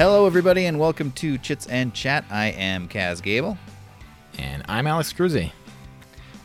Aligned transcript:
Hello, 0.00 0.24
everybody, 0.24 0.64
and 0.64 0.78
welcome 0.78 1.12
to 1.12 1.36
Chits 1.36 1.66
and 1.66 1.92
Chat. 1.92 2.24
I 2.30 2.46
am 2.52 2.88
Kaz 2.88 3.22
Gable, 3.22 3.58
And 4.38 4.62
I'm 4.66 4.86
Alex 4.86 5.12
Cruzy. 5.12 5.52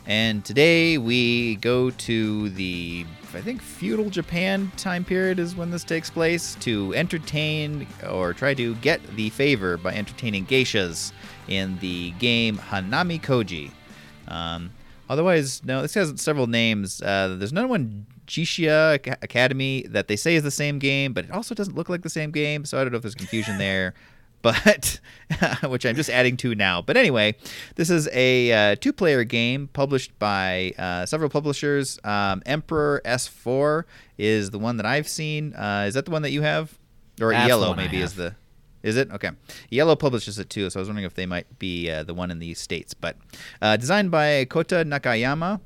and 0.04 0.44
today 0.44 0.98
we 0.98 1.56
go 1.56 1.88
to 1.88 2.50
the, 2.50 3.06
I 3.32 3.40
think, 3.40 3.62
feudal 3.62 4.10
Japan 4.10 4.70
time 4.76 5.06
period 5.06 5.38
is 5.38 5.56
when 5.56 5.70
this 5.70 5.84
takes 5.84 6.10
place 6.10 6.54
to 6.56 6.92
entertain 6.94 7.86
or 8.06 8.34
try 8.34 8.52
to 8.52 8.74
get 8.74 9.00
the 9.16 9.30
favor 9.30 9.78
by 9.78 9.94
entertaining 9.94 10.44
geishas 10.44 11.12
in 11.48 11.78
the 11.78 12.10
game 12.18 12.58
Hanamikoji. 12.58 13.70
Um, 14.28 14.70
otherwise, 15.08 15.64
no, 15.64 15.82
this 15.82 15.94
has 15.94 16.20
several 16.20 16.46
names. 16.46 17.02
Uh, 17.02 17.36
there's 17.38 17.52
another 17.52 17.68
one, 17.68 18.06
Jishia 18.26 18.94
Academy, 19.22 19.82
that 19.88 20.08
they 20.08 20.16
say 20.16 20.34
is 20.34 20.42
the 20.42 20.50
same 20.50 20.78
game, 20.78 21.12
but 21.12 21.26
it 21.26 21.30
also 21.30 21.54
doesn't 21.54 21.74
look 21.74 21.88
like 21.88 22.02
the 22.02 22.10
same 22.10 22.30
game, 22.30 22.64
so 22.64 22.78
I 22.78 22.82
don't 22.82 22.92
know 22.92 22.96
if 22.96 23.02
there's 23.02 23.14
confusion 23.14 23.58
there. 23.58 23.94
But 24.42 25.00
which 25.64 25.84
I'm 25.84 25.96
just 25.96 26.10
adding 26.10 26.36
to 26.38 26.54
now. 26.54 26.80
But 26.80 26.96
anyway, 26.96 27.34
this 27.74 27.90
is 27.90 28.08
a 28.12 28.52
uh, 28.52 28.76
two-player 28.76 29.24
game 29.24 29.68
published 29.72 30.16
by 30.20 30.72
uh, 30.78 31.04
several 31.06 31.30
publishers. 31.30 31.98
Um, 32.04 32.42
Emperor 32.46 33.02
S4 33.04 33.84
is 34.18 34.50
the 34.50 34.58
one 34.60 34.76
that 34.76 34.86
I've 34.86 35.08
seen. 35.08 35.52
Uh, 35.54 35.86
is 35.88 35.94
that 35.94 36.04
the 36.04 36.12
one 36.12 36.22
that 36.22 36.30
you 36.30 36.42
have, 36.42 36.78
or 37.20 37.32
That's 37.32 37.48
Yellow 37.48 37.74
maybe 37.74 38.00
is 38.00 38.14
the 38.14 38.36
is 38.86 38.96
it? 38.96 39.10
Okay. 39.10 39.30
Yellow 39.70 39.96
publishes 39.96 40.38
it 40.38 40.48
too, 40.48 40.70
so 40.70 40.78
I 40.78 40.80
was 40.80 40.88
wondering 40.88 41.06
if 41.06 41.14
they 41.14 41.26
might 41.26 41.58
be 41.58 41.90
uh, 41.90 42.04
the 42.04 42.14
one 42.14 42.30
in 42.30 42.38
the 42.38 42.54
States. 42.54 42.94
But 42.94 43.16
uh, 43.60 43.76
designed 43.76 44.10
by 44.10 44.44
Kota 44.46 44.76
Nakayama. 44.76 45.60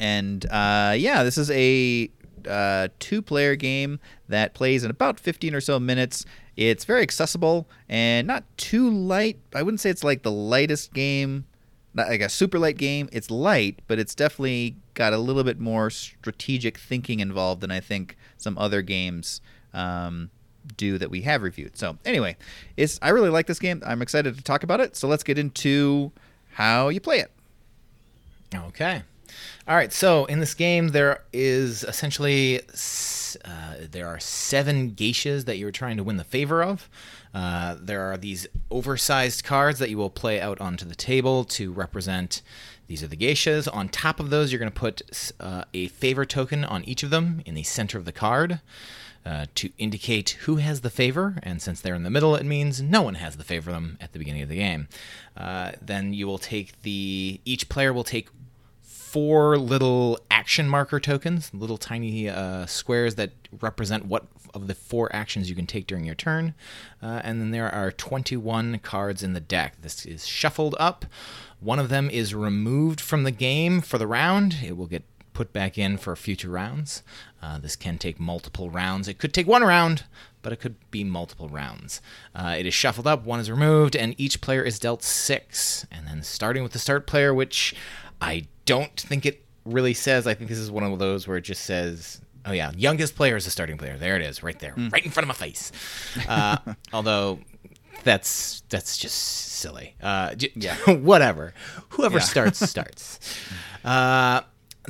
And 0.00 0.44
uh, 0.50 0.94
yeah, 0.96 1.22
this 1.22 1.38
is 1.38 1.50
a 1.50 2.10
uh, 2.46 2.88
two 2.98 3.22
player 3.22 3.56
game 3.56 4.00
that 4.28 4.54
plays 4.54 4.84
in 4.84 4.90
about 4.90 5.20
15 5.20 5.54
or 5.54 5.60
so 5.60 5.78
minutes. 5.78 6.24
It's 6.56 6.84
very 6.84 7.02
accessible 7.02 7.68
and 7.88 8.26
not 8.26 8.44
too 8.56 8.90
light. 8.90 9.38
I 9.54 9.62
wouldn't 9.62 9.80
say 9.80 9.90
it's 9.90 10.04
like 10.04 10.22
the 10.22 10.32
lightest 10.32 10.92
game, 10.92 11.46
not 11.94 12.08
like 12.08 12.20
a 12.20 12.28
super 12.28 12.58
light 12.58 12.78
game. 12.78 13.08
It's 13.12 13.30
light, 13.30 13.80
but 13.86 13.98
it's 13.98 14.14
definitely 14.14 14.76
got 14.94 15.12
a 15.12 15.18
little 15.18 15.44
bit 15.44 15.60
more 15.60 15.88
strategic 15.90 16.78
thinking 16.78 17.20
involved 17.20 17.60
than 17.60 17.70
I 17.70 17.78
think 17.80 18.16
some 18.36 18.58
other 18.58 18.82
games. 18.82 19.40
Um, 19.72 20.30
do 20.76 20.98
that 20.98 21.10
we 21.10 21.22
have 21.22 21.42
reviewed. 21.42 21.76
So 21.76 21.98
anyway, 22.04 22.36
it's 22.76 22.98
I 23.02 23.10
really 23.10 23.30
like 23.30 23.46
this 23.46 23.58
game. 23.58 23.82
I'm 23.86 24.02
excited 24.02 24.36
to 24.36 24.42
talk 24.42 24.62
about 24.62 24.80
it. 24.80 24.96
So 24.96 25.08
let's 25.08 25.24
get 25.24 25.38
into 25.38 26.12
how 26.52 26.88
you 26.88 27.00
play 27.00 27.20
it. 27.20 27.30
Okay. 28.54 29.02
All 29.66 29.76
right. 29.76 29.92
So 29.92 30.24
in 30.24 30.40
this 30.40 30.54
game, 30.54 30.88
there 30.88 31.22
is 31.32 31.84
essentially 31.84 32.60
uh, 33.44 33.74
there 33.90 34.06
are 34.06 34.18
seven 34.18 34.92
geishas 34.92 35.44
that 35.44 35.58
you're 35.58 35.70
trying 35.70 35.96
to 35.96 36.02
win 36.02 36.16
the 36.16 36.24
favor 36.24 36.62
of. 36.62 36.88
Uh, 37.34 37.76
there 37.78 38.10
are 38.10 38.16
these 38.16 38.46
oversized 38.70 39.44
cards 39.44 39.78
that 39.78 39.90
you 39.90 39.98
will 39.98 40.10
play 40.10 40.40
out 40.40 40.60
onto 40.60 40.84
the 40.84 40.94
table 40.94 41.44
to 41.44 41.72
represent. 41.72 42.42
These 42.86 43.02
are 43.02 43.06
the 43.06 43.16
geishas. 43.16 43.68
On 43.72 43.88
top 43.88 44.18
of 44.18 44.30
those, 44.30 44.50
you're 44.50 44.58
going 44.58 44.72
to 44.72 44.78
put 44.78 45.32
uh, 45.38 45.64
a 45.74 45.88
favor 45.88 46.24
token 46.24 46.64
on 46.64 46.84
each 46.84 47.02
of 47.02 47.10
them 47.10 47.42
in 47.44 47.54
the 47.54 47.62
center 47.62 47.98
of 47.98 48.06
the 48.06 48.12
card. 48.12 48.60
Uh, 49.28 49.44
to 49.54 49.68
indicate 49.76 50.30
who 50.44 50.56
has 50.56 50.80
the 50.80 50.88
favor, 50.88 51.36
and 51.42 51.60
since 51.60 51.82
they're 51.82 51.94
in 51.94 52.02
the 52.02 52.08
middle, 52.08 52.34
it 52.34 52.46
means 52.46 52.80
no 52.80 53.02
one 53.02 53.16
has 53.16 53.36
the 53.36 53.44
favor 53.44 53.70
them 53.70 53.98
at 54.00 54.14
the 54.14 54.18
beginning 54.18 54.40
of 54.40 54.48
the 54.48 54.56
game. 54.56 54.88
Uh, 55.36 55.72
then 55.82 56.14
you 56.14 56.26
will 56.26 56.38
take 56.38 56.80
the 56.80 57.38
each 57.44 57.68
player 57.68 57.92
will 57.92 58.04
take 58.04 58.30
four 58.80 59.58
little 59.58 60.18
action 60.30 60.66
marker 60.66 60.98
tokens, 60.98 61.52
little 61.52 61.76
tiny 61.76 62.26
uh, 62.26 62.64
squares 62.64 63.16
that 63.16 63.32
represent 63.60 64.06
what 64.06 64.24
of 64.54 64.66
the 64.66 64.74
four 64.74 65.14
actions 65.14 65.50
you 65.50 65.54
can 65.54 65.66
take 65.66 65.86
during 65.86 66.06
your 66.06 66.14
turn. 66.14 66.54
Uh, 67.02 67.20
and 67.22 67.38
then 67.38 67.50
there 67.50 67.70
are 67.70 67.92
21 67.92 68.78
cards 68.78 69.22
in 69.22 69.34
the 69.34 69.40
deck. 69.40 69.74
This 69.82 70.06
is 70.06 70.26
shuffled 70.26 70.74
up. 70.80 71.04
One 71.60 71.78
of 71.78 71.90
them 71.90 72.08
is 72.08 72.34
removed 72.34 72.98
from 72.98 73.24
the 73.24 73.30
game 73.30 73.82
for 73.82 73.98
the 73.98 74.06
round. 74.06 74.56
It 74.64 74.74
will 74.74 74.86
get 74.86 75.04
put 75.38 75.52
back 75.52 75.78
in 75.78 75.96
for 75.96 76.16
future 76.16 76.48
rounds. 76.50 77.04
Uh, 77.40 77.58
this 77.58 77.76
can 77.76 77.96
take 77.96 78.18
multiple 78.18 78.70
rounds. 78.70 79.06
It 79.06 79.18
could 79.18 79.32
take 79.32 79.46
one 79.46 79.62
round, 79.62 80.02
but 80.42 80.52
it 80.52 80.56
could 80.56 80.74
be 80.90 81.04
multiple 81.04 81.48
rounds. 81.48 82.02
Uh, 82.34 82.56
it 82.58 82.66
is 82.66 82.74
shuffled 82.74 83.06
up, 83.06 83.24
one 83.24 83.38
is 83.38 83.48
removed, 83.48 83.94
and 83.94 84.16
each 84.18 84.40
player 84.40 84.64
is 84.64 84.80
dealt 84.80 85.04
six. 85.04 85.86
And 85.92 86.08
then 86.08 86.24
starting 86.24 86.64
with 86.64 86.72
the 86.72 86.80
start 86.80 87.06
player, 87.06 87.32
which 87.32 87.72
I 88.20 88.48
don't 88.64 88.98
think 89.00 89.24
it 89.24 89.44
really 89.64 89.94
says. 89.94 90.26
I 90.26 90.34
think 90.34 90.50
this 90.50 90.58
is 90.58 90.72
one 90.72 90.82
of 90.82 90.98
those 90.98 91.28
where 91.28 91.36
it 91.36 91.42
just 91.42 91.62
says. 91.64 92.20
Oh 92.44 92.50
yeah, 92.52 92.72
youngest 92.76 93.14
player 93.14 93.36
is 93.36 93.44
the 93.44 93.52
starting 93.52 93.78
player. 93.78 93.96
There 93.96 94.16
it 94.16 94.22
is, 94.22 94.42
right 94.42 94.58
there, 94.58 94.74
right 94.90 95.04
in 95.04 95.12
front 95.12 95.22
of 95.24 95.28
my 95.28 95.34
face. 95.46 95.70
Uh, 96.28 96.56
although 96.92 97.38
that's 98.02 98.64
that's 98.70 98.98
just 98.98 99.14
silly. 99.16 99.94
Uh, 100.02 100.34
j- 100.34 100.50
Yeah. 100.56 100.74
whatever. 100.94 101.54
Whoever 101.90 102.18
Yeah. 102.18 102.24
starts 102.24 102.58
starts. 102.68 103.20
Uh, 103.84 104.40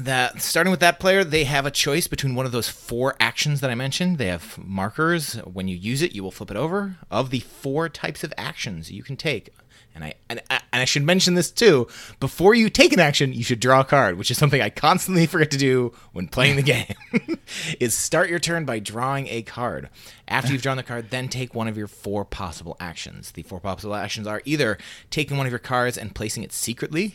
that 0.04 0.40
starting 0.42 0.70
with 0.70 0.80
that 0.80 1.00
player, 1.00 1.24
they 1.24 1.44
have 1.44 1.66
a 1.66 1.70
choice 1.70 2.06
between 2.06 2.34
one 2.34 2.46
of 2.46 2.52
those 2.52 2.68
four 2.68 3.14
actions 3.20 3.60
that 3.60 3.70
I 3.70 3.74
mentioned. 3.74 4.18
They 4.18 4.26
have 4.26 4.56
markers. 4.58 5.34
When 5.44 5.68
you 5.68 5.76
use 5.76 6.02
it, 6.02 6.12
you 6.14 6.22
will 6.22 6.30
flip 6.30 6.50
it 6.50 6.56
over. 6.56 6.96
Of 7.10 7.30
the 7.30 7.40
four 7.40 7.88
types 7.88 8.24
of 8.24 8.32
actions 8.36 8.90
you 8.90 9.02
can 9.02 9.16
take, 9.16 9.50
and 9.94 10.04
I 10.04 10.14
and, 10.28 10.40
I- 10.50 10.60
and 10.72 10.82
I 10.82 10.84
should 10.84 11.02
mention 11.02 11.34
this 11.34 11.50
too. 11.50 11.88
Before 12.20 12.54
you 12.54 12.70
take 12.70 12.92
an 12.92 13.00
action, 13.00 13.32
you 13.32 13.42
should 13.42 13.60
draw 13.60 13.80
a 13.80 13.84
card, 13.84 14.16
which 14.18 14.30
is 14.30 14.38
something 14.38 14.60
I 14.62 14.70
constantly 14.70 15.26
forget 15.28 15.50
to 15.50 15.58
do 15.58 15.92
when 16.12 16.28
playing 16.28 16.56
the 16.56 16.62
game. 16.62 16.94
is 17.80 17.94
start 17.94 18.30
your 18.30 18.38
turn 18.38 18.64
by 18.64 18.78
drawing 18.78 19.26
a 19.28 19.42
card. 19.42 19.88
After 20.28 20.52
you've 20.52 20.62
drawn 20.62 20.76
the 20.76 20.82
card, 20.82 21.10
then 21.10 21.28
take 21.28 21.54
one 21.54 21.68
of 21.68 21.76
your 21.78 21.86
four 21.88 22.24
possible 22.24 22.76
actions. 22.78 23.32
The 23.32 23.42
four 23.42 23.60
possible 23.60 23.94
actions 23.94 24.26
are 24.26 24.42
either 24.44 24.78
taking 25.10 25.36
one 25.36 25.46
of 25.46 25.52
your 25.52 25.58
cards 25.58 25.96
and 25.98 26.14
placing 26.14 26.42
it 26.42 26.52
secretly, 26.52 27.14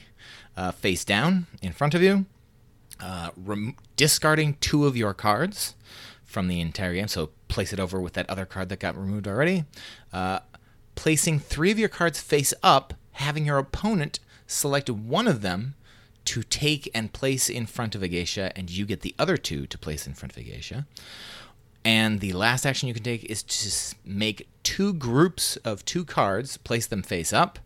uh, 0.57 0.71
face 0.71 1.05
down 1.05 1.47
in 1.61 1.71
front 1.71 1.94
of 1.94 2.01
you 2.01 2.25
uh, 3.00 3.31
rem- 3.36 3.76
discarding 3.96 4.58
two 4.59 4.86
of 4.86 4.96
your 4.98 5.14
cards 5.14 5.76
from 6.24 6.48
the 6.48 6.62
entire 6.62 6.94
game. 6.94 7.08
So 7.08 7.30
place 7.48 7.74
it 7.74 7.80
over 7.80 8.02
with 8.02 8.14
that 8.14 8.30
other 8.30 8.46
card 8.46 8.70
that 8.70 8.80
got 8.80 8.98
removed 8.98 9.28
already. 9.28 9.66
Uh, 10.12 10.40
placing 10.96 11.40
three 11.40 11.72
of 11.72 11.80
your 11.80 11.90
cards 11.90 12.22
face 12.22 12.54
up, 12.64 12.94
having 13.14 13.46
your 13.46 13.58
opponent 13.58 14.20
select 14.48 14.90
one 14.90 15.28
of 15.28 15.42
them 15.42 15.76
to 16.26 16.42
take 16.44 16.90
and 16.96 17.12
place 17.12 17.50
in 17.50 17.66
front 17.66 17.96
of 17.96 18.04
a 18.04 18.08
geisha, 18.08 18.52
and 18.58 18.70
you 18.70 18.86
get 18.86 19.02
the 19.02 19.16
other 19.20 19.38
two 19.38 19.68
to 19.68 19.78
place 19.78 20.08
in 20.08 20.14
front 20.14 20.31
of 20.31 20.38
a 20.38 20.44
geisha. 20.44 20.86
And 21.86 22.22
the 22.22 22.34
last 22.34 22.66
action 22.66 22.88
you 22.88 22.94
can 22.94 23.04
take 23.04 23.25
is 23.25 23.44
to 23.44 23.96
make 24.06 24.48
two 24.64 24.94
groups 24.94 25.58
of 25.58 25.84
two 25.84 26.06
cards, 26.06 26.56
place 26.58 26.88
them 26.88 27.04
face 27.04 27.34
up. 27.34 27.60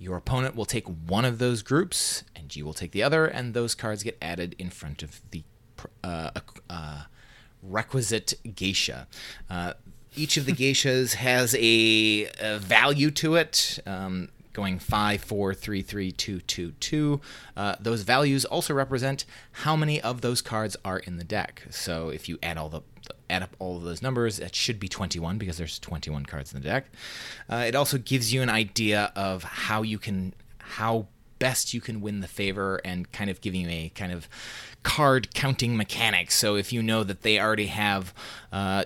Your 0.00 0.16
opponent 0.16 0.56
will 0.56 0.64
take 0.64 0.86
one 0.86 1.26
of 1.26 1.38
those 1.38 1.62
groups, 1.62 2.24
and 2.34 2.56
you 2.56 2.64
will 2.64 2.72
take 2.72 2.92
the 2.92 3.02
other, 3.02 3.26
and 3.26 3.52
those 3.52 3.74
cards 3.74 4.02
get 4.02 4.16
added 4.22 4.56
in 4.58 4.70
front 4.70 5.02
of 5.02 5.20
the 5.30 5.44
uh, 6.02 6.30
uh, 6.70 7.02
requisite 7.62 8.32
geisha. 8.54 9.06
Uh, 9.50 9.74
each 10.16 10.38
of 10.38 10.46
the 10.46 10.52
geishas 10.54 11.16
has 11.16 11.54
a, 11.54 12.30
a 12.40 12.58
value 12.58 13.10
to 13.10 13.34
it. 13.34 13.78
Um, 13.86 14.30
going 14.52 14.78
five, 14.78 15.22
four, 15.22 15.54
three, 15.54 15.82
three, 15.82 16.10
two, 16.10 16.40
two, 16.40 16.72
two. 16.80 17.20
Uh, 17.56 17.76
those 17.78 18.02
values 18.02 18.44
also 18.44 18.74
represent 18.74 19.24
how 19.52 19.76
many 19.76 20.00
of 20.00 20.22
those 20.22 20.40
cards 20.40 20.76
are 20.84 20.98
in 20.98 21.18
the 21.18 21.24
deck. 21.24 21.62
So 21.70 22.08
if 22.08 22.28
you 22.28 22.38
add 22.42 22.56
all 22.56 22.68
the 22.68 22.80
add 23.30 23.42
up 23.42 23.56
all 23.58 23.76
of 23.76 23.82
those 23.82 24.02
numbers, 24.02 24.38
it 24.38 24.54
should 24.54 24.80
be 24.80 24.88
21 24.88 25.38
because 25.38 25.58
there's 25.58 25.78
21 25.78 26.26
cards 26.26 26.52
in 26.52 26.60
the 26.60 26.68
deck. 26.68 26.86
Uh, 27.48 27.64
it 27.66 27.74
also 27.74 27.98
gives 27.98 28.32
you 28.32 28.42
an 28.42 28.50
idea 28.50 29.12
of 29.14 29.44
how 29.44 29.82
you 29.82 29.98
can 29.98 30.34
how 30.58 31.06
best 31.38 31.74
you 31.74 31.80
can 31.80 32.00
win 32.00 32.20
the 32.20 32.28
favor 32.28 32.80
and 32.84 33.10
kind 33.12 33.30
of 33.30 33.40
giving 33.40 33.62
you 33.62 33.68
a 33.68 33.90
kind 33.94 34.12
of 34.12 34.28
card 34.82 35.34
counting 35.34 35.76
mechanic. 35.76 36.30
So 36.30 36.54
if 36.54 36.72
you 36.72 36.82
know 36.82 37.02
that 37.02 37.22
they 37.22 37.40
already 37.40 37.66
have 37.66 38.14
uh, 38.52 38.84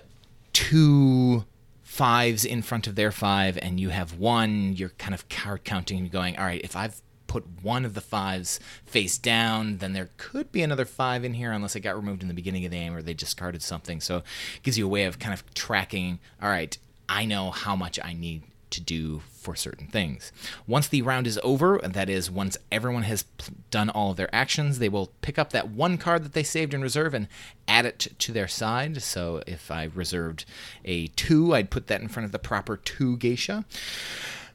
two 0.52 1.44
fives 1.82 2.44
in 2.44 2.62
front 2.62 2.86
of 2.86 2.94
their 2.94 3.12
five 3.12 3.58
and 3.60 3.78
you 3.78 3.90
have 3.90 4.18
one, 4.18 4.72
you're 4.72 4.90
kind 4.90 5.14
of 5.14 5.28
card 5.28 5.64
counting 5.64 5.98
and 5.98 6.10
going, 6.10 6.38
all 6.38 6.44
right, 6.44 6.62
if 6.64 6.74
I've 6.74 7.02
put 7.34 7.64
one 7.64 7.84
of 7.84 7.94
the 7.94 8.00
fives 8.00 8.60
face 8.86 9.18
down, 9.18 9.78
then 9.78 9.92
there 9.92 10.10
could 10.18 10.52
be 10.52 10.62
another 10.62 10.84
five 10.84 11.24
in 11.24 11.34
here 11.34 11.50
unless 11.50 11.74
it 11.74 11.80
got 11.80 11.96
removed 11.96 12.22
in 12.22 12.28
the 12.28 12.34
beginning 12.34 12.64
of 12.64 12.70
the 12.70 12.76
game 12.76 12.94
or 12.94 13.02
they 13.02 13.12
discarded 13.12 13.60
something. 13.60 14.00
So 14.00 14.18
it 14.18 14.62
gives 14.62 14.78
you 14.78 14.86
a 14.86 14.88
way 14.88 15.02
of 15.02 15.18
kind 15.18 15.34
of 15.34 15.42
tracking, 15.52 16.20
all 16.40 16.48
right, 16.48 16.78
I 17.08 17.24
know 17.24 17.50
how 17.50 17.74
much 17.74 17.98
I 18.04 18.12
need 18.12 18.44
to 18.70 18.80
do 18.80 19.22
for 19.32 19.56
certain 19.56 19.88
things. 19.88 20.30
Once 20.68 20.86
the 20.86 21.02
round 21.02 21.26
is 21.26 21.40
over, 21.42 21.80
that 21.82 22.08
is, 22.08 22.30
once 22.30 22.56
everyone 22.70 23.02
has 23.02 23.24
done 23.72 23.90
all 23.90 24.12
of 24.12 24.16
their 24.16 24.32
actions, 24.32 24.78
they 24.78 24.88
will 24.88 25.10
pick 25.20 25.36
up 25.36 25.50
that 25.50 25.70
one 25.70 25.98
card 25.98 26.24
that 26.24 26.34
they 26.34 26.44
saved 26.44 26.72
in 26.72 26.82
reserve 26.82 27.14
and 27.14 27.26
add 27.66 27.84
it 27.84 28.06
to 28.20 28.30
their 28.30 28.46
side. 28.46 29.02
So 29.02 29.42
if 29.44 29.72
I 29.72 29.90
reserved 29.92 30.44
a 30.84 31.08
two, 31.08 31.52
I'd 31.52 31.70
put 31.70 31.88
that 31.88 32.00
in 32.00 32.06
front 32.06 32.26
of 32.26 32.32
the 32.32 32.38
proper 32.38 32.76
two 32.76 33.16
geisha. 33.16 33.64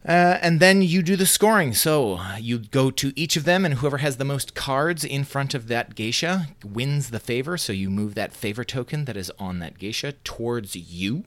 Uh, 0.08 0.40
and 0.42 0.60
then 0.60 0.82
you 0.82 1.04
do 1.04 1.16
the 1.16 1.26
scoring. 1.26 1.74
So 1.74 2.22
you 2.40 2.60
go 2.60 2.90
to 2.92 3.12
each 3.16 3.36
of 3.36 3.44
them, 3.44 3.66
and 3.66 3.76
whoever 3.76 3.98
has 3.98 4.18
the 4.18 4.26
most 4.26 4.56
cards 4.56 5.04
in 5.04 5.24
front 5.24 5.54
of 5.54 5.68
that 5.68 5.96
geisha 5.96 6.48
wins 6.64 7.10
the 7.10 7.20
favor. 7.20 7.58
So 7.58 7.74
you 7.74 7.90
move 7.90 8.16
that 8.16 8.32
favor 8.34 8.64
token 8.64 9.06
that 9.06 9.18
is 9.18 9.32
on 9.38 9.60
that 9.60 9.78
geisha 9.78 10.14
towards 10.24 10.76
you 10.76 11.26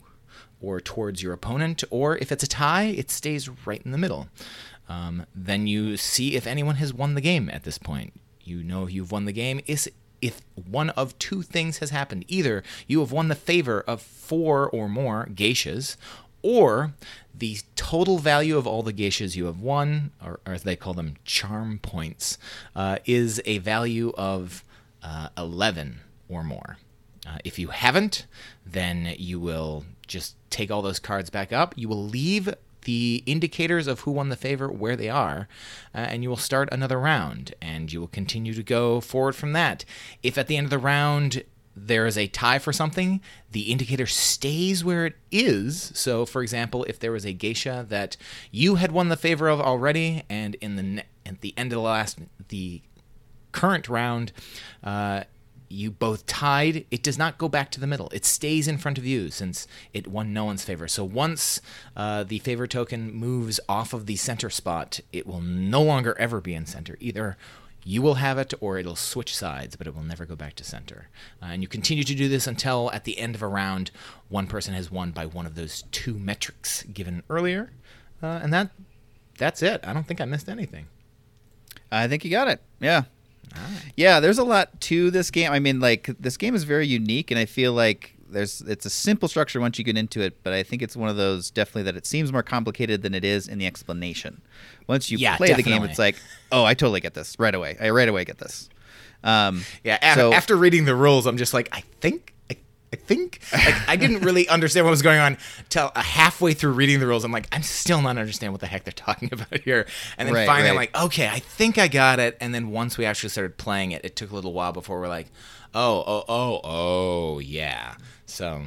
or 0.61 0.81
towards 0.81 1.23
your 1.23 1.33
opponent, 1.33 1.85
or 1.91 2.17
if 2.19 2.33
it's 2.33 2.45
a 2.45 2.49
tie, 2.49 2.85
it 2.85 3.11
stays 3.11 3.49
right 3.67 3.83
in 3.85 3.91
the 3.91 3.99
middle. 3.99 4.29
Um, 4.89 5.27
then 5.35 5.67
you 5.67 5.97
see 5.97 6.35
if 6.35 6.47
anyone 6.47 6.77
has 6.77 6.95
won 6.95 7.15
the 7.15 7.21
game 7.21 7.51
at 7.51 7.65
this 7.65 7.79
point. 7.79 8.13
You 8.43 8.63
know 8.63 8.87
you've 8.87 9.13
won 9.13 9.25
the 9.25 9.33
game 9.33 9.61
is 9.67 9.91
if 10.21 10.41
one 10.55 10.91
of 10.91 11.19
two 11.19 11.43
things 11.43 11.79
has 11.79 11.91
happened. 11.91 12.25
Either 12.29 12.63
you 12.87 13.01
have 13.01 13.13
won 13.13 13.29
the 13.29 13.35
favor 13.35 13.81
of 13.81 14.01
four 14.01 14.71
or 14.71 14.89
more 14.89 15.29
geishas, 15.33 15.97
or 16.43 16.95
the 17.35 17.59
total 17.77 18.19
value 18.19 18.57
of 18.57 18.67
all 18.67 18.83
the 18.83 18.93
geishas 18.93 19.37
you 19.37 19.47
have 19.47 19.61
won, 19.61 20.13
or, 20.25 20.41
or 20.47 20.53
as 20.53 20.63
they 20.63 20.77
call 20.77 20.95
them, 20.95 21.17
charm 21.25 21.79
points, 21.79 22.39
uh, 22.77 22.99
is 23.05 23.41
a 23.45 23.59
value 23.59 24.13
of 24.17 24.65
uh, 25.03 25.29
11 25.37 26.01
or 26.29 26.45
more. 26.45 26.77
Uh, 27.27 27.39
if 27.45 27.59
you 27.59 27.69
haven't, 27.69 28.27
then 28.67 29.15
you 29.19 29.39
will 29.39 29.85
just 30.07 30.37
take 30.51 30.71
all 30.71 30.83
those 30.83 30.99
cards 30.99 31.31
back 31.31 31.53
up. 31.53 31.75
You 31.77 31.89
will 31.89 32.05
leave 32.05 32.53
the 32.85 33.23
indicators 33.27 33.87
of 33.87 34.01
who 34.01 34.11
won 34.11 34.29
the 34.29 34.37
favor 34.37 34.69
where 34.69 34.97
they 34.97 35.09
are, 35.09 35.49
uh, 35.95 35.99
and 35.99 36.23
you 36.23 36.29
will 36.29 36.37
start 36.37 36.69
another 36.73 36.99
round, 36.99 37.55
and 37.63 37.93
you 37.93 38.01
will 38.01 38.09
continue 38.09 38.55
to 38.55 38.63
go 38.63 39.01
forward 39.01 39.35
from 39.35 39.53
that. 39.53 39.85
If 40.23 40.37
at 40.37 40.49
the 40.49 40.57
end 40.57 40.67
of 40.67 40.71
the 40.71 40.79
round 40.79 41.45
there 41.75 42.07
is 42.07 42.19
a 42.19 42.27
tie 42.27 42.59
for 42.59 42.73
something, 42.73 43.21
the 43.51 43.73
indicator 43.73 44.07
stays 44.07 44.85
where 44.85 45.07
it 45.07 45.17
is. 45.31 45.93
So, 45.95 46.27
for 46.27 46.43
example, 46.43 46.85
if 46.85 46.99
there 46.99 47.13
was 47.13 47.25
a 47.25 47.33
geisha 47.33 47.87
that 47.89 48.17
you 48.51 48.77
had 48.77 48.93
won 48.93 49.09
the 49.09 49.17
favor 49.17 49.49
of 49.49 49.61
already, 49.61 50.23
and 50.29 50.55
in 50.57 50.77
the 50.77 50.83
ne- 50.83 51.05
at 51.25 51.41
the 51.41 51.55
end 51.57 51.73
of 51.73 51.77
the 51.77 51.83
last 51.83 52.19
the 52.49 52.83
current 53.53 53.89
round, 53.89 54.33
uh, 54.83 55.25
you 55.73 55.91
both 55.91 56.27
tied, 56.27 56.85
it 56.91 57.03
does 57.03 57.17
not 57.17 57.39
go 57.39 57.49
back 57.49 57.71
to 57.71 57.81
the 57.81 57.87
middle. 57.87 58.11
It 58.13 58.27
stays 58.27 58.69
in 58.69 58.77
front 58.77 58.99
of 58.99 59.07
you 59.07 59.31
since 59.31 59.67
it 59.95 60.07
won 60.07 60.33
no 60.33 60.45
one's 60.45 60.65
favor. 60.65 60.87
So 60.87 61.03
once 61.03 61.63
uh, 61.97 62.25
the 62.25 62.41
favor 62.41 62.67
token 62.67 63.13
moves 63.13 63.59
off 63.69 63.95
of 63.95 64.05
the 64.05 64.17
center 64.17 64.51
spot, 64.51 65.01
it 65.13 65.27
will 65.27 65.41
no 65.41 65.83
longer 65.83 66.15
ever 66.19 66.41
be 66.43 66.55
in 66.55 66.67
center. 66.67 66.97
Either 67.01 67.39
you 67.85 68.03
will 68.03 68.15
have 68.15 68.39
it 68.39 68.55
or 68.61 68.79
it'll 68.79 68.97
switch 68.97 69.37
sides, 69.37 69.77
but 69.77 69.87
it 69.87 69.95
will 69.95 70.03
never 70.03 70.25
go 70.25 70.37
back 70.37 70.55
to 70.55 70.65
center. 70.65 71.09
Uh, 71.43 71.47
and 71.47 71.63
you 71.63 71.69
continue 71.69 72.05
to 72.05 72.15
do 72.15 72.29
this 72.29 72.47
until 72.47 72.91
at 72.93 73.05
the 73.05 73.19
end 73.19 73.35
of 73.35 73.43
a 73.43 73.47
round, 73.47 73.91
one 74.29 74.47
person 74.47 74.75
has 74.75 74.91
won 74.91 75.11
by 75.11 75.27
one 75.27 75.47
of 75.47 75.55
those 75.55 75.83
two 75.91 76.19
metrics 76.19 76.83
given 76.85 77.23
earlier. 77.29 77.73
Uh, 78.23 78.41
and 78.43 78.53
that 78.53 78.71
that's 79.39 79.63
it. 79.63 79.81
I 79.85 79.93
don't 79.93 80.07
think 80.07 80.21
I 80.21 80.25
missed 80.25 80.49
anything. 80.49 80.87
I 81.91 82.07
think 82.07 82.25
you 82.25 82.31
got 82.31 82.49
it. 82.49 82.61
Yeah. 82.81 83.05
Yeah, 83.97 84.21
there's 84.21 84.39
a 84.39 84.45
lot 84.45 84.81
to 84.83 85.11
this 85.11 85.31
game. 85.31 85.51
I 85.53 85.59
mean, 85.59 85.81
like 85.81 86.11
this 86.19 86.37
game 86.37 86.55
is 86.55 86.65
very 86.65 86.87
unique, 86.87 87.31
and 87.31 87.39
I 87.39 87.45
feel 87.45 87.73
like 87.73 88.17
there's 88.33 88.61
it's 88.63 88.85
a 88.87 88.91
simple 88.91 89.29
structure 89.29 89.61
once 89.61 89.79
you 89.79 89.85
get 89.85 89.97
into 89.97 90.21
it, 90.21 90.43
but 90.43 90.53
I 90.53 90.63
think 90.63 90.83
it's 90.83 90.97
one 90.97 91.09
of 91.09 91.17
those 91.17 91.51
definitely 91.51 91.85
that 91.85 91.97
it 91.97 92.07
seems 92.07 92.33
more 92.33 92.43
complicated 92.43 93.03
than 93.03 93.15
it 93.15 93.25
is 93.25 93.47
in 93.49 93.59
the 93.59 93.67
explanation. 93.67 94.41
Once 94.87 95.11
you 95.11 95.19
Yeah, 95.19 95.37
play 95.37 95.53
the 95.53 95.63
game, 95.63 95.83
it's 95.85 95.99
like, 95.99 96.17
oh, 96.51 96.65
I 96.65 96.75
totally 96.75 97.01
get 97.01 97.15
this 97.15 97.39
right 97.39 97.55
away. 97.55 97.77
I 97.81 97.91
right 97.91 98.09
away 98.09 98.25
get 98.25 98.39
this. 98.39 98.69
Um, 99.25 99.65
Yeah, 99.85 100.15
So- 100.15 100.33
after 100.33 100.57
reading 100.57 100.85
the 100.85 100.95
rules, 100.97 101.27
I'm 101.27 101.37
just 101.37 101.55
like, 101.55 101.69
I 101.73 101.83
think, 102.01 102.32
I, 102.93 102.97
think, 102.97 103.41
like, 103.53 103.75
I 103.89 103.97
didn't 103.97 104.21
really 104.21 104.49
understand 104.49 104.85
what 104.85 104.91
was 104.91 105.03
going 105.03 105.19
on 105.19 105.39
till 105.69 105.91
uh, 105.95 106.03
halfway 106.03 106.53
through 106.53 106.73
reading 106.73 107.01
the 107.01 107.07
rules. 107.07 107.25
I'm 107.25 107.33
like, 107.33 107.49
I'm 107.51 107.63
still 107.63 108.03
not 108.03 108.19
understanding 108.19 108.53
what 108.53 108.61
the 108.61 108.67
heck 108.67 108.85
they're 108.85 108.93
talking 108.93 109.29
about 109.33 109.61
here. 109.61 109.87
And 110.19 110.29
then 110.29 110.35
Right, 110.35 110.47
finally, 110.47 110.71
I'm 110.71 110.77
like, 110.77 110.97
okay, 110.97 111.29
I 111.29 111.39
think 111.39 111.79
I 111.79 111.89
got 111.89 112.19
it. 112.19 112.37
And 112.41 112.55
then 112.55 112.71
once 112.71 112.99
we 112.99 113.05
actually 113.05 113.31
started 113.31 113.57
playing 113.57 113.93
it, 113.93 114.05
it 114.05 114.17
took 114.17 114.31
a 114.31 114.35
little 114.35 114.53
while 114.53 114.73
before 114.73 115.01
we're 115.01 115.09
like, 115.09 115.29
oh, 115.75 116.05
oh, 116.07 116.25
oh, 116.29 116.61
oh, 116.65 117.39
yeah. 117.39 117.95
So, 118.27 118.65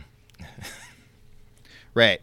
Right, 1.95 2.19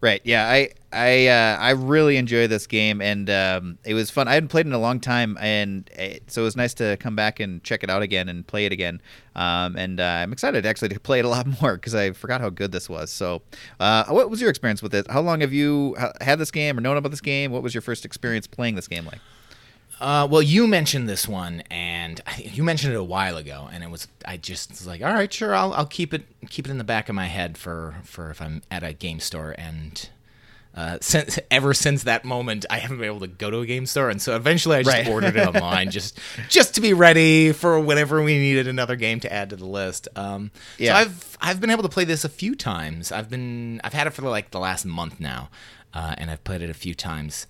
right. 0.00 0.22
Yeah, 0.24 0.48
I 0.48 0.70
I 0.92 1.26
uh, 1.26 1.56
I 1.58 1.70
really 1.70 2.16
enjoy 2.16 2.46
this 2.46 2.66
game, 2.66 3.00
and 3.00 3.28
um, 3.30 3.78
it 3.84 3.94
was 3.94 4.10
fun. 4.10 4.28
I 4.28 4.34
hadn't 4.34 4.48
played 4.48 4.66
in 4.66 4.72
a 4.72 4.78
long 4.78 5.00
time, 5.00 5.38
and 5.40 5.88
it, 5.94 6.30
so 6.30 6.42
it 6.42 6.44
was 6.44 6.56
nice 6.56 6.74
to 6.74 6.96
come 6.98 7.16
back 7.16 7.40
and 7.40 7.62
check 7.64 7.82
it 7.82 7.90
out 7.90 8.02
again 8.02 8.28
and 8.28 8.46
play 8.46 8.66
it 8.66 8.72
again. 8.72 9.00
Um, 9.34 9.76
and 9.76 10.00
uh, 10.00 10.04
I'm 10.04 10.32
excited 10.32 10.66
actually 10.66 10.90
to 10.90 11.00
play 11.00 11.18
it 11.18 11.24
a 11.24 11.28
lot 11.28 11.46
more 11.62 11.76
because 11.76 11.94
I 11.94 12.12
forgot 12.12 12.40
how 12.40 12.50
good 12.50 12.72
this 12.72 12.88
was. 12.88 13.10
So, 13.10 13.42
uh, 13.80 14.04
what 14.06 14.30
was 14.30 14.40
your 14.40 14.50
experience 14.50 14.82
with 14.82 14.94
it? 14.94 15.10
How 15.10 15.20
long 15.20 15.40
have 15.40 15.52
you 15.52 15.96
had 16.20 16.38
this 16.38 16.50
game 16.50 16.76
or 16.78 16.80
known 16.80 16.96
about 16.96 17.10
this 17.10 17.20
game? 17.20 17.52
What 17.52 17.62
was 17.62 17.74
your 17.74 17.82
first 17.82 18.04
experience 18.04 18.46
playing 18.46 18.74
this 18.74 18.88
game 18.88 19.06
like? 19.06 19.20
Uh, 20.02 20.26
well, 20.28 20.42
you 20.42 20.66
mentioned 20.66 21.08
this 21.08 21.28
one, 21.28 21.62
and 21.70 22.20
you 22.38 22.64
mentioned 22.64 22.92
it 22.92 22.96
a 22.96 23.04
while 23.04 23.36
ago, 23.36 23.68
and 23.72 23.84
it 23.84 23.90
was 23.90 24.08
I 24.24 24.36
just 24.36 24.70
was 24.70 24.86
like, 24.86 25.00
all 25.00 25.12
right, 25.12 25.32
sure, 25.32 25.54
I'll, 25.54 25.72
I'll 25.74 25.86
keep 25.86 26.12
it 26.12 26.24
keep 26.50 26.66
it 26.66 26.70
in 26.70 26.78
the 26.78 26.84
back 26.84 27.08
of 27.08 27.14
my 27.14 27.26
head 27.26 27.56
for 27.56 27.94
for 28.02 28.30
if 28.30 28.42
I'm 28.42 28.62
at 28.68 28.82
a 28.82 28.92
game 28.92 29.20
store, 29.20 29.54
and 29.56 30.10
uh, 30.74 30.98
since 31.00 31.38
ever 31.50 31.74
since 31.74 32.04
that 32.04 32.24
moment, 32.24 32.64
I 32.70 32.78
haven't 32.78 32.96
been 32.98 33.06
able 33.06 33.20
to 33.20 33.26
go 33.26 33.50
to 33.50 33.58
a 33.60 33.66
game 33.66 33.84
store, 33.86 34.08
and 34.10 34.20
so 34.22 34.34
eventually 34.36 34.76
I 34.78 34.82
just 34.82 34.96
Right. 34.96 35.06
ordered 35.08 35.36
it 35.36 35.46
online, 35.54 35.90
just 35.90 36.18
just 36.48 36.74
to 36.76 36.80
be 36.80 36.94
ready 36.94 37.52
for 37.52 37.78
whenever 37.78 38.22
we 38.22 38.38
needed 38.38 38.66
another 38.68 38.96
game 38.96 39.20
to 39.20 39.32
add 39.32 39.50
to 39.50 39.56
the 39.56 39.66
list. 39.66 40.08
Um, 40.16 40.50
Yeah. 40.78 40.94
So 40.94 41.00
I've 41.00 41.38
I've 41.42 41.60
been 41.60 41.70
able 41.70 41.82
to 41.82 41.88
play 41.88 42.04
this 42.04 42.24
a 42.24 42.28
few 42.28 42.54
times. 42.54 43.12
I've 43.12 43.28
been 43.28 43.80
I've 43.84 43.92
had 43.92 44.06
it 44.06 44.10
for 44.14 44.22
like 44.22 44.50
the 44.50 44.60
last 44.60 44.84
month 44.86 45.20
now, 45.20 45.50
uh, 45.92 46.14
and 46.16 46.30
I've 46.30 46.42
played 46.44 46.62
it 46.62 46.70
a 46.70 46.74
few 46.74 46.94
times. 46.94 47.46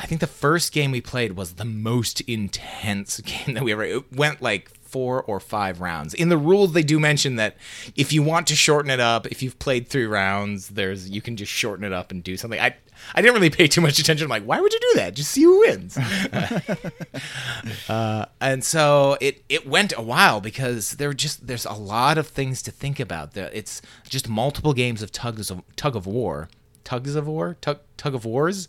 I 0.00 0.06
think 0.06 0.20
the 0.20 0.28
first 0.28 0.72
game 0.72 0.92
we 0.92 1.00
played 1.00 1.32
was 1.36 1.54
the 1.54 1.64
most 1.64 2.20
intense 2.20 3.18
game 3.24 3.54
that 3.54 3.64
we 3.64 3.72
ever. 3.72 3.82
It 3.82 4.12
went 4.12 4.40
like 4.42 4.70
four 4.88 5.22
or 5.22 5.38
five 5.40 5.80
rounds. 5.80 6.14
In 6.14 6.28
the 6.28 6.38
rules, 6.38 6.72
they 6.72 6.82
do 6.82 6.98
mention 6.98 7.36
that 7.36 7.56
if 7.94 8.12
you 8.12 8.22
want 8.22 8.46
to 8.48 8.56
shorten 8.56 8.90
it 8.90 9.00
up, 9.00 9.26
if 9.26 9.42
you've 9.42 9.58
played 9.58 9.88
three 9.88 10.06
rounds, 10.06 10.68
there's 10.68 11.08
you 11.10 11.20
can 11.20 11.36
just 11.36 11.52
shorten 11.52 11.84
it 11.84 11.92
up 11.92 12.10
and 12.10 12.22
do 12.22 12.36
something. 12.36 12.60
I 12.60 12.74
I 13.14 13.22
didn't 13.22 13.34
really 13.34 13.50
pay 13.50 13.66
too 13.68 13.80
much 13.80 13.98
attention. 13.98 14.24
I'm 14.24 14.30
like, 14.30 14.44
why 14.44 14.60
would 14.60 14.72
you 14.72 14.80
do 14.80 14.92
that? 14.96 15.14
Just 15.14 15.30
see 15.30 15.42
who 15.42 15.60
wins. 15.60 15.96
uh, 17.88 18.26
and 18.40 18.64
so 18.64 19.16
it 19.20 19.44
it 19.48 19.66
went 19.66 19.92
a 19.96 20.02
while 20.02 20.40
because 20.40 20.92
there 20.92 21.08
were 21.08 21.14
just 21.14 21.46
there's 21.46 21.66
a 21.66 21.72
lot 21.72 22.18
of 22.18 22.28
things 22.28 22.62
to 22.62 22.70
think 22.70 23.00
about. 23.00 23.36
It's 23.36 23.82
just 24.08 24.28
multiple 24.28 24.72
games 24.72 25.02
of 25.02 25.12
tugs 25.12 25.50
of 25.50 25.62
tug 25.76 25.96
of 25.96 26.06
war. 26.06 26.48
Tugs 26.84 27.14
of 27.16 27.26
war, 27.26 27.54
tug 27.60 27.80
tug 27.98 28.14
of 28.14 28.24
wars. 28.24 28.66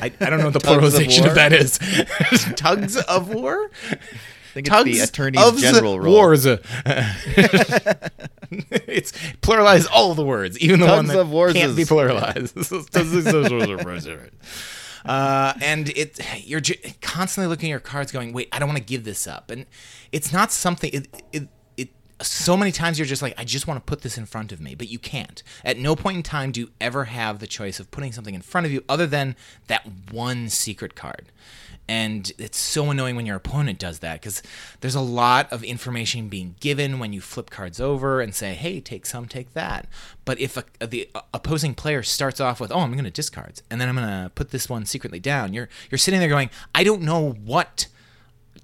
I, 0.00 0.06
I 0.20 0.30
don't 0.30 0.40
know 0.40 0.46
what 0.46 0.52
the 0.54 0.58
Tugs 0.58 0.94
of 0.94 1.00
pluralization 1.00 1.28
of 1.28 1.36
that 1.36 1.52
is. 1.52 1.78
tugs 2.56 2.96
of 2.96 3.32
war. 3.32 3.70
Think 4.52 4.66
it's 4.66 4.74
Tugs 4.76 4.90
the 4.90 5.00
Attorney 5.00 5.38
of 5.38 5.58
General 5.58 5.98
role. 6.00 6.12
wars. 6.14 6.44
it's 8.50 9.12
pluralize 9.40 9.86
all 9.90 10.14
the 10.14 10.24
words, 10.24 10.58
even 10.58 10.80
the 10.80 10.86
one 10.86 11.06
that 11.06 11.18
of 11.18 11.30
wars 11.30 11.54
can't 11.54 11.74
be 11.76 11.82
is- 11.82 11.88
pluralized. 11.88 12.52
uh, 15.04 15.54
and 15.62 15.88
it 15.90 16.20
you're 16.44 16.60
j- 16.60 16.94
constantly 17.00 17.48
looking 17.48 17.68
at 17.70 17.70
your 17.70 17.80
cards, 17.80 18.12
going, 18.12 18.32
"Wait, 18.32 18.48
I 18.52 18.58
don't 18.58 18.68
want 18.68 18.78
to 18.78 18.84
give 18.84 19.04
this 19.04 19.26
up," 19.26 19.50
and 19.50 19.66
it's 20.12 20.32
not 20.32 20.52
something. 20.52 20.90
It, 20.92 21.08
it 21.32 21.48
so 22.22 22.56
many 22.56 22.72
times 22.72 22.98
you're 22.98 23.06
just 23.06 23.22
like, 23.22 23.34
I 23.36 23.44
just 23.44 23.66
want 23.66 23.84
to 23.84 23.90
put 23.90 24.02
this 24.02 24.18
in 24.18 24.26
front 24.26 24.52
of 24.52 24.60
me, 24.60 24.74
but 24.74 24.88
you 24.88 24.98
can't. 24.98 25.42
At 25.64 25.78
no 25.78 25.96
point 25.96 26.16
in 26.16 26.22
time 26.22 26.52
do 26.52 26.60
you 26.60 26.70
ever 26.80 27.04
have 27.04 27.38
the 27.38 27.46
choice 27.46 27.80
of 27.80 27.90
putting 27.90 28.12
something 28.12 28.34
in 28.34 28.42
front 28.42 28.66
of 28.66 28.72
you 28.72 28.84
other 28.88 29.06
than 29.06 29.36
that 29.66 29.86
one 30.10 30.48
secret 30.48 30.94
card. 30.94 31.32
And 31.88 32.30
it's 32.38 32.58
so 32.58 32.90
annoying 32.90 33.16
when 33.16 33.26
your 33.26 33.36
opponent 33.36 33.78
does 33.78 33.98
that 33.98 34.20
because 34.20 34.42
there's 34.80 34.94
a 34.94 35.00
lot 35.00 35.52
of 35.52 35.64
information 35.64 36.28
being 36.28 36.54
given 36.60 36.98
when 36.98 37.12
you 37.12 37.20
flip 37.20 37.50
cards 37.50 37.80
over 37.80 38.20
and 38.20 38.34
say, 38.34 38.54
hey, 38.54 38.80
take 38.80 39.04
some, 39.04 39.26
take 39.26 39.52
that. 39.54 39.88
But 40.24 40.38
if 40.38 40.56
a, 40.56 40.64
the 40.86 41.10
opposing 41.34 41.74
player 41.74 42.02
starts 42.02 42.40
off 42.40 42.60
with, 42.60 42.70
oh, 42.70 42.78
I'm 42.78 42.92
going 42.92 43.04
to 43.04 43.10
discards, 43.10 43.62
and 43.68 43.80
then 43.80 43.88
I'm 43.88 43.96
going 43.96 44.06
to 44.06 44.30
put 44.30 44.50
this 44.50 44.68
one 44.68 44.86
secretly 44.86 45.18
down, 45.18 45.52
you're, 45.52 45.68
you're 45.90 45.98
sitting 45.98 46.20
there 46.20 46.28
going, 46.28 46.50
I 46.74 46.84
don't 46.84 47.02
know 47.02 47.32
what 47.32 47.88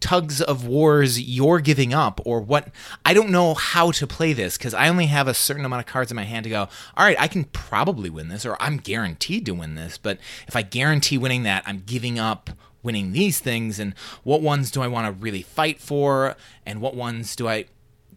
tugs 0.00 0.40
of 0.40 0.66
wars 0.66 1.20
you're 1.20 1.60
giving 1.60 1.92
up 1.92 2.20
or 2.24 2.40
what 2.40 2.68
I 3.04 3.14
don't 3.14 3.30
know 3.30 3.54
how 3.54 3.90
to 3.92 4.06
play 4.06 4.32
this 4.32 4.56
because 4.56 4.74
I 4.74 4.88
only 4.88 5.06
have 5.06 5.26
a 5.28 5.34
certain 5.34 5.64
amount 5.64 5.80
of 5.80 5.86
cards 5.92 6.10
in 6.10 6.16
my 6.16 6.24
hand 6.24 6.44
to 6.44 6.50
go, 6.50 6.68
all 6.96 7.04
right, 7.04 7.16
I 7.18 7.28
can 7.28 7.44
probably 7.44 8.08
win 8.10 8.28
this 8.28 8.46
or 8.46 8.56
I'm 8.60 8.76
guaranteed 8.76 9.44
to 9.46 9.52
win 9.52 9.74
this. 9.74 9.98
But 9.98 10.18
if 10.46 10.54
I 10.54 10.62
guarantee 10.62 11.18
winning 11.18 11.42
that, 11.42 11.64
I'm 11.66 11.82
giving 11.84 12.18
up 12.18 12.50
winning 12.82 13.12
these 13.12 13.40
things. 13.40 13.78
And 13.80 13.94
what 14.22 14.40
ones 14.40 14.70
do 14.70 14.82
I 14.82 14.86
want 14.86 15.06
to 15.06 15.12
really 15.22 15.42
fight 15.42 15.80
for? 15.80 16.36
And 16.64 16.80
what 16.80 16.94
ones 16.94 17.34
do 17.34 17.48
I 17.48 17.64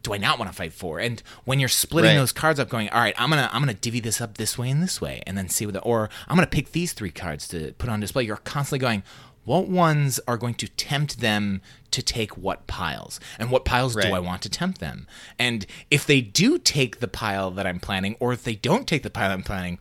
do 0.04 0.14
I 0.16 0.18
not 0.18 0.40
want 0.40 0.50
to 0.50 0.58
fight 0.58 0.74
for? 0.74 1.00
And 1.00 1.22
when 1.46 1.60
you're 1.60 1.70
splitting 1.70 2.12
Right. 2.12 2.18
those 2.18 2.32
cards 2.32 2.60
up, 2.60 2.70
going, 2.70 2.90
all 2.90 3.00
right, 3.00 3.14
I'm 3.20 3.30
gonna 3.30 3.50
I'm 3.54 3.62
gonna 3.62 3.74
divvy 3.76 4.00
this 4.00 4.20
up 4.20 4.38
this 4.38 4.58
way 4.58 4.70
and 4.70 4.82
this 4.82 5.00
way, 5.00 5.22
and 5.28 5.38
then 5.38 5.48
see 5.50 5.66
what 5.66 5.74
the 5.74 5.82
or 5.82 6.10
I'm 6.28 6.36
gonna 6.36 6.48
pick 6.48 6.72
these 6.72 6.94
three 6.94 7.12
cards 7.12 7.48
to 7.50 7.74
put 7.78 7.88
on 7.90 8.00
display. 8.00 8.24
You're 8.24 8.38
constantly 8.38 8.80
going, 8.80 9.04
what 9.43 9.67
ones 9.67 10.19
are 10.27 10.38
going 10.38 10.53
to 10.55 10.67
tempt 10.67 11.19
them 11.19 11.62
to 11.91 12.01
take 12.01 12.38
what 12.38 12.67
piles, 12.67 13.19
and 13.39 13.51
what 13.51 13.65
piles 13.65 13.95
Right. 13.95 14.07
do 14.07 14.13
I 14.13 14.19
want 14.19 14.41
to 14.43 14.50
tempt 14.50 14.79
them? 14.79 15.07
And 15.38 15.65
if 15.89 16.05
they 16.05 16.21
do 16.21 16.57
take 16.57 17.00
the 17.00 17.07
pile 17.07 17.51
that 17.51 17.65
I'm 17.67 17.79
planning, 17.79 18.15
or 18.19 18.31
if 18.33 18.43
they 18.43 18.55
don't 18.55 18.88
take 18.88 19.03
the 19.03 19.10
pile 19.10 19.31
I'm 19.31 19.43
planning. 19.43 19.79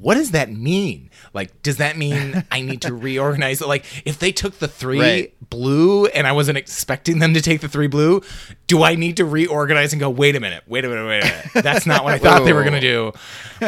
What 0.00 0.14
does 0.16 0.32
that 0.32 0.50
mean? 0.50 1.08
Like, 1.32 1.62
does 1.62 1.78
that 1.78 1.96
mean 1.96 2.44
I 2.50 2.60
need 2.60 2.82
to 2.82 2.92
reorganize 3.08 3.62
it? 3.62 3.66
Like, 3.68 3.84
if 4.04 4.18
they 4.18 4.30
took 4.30 4.58
the 4.58 4.68
three 4.68 5.00
Right. 5.00 5.50
blue 5.50 6.06
and 6.06 6.26
I 6.26 6.32
wasn't 6.32 6.58
expecting 6.58 7.18
them 7.18 7.32
to 7.34 7.40
take 7.40 7.60
the 7.62 7.68
three 7.68 7.86
blue, 7.86 8.20
do 8.66 8.82
I 8.82 8.94
need 8.94 9.16
to 9.16 9.24
reorganize 9.24 9.92
and 9.92 10.00
go, 10.00 10.10
wait 10.10 10.36
a 10.36 10.40
minute, 10.40 10.64
wait 10.66 10.84
a 10.84 10.88
minute, 10.88 11.06
wait 11.06 11.22
a 11.22 11.26
minute? 11.26 11.46
That's 11.64 11.86
not 11.86 12.04
what 12.04 12.12
I 12.12 12.18
thought 12.18 12.44
they 12.44 12.52
were 12.52 12.62
going 12.62 12.74
to 12.74 12.80
do. 12.80 13.12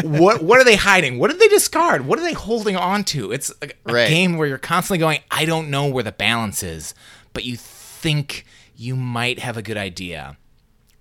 What 0.02 0.42
What 0.42 0.58
are 0.60 0.64
they 0.64 0.76
hiding? 0.76 1.18
What 1.18 1.30
did 1.30 1.40
they 1.40 1.48
discard? 1.48 2.06
What 2.06 2.18
are 2.18 2.22
they 2.22 2.34
holding 2.34 2.76
on 2.76 3.04
to? 3.04 3.32
It's 3.32 3.50
a, 3.62 3.68
a 3.86 3.92
Right. 3.92 4.08
game 4.08 4.36
where 4.36 4.46
you're 4.46 4.58
constantly 4.58 4.98
going, 4.98 5.20
I 5.30 5.44
don't 5.46 5.70
know 5.70 5.86
where 5.86 6.04
the 6.04 6.12
balance 6.12 6.62
is, 6.62 6.94
but 7.32 7.44
you 7.44 7.56
think 7.56 8.44
you 8.76 8.94
might 8.96 9.38
have 9.38 9.56
a 9.56 9.62
good 9.62 9.76
idea. 9.78 10.36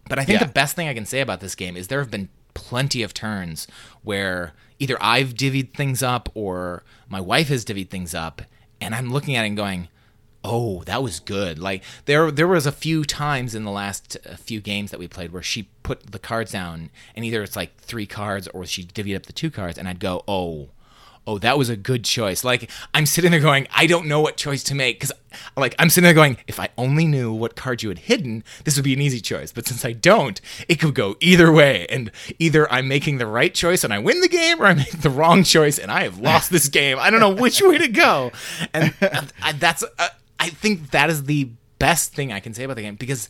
But 0.09 0.19
I 0.19 0.23
think 0.25 0.39
Yeah. 0.39 0.45
the 0.47 0.53
best 0.53 0.75
thing 0.75 0.87
I 0.87 0.93
can 0.93 1.05
say 1.05 1.19
about 1.19 1.41
this 1.41 1.53
game 1.53 1.75
is 1.75 1.89
there 1.89 1.99
have 1.99 2.09
been 2.11 2.29
plenty 2.53 3.03
of 3.03 3.13
turns 3.13 3.67
where 4.03 4.53
either 4.79 4.97
I've 5.01 5.33
divvied 5.33 5.73
things 5.73 6.03
up 6.03 6.29
or 6.33 6.83
my 7.09 7.21
wife 7.21 7.49
has 7.49 7.65
divvied 7.65 7.89
things 7.89 8.13
up, 8.13 8.41
and 8.79 8.93
I'm 8.93 9.11
looking 9.11 9.35
at 9.35 9.43
it 9.43 9.49
and 9.49 9.57
going, 9.57 9.87
"Oh, 10.43 10.83
that 10.83 11.03
was 11.03 11.19
good." 11.19 11.59
Like 11.59 11.83
there, 12.05 12.31
there 12.31 12.47
was 12.47 12.65
a 12.65 12.71
few 12.71 13.03
times 13.03 13.55
in 13.55 13.63
the 13.63 13.71
last 13.71 14.17
uh, 14.25 14.35
few 14.35 14.61
games 14.61 14.91
that 14.91 14.99
we 14.99 15.07
played 15.07 15.31
where 15.31 15.43
she 15.43 15.69
put 15.83 16.11
the 16.11 16.19
cards 16.19 16.51
down, 16.51 16.89
and 17.15 17.25
either 17.25 17.43
it's 17.43 17.55
like 17.55 17.77
three 17.77 18.05
cards 18.05 18.47
or 18.49 18.65
she 18.65 18.83
divvied 18.83 19.15
up 19.15 19.25
the 19.25 19.33
two 19.33 19.51
cards, 19.51 19.77
and 19.77 19.87
I'd 19.87 19.99
go, 19.99 20.23
"Oh." 20.27 20.69
Oh, 21.27 21.37
that 21.39 21.57
was 21.57 21.69
a 21.69 21.75
good 21.75 22.03
choice. 22.05 22.43
Like 22.43 22.71
I'm 22.93 23.05
sitting 23.05 23.31
there 23.31 23.39
going, 23.39 23.67
I 23.75 23.85
don't 23.85 24.07
know 24.07 24.21
what 24.21 24.37
choice 24.37 24.63
to 24.63 24.75
make 24.75 24.99
because, 24.99 25.11
like, 25.55 25.75
I'm 25.77 25.89
sitting 25.89 26.05
there 26.05 26.13
going, 26.13 26.37
if 26.47 26.59
I 26.59 26.69
only 26.77 27.05
knew 27.05 27.31
what 27.31 27.55
card 27.55 27.83
you 27.83 27.89
had 27.89 27.99
hidden, 27.99 28.43
this 28.63 28.75
would 28.75 28.85
be 28.85 28.93
an 28.93 29.01
easy 29.01 29.19
choice. 29.19 29.51
But 29.51 29.67
since 29.67 29.85
I 29.85 29.91
don't, 29.91 30.39
it 30.67 30.79
could 30.79 30.95
go 30.95 31.15
either 31.19 31.51
way, 31.51 31.85
and 31.89 32.11
either 32.39 32.71
I'm 32.71 32.87
making 32.87 33.17
the 33.17 33.27
right 33.27 33.53
choice 33.53 33.83
and 33.83 33.93
I 33.93 33.99
win 33.99 34.21
the 34.21 34.29
game, 34.29 34.61
or 34.61 34.65
I 34.65 34.73
make 34.73 35.01
the 35.01 35.09
wrong 35.09 35.43
choice 35.43 35.77
and 35.77 35.91
I 35.91 36.03
have 36.03 36.17
lost 36.19 36.49
this 36.49 36.69
game. 36.69 36.97
I 36.99 37.09
don't 37.09 37.19
know 37.19 37.29
which 37.29 37.61
way 37.61 37.77
to 37.77 37.89
go, 37.89 38.31
and 38.73 38.93
I, 39.41 39.51
that's 39.51 39.83
uh, 39.83 40.07
I 40.39 40.49
think 40.49 40.91
that 40.91 41.09
is 41.09 41.25
the 41.25 41.49
best 41.77 42.13
thing 42.13 42.31
I 42.31 42.39
can 42.39 42.53
say 42.53 42.63
about 42.63 42.77
the 42.77 42.81
game 42.81 42.95
because 42.95 43.29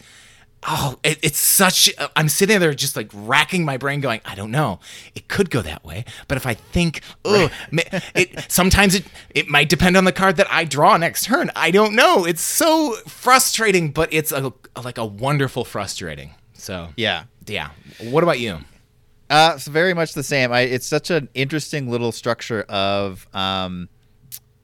oh 0.63 0.97
it, 1.03 1.19
it's 1.21 1.37
such 1.37 1.89
i'm 2.15 2.27
sitting 2.27 2.59
there 2.59 2.73
just 2.73 2.95
like 2.95 3.09
racking 3.13 3.63
my 3.63 3.77
brain 3.77 4.01
going 4.01 4.19
i 4.25 4.33
don't 4.35 4.51
know. 4.51 4.79
It 5.15 5.27
could 5.27 5.49
go 5.49 5.61
that 5.61 5.85
way 5.85 6.03
but 6.27 6.37
if 6.37 6.45
i 6.47 6.53
think 6.55 7.01
oh 7.25 7.49
it 8.15 8.45
sometimes 8.51 8.95
it 8.95 9.05
it 9.29 9.47
might 9.47 9.69
depend 9.69 9.95
on 9.95 10.03
the 10.05 10.11
card 10.11 10.37
that 10.37 10.51
i 10.51 10.63
draw 10.65 10.97
next 10.97 11.25
turn. 11.25 11.51
I 11.55 11.71
don't 11.71 11.95
know. 11.95 12.25
It's 12.25 12.41
so 12.41 12.93
frustrating 13.07 13.91
but 13.91 14.11
it's 14.11 14.31
a, 14.31 14.51
like 14.83 14.97
a 14.97 15.05
wonderful 15.05 15.63
frustrating. 15.63 16.33
So 16.53 16.89
Yeah. 16.97 17.23
yeah. 17.45 17.69
What 18.01 18.23
about 18.23 18.39
you? 18.39 18.59
Uh, 19.29 19.53
it's 19.55 19.67
very 19.67 19.93
much 19.93 20.13
the 20.13 20.23
same. 20.23 20.53
I, 20.53 20.61
it's 20.61 20.87
such 20.87 21.11
an 21.11 21.27
interesting 21.33 21.89
little 21.91 22.11
structure 22.13 22.61
of 22.69 23.27
um, 23.33 23.89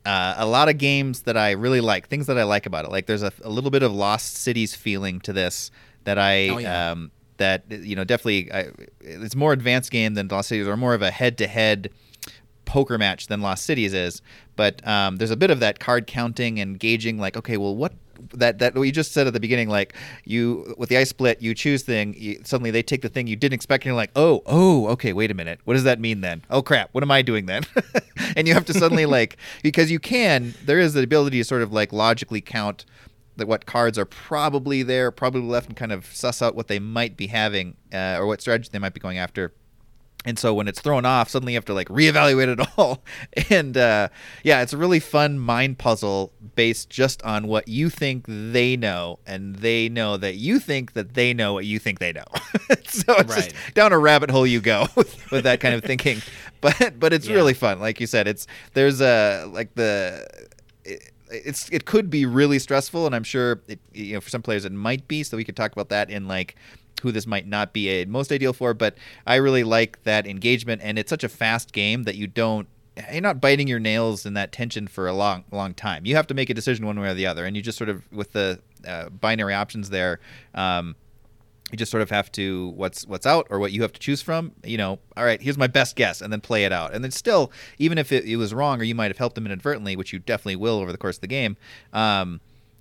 uh, 0.05 0.35
a 0.37 0.45
lot 0.45 0.69
of 0.69 0.77
games 0.77 1.21
that 1.23 1.37
I 1.37 1.51
really 1.51 1.81
like. 1.81 2.07
Things 2.07 2.27
that 2.27 2.37
I 2.37 2.43
like 2.43 2.65
about 2.65 2.85
it. 2.85 2.91
Like 2.91 3.05
there's 3.05 3.23
a, 3.23 3.31
a 3.43 3.49
little 3.49 3.71
bit 3.71 3.83
of 3.83 3.93
Lost 3.93 4.35
Cities 4.35 4.75
feeling 4.75 5.19
to 5.21 5.33
this 5.33 5.71
that 6.03 6.17
I 6.17 6.49
Oh, 6.49 6.57
yeah. 6.57 6.91
um, 6.91 7.11
that 7.37 7.63
you 7.69 7.95
know 7.95 8.03
definitely. 8.03 8.51
I, 8.51 8.71
it's 9.01 9.35
more 9.35 9.53
advanced 9.53 9.91
game 9.91 10.13
than 10.13 10.27
Lost 10.27 10.49
Cities, 10.49 10.67
or 10.67 10.77
more 10.77 10.93
of 10.93 11.01
a 11.01 11.11
head-to-head 11.11 11.89
poker 12.65 12.97
match 12.97 13.27
than 13.27 13.41
Lost 13.41 13.65
Cities 13.65 13.93
is. 13.93 14.21
But 14.55 14.85
um, 14.87 15.17
there's 15.17 15.31
a 15.31 15.37
bit 15.37 15.51
of 15.51 15.59
that 15.59 15.79
card 15.79 16.07
counting 16.07 16.59
and 16.59 16.79
gauging. 16.79 17.17
Like, 17.17 17.35
okay, 17.37 17.57
well, 17.57 17.75
what 17.75 17.93
that 18.33 18.59
that 18.59 18.75
what 18.75 18.83
you 18.83 18.91
just 18.91 19.11
said 19.11 19.27
at 19.27 19.33
the 19.33 19.39
beginning, 19.39 19.69
like 19.69 19.93
you 20.23 20.75
with 20.77 20.89
the 20.89 20.97
ice 20.97 21.09
split, 21.09 21.41
you 21.41 21.53
choose 21.53 21.83
thing. 21.83 22.15
You, 22.17 22.41
suddenly 22.43 22.71
they 22.71 22.83
take 22.83 23.01
the 23.01 23.09
thing 23.09 23.27
you 23.27 23.35
didn't 23.35 23.53
expect, 23.53 23.83
and 23.83 23.87
you're 23.87 23.95
like, 23.95 24.11
oh, 24.15 24.41
oh, 24.45 24.87
okay, 24.89 25.13
wait 25.13 25.31
a 25.31 25.33
minute, 25.33 25.59
what 25.65 25.73
does 25.73 25.83
that 25.83 25.99
mean 25.99 26.21
then? 26.21 26.43
Oh 26.49 26.61
crap, 26.61 26.89
what 26.91 27.03
am 27.03 27.11
I 27.11 27.21
doing 27.21 27.45
then? 27.45 27.63
and 28.35 28.47
you 28.47 28.53
have 28.53 28.65
to 28.65 28.73
suddenly 28.73 29.05
like 29.17 29.37
because 29.61 29.91
you 29.91 29.99
can. 29.99 30.53
There 30.65 30.79
is 30.79 30.93
the 30.93 31.03
ability 31.03 31.37
to 31.37 31.43
sort 31.43 31.61
of 31.61 31.71
like 31.71 31.93
logically 31.93 32.41
count 32.41 32.85
that 33.35 33.47
what 33.47 33.65
cards 33.65 33.97
are 33.97 34.05
probably 34.05 34.83
there, 34.83 35.11
probably 35.11 35.41
left, 35.41 35.67
and 35.67 35.75
kind 35.75 35.91
of 35.91 36.05
suss 36.07 36.41
out 36.41 36.55
what 36.55 36.67
they 36.67 36.79
might 36.79 37.17
be 37.17 37.27
having 37.27 37.75
uh, 37.93 38.17
or 38.19 38.27
what 38.27 38.41
strategy 38.41 38.69
they 38.71 38.79
might 38.79 38.93
be 38.93 38.99
going 38.99 39.17
after. 39.17 39.53
And 40.25 40.39
so 40.39 40.53
when 40.53 40.67
it's 40.69 40.79
thrown 40.79 41.05
off, 41.05 41.29
suddenly 41.29 41.53
you 41.53 41.57
have 41.57 41.65
to 41.65 41.73
like 41.73 41.89
reevaluate 41.89 42.47
it 42.59 42.67
all. 42.77 43.03
And 43.49 43.75
uh, 43.75 44.07
yeah, 44.43 44.61
it's 44.61 44.71
a 44.73 44.77
really 44.77 44.99
fun 45.01 45.37
mind 45.37 45.77
puzzle 45.79 46.31
based 46.55 46.89
just 46.89 47.21
on 47.23 47.47
what 47.47 47.67
you 47.67 47.89
think 47.89 48.25
they 48.27 48.77
know, 48.77 49.19
and 49.27 49.57
they 49.57 49.89
know 49.89 50.15
that 50.17 50.35
you 50.35 50.59
think 50.59 50.93
that 50.93 51.13
they 51.13 51.33
know 51.33 51.53
what 51.53 51.65
you 51.65 51.77
think 51.79 51.99
they 51.99 52.13
know. 52.13 52.23
so 52.87 53.13
it's 53.17 53.35
Right. 53.35 53.43
just 53.53 53.55
down 53.73 53.91
a 53.91 53.99
rabbit 53.99 54.29
hole 54.31 54.47
you 54.47 54.61
go 54.61 54.87
with, 54.95 55.31
with 55.31 55.43
that 55.43 55.59
kind 55.59 55.75
of 55.75 55.83
thinking. 55.83 56.21
But 56.61 56.97
but 56.99 57.11
it's 57.11 57.27
Yeah. 57.27 57.35
really 57.35 57.53
fun, 57.53 57.79
like 57.81 57.99
you 57.99 58.07
said. 58.07 58.27
It's 58.27 58.47
there's 58.73 59.01
a 59.01 59.45
like 59.51 59.75
the. 59.75 60.25
It, 60.85 61.09
it's 61.29 61.67
it 61.69 61.85
could 61.85 62.09
be 62.11 62.25
really 62.27 62.59
stressful, 62.59 63.05
and 63.07 63.15
I'm 63.15 63.23
sure 63.23 63.61
it, 63.67 63.79
you 63.93 64.13
know 64.13 64.21
for 64.21 64.29
some 64.29 64.41
players 64.43 64.65
it 64.65 64.71
might 64.71 65.07
be. 65.07 65.23
So 65.23 65.35
we 65.35 65.43
could 65.43 65.55
talk 65.57 65.71
about 65.73 65.89
that 65.89 66.09
in 66.11 66.27
like 66.27 66.55
who 67.01 67.11
this 67.11 67.27
might 67.27 67.47
not 67.47 67.73
be 67.73 67.89
a 67.89 68.05
most 68.05 68.31
ideal 68.31 68.53
for. 68.53 68.73
But 68.73 68.97
I 69.25 69.35
really 69.35 69.63
like 69.63 70.03
that 70.03 70.27
engagement, 70.27 70.81
and 70.83 70.97
it's 70.97 71.09
such 71.09 71.23
a 71.23 71.29
fast 71.29 71.73
game 71.73 72.03
that 72.03 72.15
you 72.15 72.27
don't 72.27 72.67
you're 73.11 73.21
not 73.21 73.41
biting 73.41 73.67
your 73.67 73.79
nails 73.79 74.25
in 74.25 74.35
that 74.35 74.51
tension 74.51 74.87
for 74.87 75.07
a 75.07 75.13
long 75.13 75.43
long 75.51 75.73
time. 75.73 76.05
You 76.05 76.15
have 76.15 76.27
to 76.27 76.33
make 76.33 76.49
a 76.49 76.53
decision 76.53 76.85
one 76.85 76.99
way 76.99 77.09
or 77.09 77.13
the 77.13 77.25
other, 77.25 77.45
and 77.45 77.55
you 77.55 77.61
just 77.61 77.77
sort 77.77 77.89
of 77.89 78.11
with 78.11 78.33
the 78.33 78.59
uh, 78.87 79.09
binary 79.09 79.53
options 79.53 79.89
there. 79.89 80.19
Um, 80.53 80.95
you 81.71 81.77
just 81.77 81.89
sort 81.89 82.03
of 82.03 82.11
have 82.11 82.31
to 82.33 82.69
what's 82.75 83.07
what's 83.07 83.25
out 83.25 83.47
or 83.49 83.57
what 83.57 83.71
you 83.71 83.81
have 83.81 83.91
to 83.93 83.99
choose 83.99 84.21
from 84.21 84.51
you 84.63 84.77
know 84.77 84.99
all 85.17 85.25
right 85.25 85.41
here's 85.41 85.57
my 85.57 85.65
best 85.65 85.95
guess 85.95 86.21
and 86.21 86.31
then 86.31 86.39
play 86.39 86.65
it 86.65 86.71
out 86.71 86.93
and 86.93 87.03
then 87.03 87.09
still 87.09 87.51
even 87.79 87.97
if 87.97 88.11
it, 88.11 88.25
it 88.25 88.35
was 88.35 88.53
wrong 88.53 88.79
or 88.79 88.83
you 88.83 88.93
might 88.93 89.09
have 89.09 89.17
helped 89.17 89.33
them 89.33 89.47
inadvertently 89.47 89.95
which 89.95 90.13
you 90.13 90.19
definitely 90.19 90.55
will 90.55 90.77
over 90.77 90.91
the 90.91 90.99
course 90.99 91.17
of 91.17 91.21
the 91.21 91.27
game 91.27 91.57
um, 91.91 92.39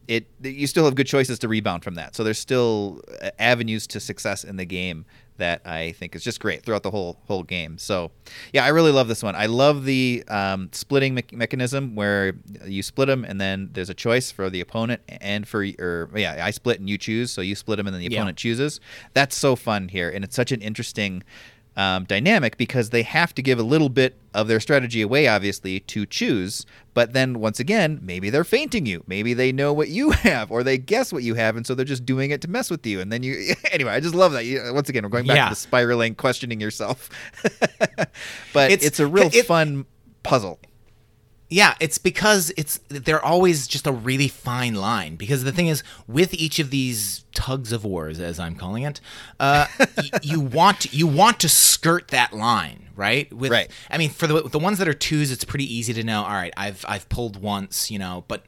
it 0.08 0.26
you 0.42 0.66
still 0.66 0.84
have 0.84 0.94
good 0.94 1.06
choices 1.06 1.38
to 1.38 1.48
rebound 1.48 1.84
from 1.84 1.94
that 1.94 2.14
so 2.14 2.24
there's 2.24 2.38
still 2.38 3.00
uh, 3.22 3.30
avenues 3.38 3.86
to 3.86 4.00
success 4.00 4.44
in 4.44 4.56
the 4.56 4.64
game 4.64 5.04
that 5.38 5.62
I 5.66 5.92
think 5.92 6.14
is 6.14 6.22
just 6.22 6.40
great 6.40 6.62
throughout 6.62 6.82
the 6.82 6.90
whole 6.90 7.18
whole 7.26 7.42
game. 7.42 7.78
So, 7.78 8.12
yeah, 8.52 8.64
I 8.64 8.68
really 8.68 8.92
love 8.92 9.08
this 9.08 9.22
one. 9.22 9.34
I 9.34 9.46
love 9.46 9.84
the 9.86 10.22
um, 10.28 10.68
splitting 10.72 11.14
me- 11.14 11.24
mechanism 11.32 11.94
where 11.96 12.34
you 12.66 12.82
split 12.82 13.08
them 13.08 13.24
and 13.24 13.40
then 13.40 13.70
there's 13.72 13.88
a 13.88 13.94
choice 13.94 14.30
for 14.30 14.50
the 14.50 14.60
opponent 14.60 15.00
and 15.08 15.48
for 15.48 15.66
or 15.80 16.10
yeah, 16.14 16.44
I 16.44 16.50
split 16.50 16.80
and 16.80 16.88
you 16.88 16.98
choose. 16.98 17.32
So 17.32 17.40
you 17.40 17.54
split 17.54 17.78
them 17.78 17.86
and 17.86 17.94
then 17.94 18.02
the 18.02 18.08
Yeah. 18.12 18.18
opponent 18.18 18.36
chooses. 18.36 18.78
That's 19.14 19.34
so 19.34 19.56
fun 19.56 19.88
here, 19.88 20.10
and 20.10 20.22
it's 20.22 20.36
such 20.36 20.52
an 20.52 20.60
interesting 20.60 21.24
um, 21.76 22.04
dynamic 22.04 22.56
because 22.58 22.90
they 22.90 23.02
have 23.02 23.34
to 23.34 23.42
give 23.42 23.58
a 23.58 23.62
little 23.62 23.88
bit 23.88 24.16
of 24.34 24.46
their 24.48 24.60
strategy 24.60 25.00
away, 25.02 25.26
obviously, 25.28 25.80
to 25.80 26.04
choose. 26.06 26.66
But 26.94 27.14
then 27.14 27.40
once 27.40 27.58
again, 27.58 27.98
maybe 28.02 28.28
they're 28.28 28.44
feinting 28.44 28.84
you. 28.84 29.02
Maybe 29.06 29.32
they 29.34 29.52
know 29.52 29.72
what 29.72 29.88
you 29.88 30.10
have, 30.28 30.50
or 30.50 30.62
they 30.62 30.76
guess 30.78 31.12
what 31.12 31.22
you 31.22 31.34
have, 31.34 31.56
and 31.56 31.66
so 31.66 31.74
they're 31.74 31.84
just 31.86 32.04
doing 32.04 32.30
it 32.30 32.40
to 32.42 32.48
mess 32.48 32.70
with 32.70 32.86
you. 32.86 33.00
And 33.00 33.10
then 33.10 33.22
you, 33.22 33.54
anyway, 33.72 33.92
I 33.92 34.00
just 34.00 34.14
love 34.14 34.32
that. 34.32 34.44
Once 34.74 34.88
again, 34.88 35.02
we're 35.02 35.08
going 35.08 35.26
back 35.26 35.36
Yeah. 35.36 35.44
to 35.44 35.50
the 35.50 35.56
spiraling, 35.56 36.14
questioning 36.14 36.60
yourself. 36.60 37.08
but 38.52 38.70
it's, 38.70 38.84
It's- 38.84 39.00
a 39.00 39.06
real 39.06 39.30
it- 39.32 39.46
fun 39.46 39.86
puzzle. 40.22 40.58
Yeah, 41.52 41.74
it's 41.80 41.98
because 41.98 42.50
it's 42.56 42.80
they're 42.88 43.22
always 43.24 43.66
just 43.66 43.86
a 43.86 43.92
really 43.92 44.28
fine 44.28 44.74
line. 44.74 45.16
Because 45.16 45.44
the 45.44 45.52
thing 45.52 45.66
is, 45.68 45.82
with 46.08 46.32
each 46.34 46.58
of 46.58 46.70
these 46.70 47.24
tugs 47.34 47.72
of 47.72 47.84
wars, 47.84 48.18
as 48.20 48.40
I'm 48.40 48.54
calling 48.56 48.84
it, 48.84 49.00
uh, 49.38 49.66
y- 49.78 49.86
you 50.22 50.40
want 50.40 50.92
you 50.94 51.06
want 51.06 51.38
to 51.40 51.48
skirt 51.50 52.08
that 52.08 52.32
line, 52.32 52.88
right? 52.96 53.30
With, 53.32 53.52
Right. 53.52 53.70
I 53.90 53.98
mean, 53.98 54.10
for 54.10 54.26
the 54.26 54.42
the 54.48 54.58
ones 54.58 54.78
that 54.78 54.88
are 54.88 54.94
twos, 54.94 55.30
it's 55.30 55.44
pretty 55.44 55.72
easy 55.72 55.92
to 55.92 56.02
know. 56.02 56.22
All 56.22 56.30
right, 56.32 56.54
I've 56.56 56.84
I've 56.88 57.08
pulled 57.10 57.42
once, 57.42 57.90
you 57.90 57.98
know, 57.98 58.24
but 58.28 58.44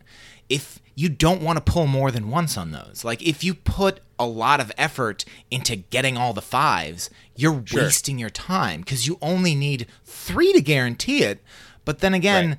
if 0.49 0.81
you 0.95 1.09
don't 1.09 1.43
want 1.43 1.57
to 1.65 1.73
pull 1.73 1.87
more 1.87 2.11
than 2.11 2.31
once 2.31 2.57
on 2.57 2.71
those, 2.71 3.03
like 3.05 3.21
if 3.23 3.45
you 3.45 3.53
put 3.55 4.01
a 4.19 4.27
lot 4.27 4.61
of 4.61 4.73
effort 4.79 5.25
into 5.51 5.77
getting 5.77 6.17
all 6.17 6.33
the 6.33 6.41
fives, 6.43 7.11
you're 7.37 7.63
Sure. 7.67 7.83
wasting 7.83 8.19
your 8.19 8.31
time 8.31 8.81
because 8.81 9.07
you 9.07 9.19
only 9.21 9.55
need 9.55 9.89
three 10.05 10.53
to 10.55 10.61
guarantee 10.63 11.23
it. 11.23 11.43
But 11.85 11.99
then 11.99 12.15
again 12.15 12.49
Right. 12.51 12.59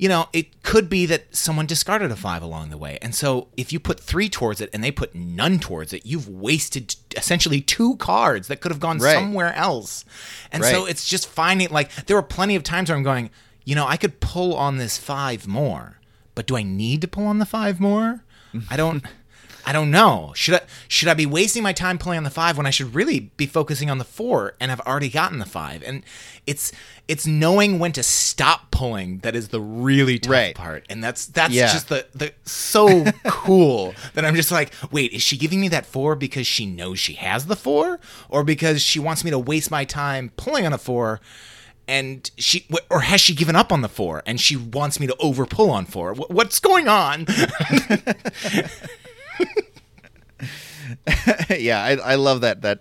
You 0.00 0.08
know, 0.08 0.28
it 0.32 0.62
could 0.62 0.88
be 0.88 1.04
that 1.04 1.34
someone 1.36 1.66
discarded 1.66 2.10
a 2.10 2.16
five 2.16 2.42
along 2.42 2.70
the 2.70 2.78
way. 2.78 2.98
And 3.02 3.14
so 3.14 3.48
if 3.58 3.70
you 3.70 3.78
put 3.78 4.00
three 4.00 4.30
towards 4.30 4.62
it 4.62 4.70
and 4.72 4.82
they 4.82 4.90
put 4.90 5.14
none 5.14 5.58
towards 5.58 5.92
it, 5.92 6.06
you've 6.06 6.26
wasted 6.26 6.96
essentially 7.18 7.60
two 7.60 7.96
cards 7.96 8.48
that 8.48 8.62
could 8.62 8.72
have 8.72 8.80
gone 8.80 8.96
Right. 8.98 9.12
somewhere 9.14 9.52
else. 9.54 10.06
And 10.50 10.64
so 10.64 10.86
it's 10.86 11.06
just 11.06 11.26
finding, 11.28 11.68
like, 11.68 11.94
there 12.06 12.16
were 12.16 12.22
plenty 12.22 12.56
of 12.56 12.62
times 12.62 12.88
where 12.88 12.96
I'm 12.96 13.02
going, 13.04 13.28
you 13.66 13.74
know, 13.74 13.86
I 13.86 13.98
could 13.98 14.20
pull 14.20 14.54
on 14.54 14.78
this 14.78 14.96
five 14.96 15.46
more, 15.46 15.98
but 16.34 16.46
do 16.46 16.56
I 16.56 16.62
need 16.62 17.02
to 17.02 17.08
pull 17.08 17.26
on 17.26 17.38
the 17.38 17.44
five 17.46 17.78
more? 17.78 18.24
I 18.70 18.76
don't. 18.78 19.04
I 19.70 19.72
don't 19.72 19.92
know. 19.92 20.32
Should 20.34 20.54
I 20.56 20.60
should 20.88 21.06
I 21.06 21.14
be 21.14 21.26
wasting 21.26 21.62
my 21.62 21.72
time 21.72 21.96
pulling 21.96 22.16
on 22.16 22.24
the 22.24 22.30
five 22.30 22.56
when 22.56 22.66
I 22.66 22.70
should 22.70 22.92
really 22.92 23.20
be 23.36 23.46
focusing 23.46 23.88
on 23.88 23.98
the 23.98 24.04
four 24.04 24.54
and 24.58 24.68
have 24.68 24.80
already 24.80 25.08
gotten 25.08 25.38
the 25.38 25.46
five? 25.46 25.84
And 25.84 26.02
it's 26.44 26.72
it's 27.06 27.24
knowing 27.24 27.78
when 27.78 27.92
to 27.92 28.02
stop 28.02 28.72
pulling 28.72 29.18
that 29.20 29.36
is 29.36 29.50
the 29.50 29.60
really 29.60 30.18
tough 30.18 30.32
Right. 30.32 30.54
part. 30.56 30.86
And 30.90 31.04
that's 31.04 31.26
that's 31.26 31.54
Yeah. 31.54 31.72
just 31.72 31.88
the 31.88 32.04
the 32.16 32.32
so 32.44 33.04
cool 33.28 33.94
that 34.14 34.24
I'm 34.24 34.34
just 34.34 34.50
like, 34.50 34.72
wait, 34.90 35.12
is 35.12 35.22
she 35.22 35.36
giving 35.36 35.60
me 35.60 35.68
that 35.68 35.86
four 35.86 36.16
because 36.16 36.48
she 36.48 36.66
knows 36.66 36.98
she 36.98 37.12
has 37.12 37.46
the 37.46 37.54
four, 37.54 38.00
or 38.28 38.42
because 38.42 38.82
she 38.82 38.98
wants 38.98 39.22
me 39.24 39.30
to 39.30 39.38
waste 39.38 39.70
my 39.70 39.84
time 39.84 40.32
pulling 40.36 40.66
on 40.66 40.72
a 40.72 40.78
four? 40.78 41.20
and 41.88 42.30
she 42.36 42.68
or 42.88 43.00
has 43.00 43.20
she 43.20 43.34
given 43.34 43.56
up 43.56 43.72
on 43.72 43.80
the 43.80 43.88
four 43.88 44.22
and 44.24 44.40
she 44.40 44.54
wants 44.54 45.00
me 45.00 45.08
to 45.08 45.16
over 45.18 45.44
pull 45.46 45.70
on 45.70 45.84
four? 45.84 46.14
What's 46.14 46.58
going 46.60 46.86
on? 46.88 47.26
yeah, 51.50 51.82
I, 51.82 51.96
I 51.96 52.14
love 52.16 52.42
that 52.42 52.62
that 52.62 52.80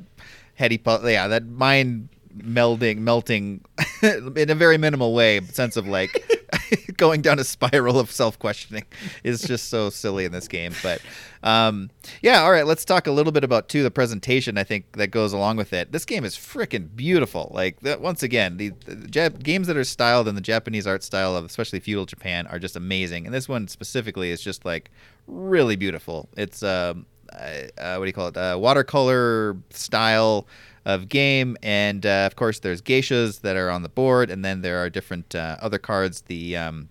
heady 0.55 0.77
yeah 1.05 1.27
that 1.27 1.45
mind 1.45 2.09
melding 2.37 2.97
melting 2.97 3.63
in 4.01 4.49
a 4.49 4.55
very 4.55 4.77
minimal 4.77 5.13
way 5.13 5.39
sense 5.41 5.77
of 5.77 5.87
like 5.87 6.38
going 6.97 7.21
down 7.21 7.39
a 7.39 7.43
spiral 7.43 7.99
of 7.99 8.11
self-questioning 8.11 8.85
is 9.23 9.41
just 9.41 9.69
so 9.69 9.89
silly 9.89 10.25
in 10.25 10.31
this 10.31 10.47
game 10.47 10.73
but 10.83 11.01
um, 11.43 11.89
yeah 12.21 12.41
all 12.41 12.51
right 12.51 12.65
let's 12.65 12.83
talk 12.83 13.07
a 13.07 13.11
little 13.11 13.31
bit 13.31 13.43
about 13.43 13.69
too 13.69 13.83
the 13.83 13.91
presentation 13.91 14.57
i 14.57 14.63
think 14.63 14.91
that 14.93 15.07
goes 15.07 15.33
along 15.33 15.57
with 15.57 15.73
it. 15.73 15.91
This 15.91 16.05
game 16.05 16.25
is 16.25 16.35
freaking 16.35 16.95
beautiful 16.95 17.51
like 17.53 17.77
once 17.99 18.23
again 18.23 18.57
the, 18.57 18.69
the 18.85 18.95
Jap- 18.95 19.41
games 19.43 19.67
that 19.67 19.77
are 19.77 19.83
styled 19.83 20.27
in 20.27 20.35
the 20.35 20.41
japanese 20.41 20.85
art 20.85 21.03
style 21.03 21.35
of 21.35 21.45
especially 21.45 21.79
feudal 21.79 22.05
japan 22.05 22.47
are 22.47 22.59
just 22.59 22.75
amazing 22.75 23.25
and 23.25 23.33
this 23.33 23.47
one 23.47 23.67
specifically 23.67 24.31
is 24.31 24.41
just 24.41 24.65
like 24.65 24.91
really 25.29 25.75
beautiful. 25.75 26.29
It's 26.35 26.63
um, 26.63 27.05
uh, 27.33 27.95
what 27.95 28.05
do 28.05 28.07
you 28.07 28.13
call 28.13 28.27
it 28.27 28.37
uh, 28.37 28.57
watercolor 28.59 29.57
style 29.69 30.47
of 30.85 31.09
game, 31.09 31.57
and 31.61 32.05
uh, 32.05 32.25
of 32.25 32.35
course 32.35 32.59
there's 32.59 32.81
geishas 32.81 33.41
that 33.41 33.55
are 33.55 33.69
on 33.69 33.83
the 33.83 33.89
board, 33.89 34.29
and 34.29 34.43
then 34.43 34.61
there 34.61 34.77
are 34.77 34.89
different 34.89 35.35
uh, 35.35 35.57
other 35.61 35.77
cards. 35.77 36.21
The 36.21 36.57
um, 36.57 36.89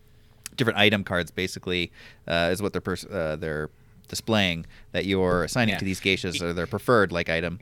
different 0.56 0.78
item 0.78 1.04
cards 1.04 1.30
basically 1.30 1.90
uh, 2.26 2.50
is 2.52 2.62
what 2.62 2.72
they're 2.72 2.80
pers- 2.80 3.06
uh, 3.06 3.36
they're 3.38 3.70
displaying 4.08 4.66
that 4.92 5.04
you're 5.04 5.44
assigning 5.44 5.74
yeah. 5.74 5.78
to 5.78 5.84
these 5.84 6.00
geishas 6.00 6.42
or 6.42 6.52
their 6.52 6.66
preferred 6.66 7.12
like 7.12 7.28
item. 7.28 7.60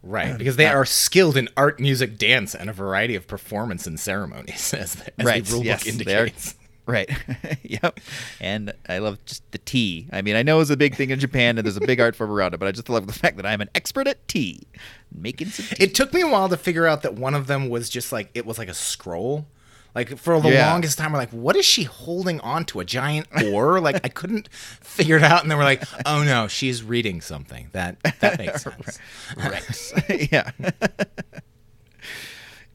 Right, 0.00 0.38
because 0.38 0.54
they 0.54 0.66
are 0.66 0.84
skilled 0.84 1.36
in 1.36 1.48
art, 1.56 1.80
music, 1.80 2.18
dance, 2.18 2.54
and 2.54 2.70
a 2.70 2.72
variety 2.72 3.16
of 3.16 3.26
performance 3.26 3.84
and 3.84 3.98
ceremonies, 3.98 4.72
as, 4.78 4.94
the, 4.94 5.20
as 5.20 5.26
right. 5.26 5.44
the 5.44 5.50
rulebook 5.50 5.64
yes, 5.64 5.86
indicates. 5.86 6.54
Right. 6.88 7.10
yep. 7.62 8.00
And 8.40 8.72
I 8.88 8.96
love 8.96 9.22
just 9.26 9.42
the 9.52 9.58
tea. 9.58 10.08
I 10.10 10.22
mean, 10.22 10.36
I 10.36 10.42
know 10.42 10.58
it's 10.60 10.70
a 10.70 10.76
big 10.76 10.94
thing 10.94 11.10
in 11.10 11.20
Japan 11.20 11.58
and 11.58 11.66
there's 11.66 11.76
a 11.76 11.82
big 11.82 12.00
art 12.00 12.16
form 12.16 12.30
around 12.30 12.54
it, 12.54 12.60
but 12.60 12.66
I 12.66 12.72
just 12.72 12.88
love 12.88 13.06
the 13.06 13.12
fact 13.12 13.36
that 13.36 13.44
I'm 13.44 13.60
an 13.60 13.68
expert 13.74 14.08
at 14.08 14.26
tea. 14.26 14.66
Making 15.14 15.48
some 15.48 15.66
tea. 15.66 15.84
It 15.84 15.94
took 15.94 16.14
me 16.14 16.22
a 16.22 16.26
while 16.26 16.48
to 16.48 16.56
figure 16.56 16.86
out 16.86 17.02
that 17.02 17.12
one 17.14 17.34
of 17.34 17.46
them 17.46 17.68
was 17.68 17.90
just 17.90 18.10
like 18.10 18.30
it 18.32 18.46
was 18.46 18.56
like 18.56 18.68
a 18.68 18.74
scroll. 18.74 19.46
Like 19.94 20.16
for 20.16 20.40
the 20.40 20.50
yeah. 20.50 20.70
longest 20.70 20.96
time, 20.96 21.12
we're 21.12 21.18
like, 21.18 21.30
what 21.30 21.56
is 21.56 21.66
she 21.66 21.82
holding 21.82 22.40
on 22.40 22.64
to? 22.66 22.80
A 22.80 22.86
giant 22.86 23.26
oar? 23.44 23.80
like 23.82 24.00
I 24.02 24.08
couldn't 24.08 24.48
figure 24.50 25.16
it 25.16 25.22
out, 25.22 25.42
and 25.42 25.50
then 25.50 25.58
we're 25.58 25.64
like, 25.64 25.82
oh 26.06 26.22
no, 26.22 26.48
she's 26.48 26.82
reading 26.82 27.20
something. 27.20 27.68
That 27.72 27.98
that 28.20 28.38
makes 28.38 28.62
sense. 28.64 28.98
right. 29.36 30.32
yeah 30.32 30.52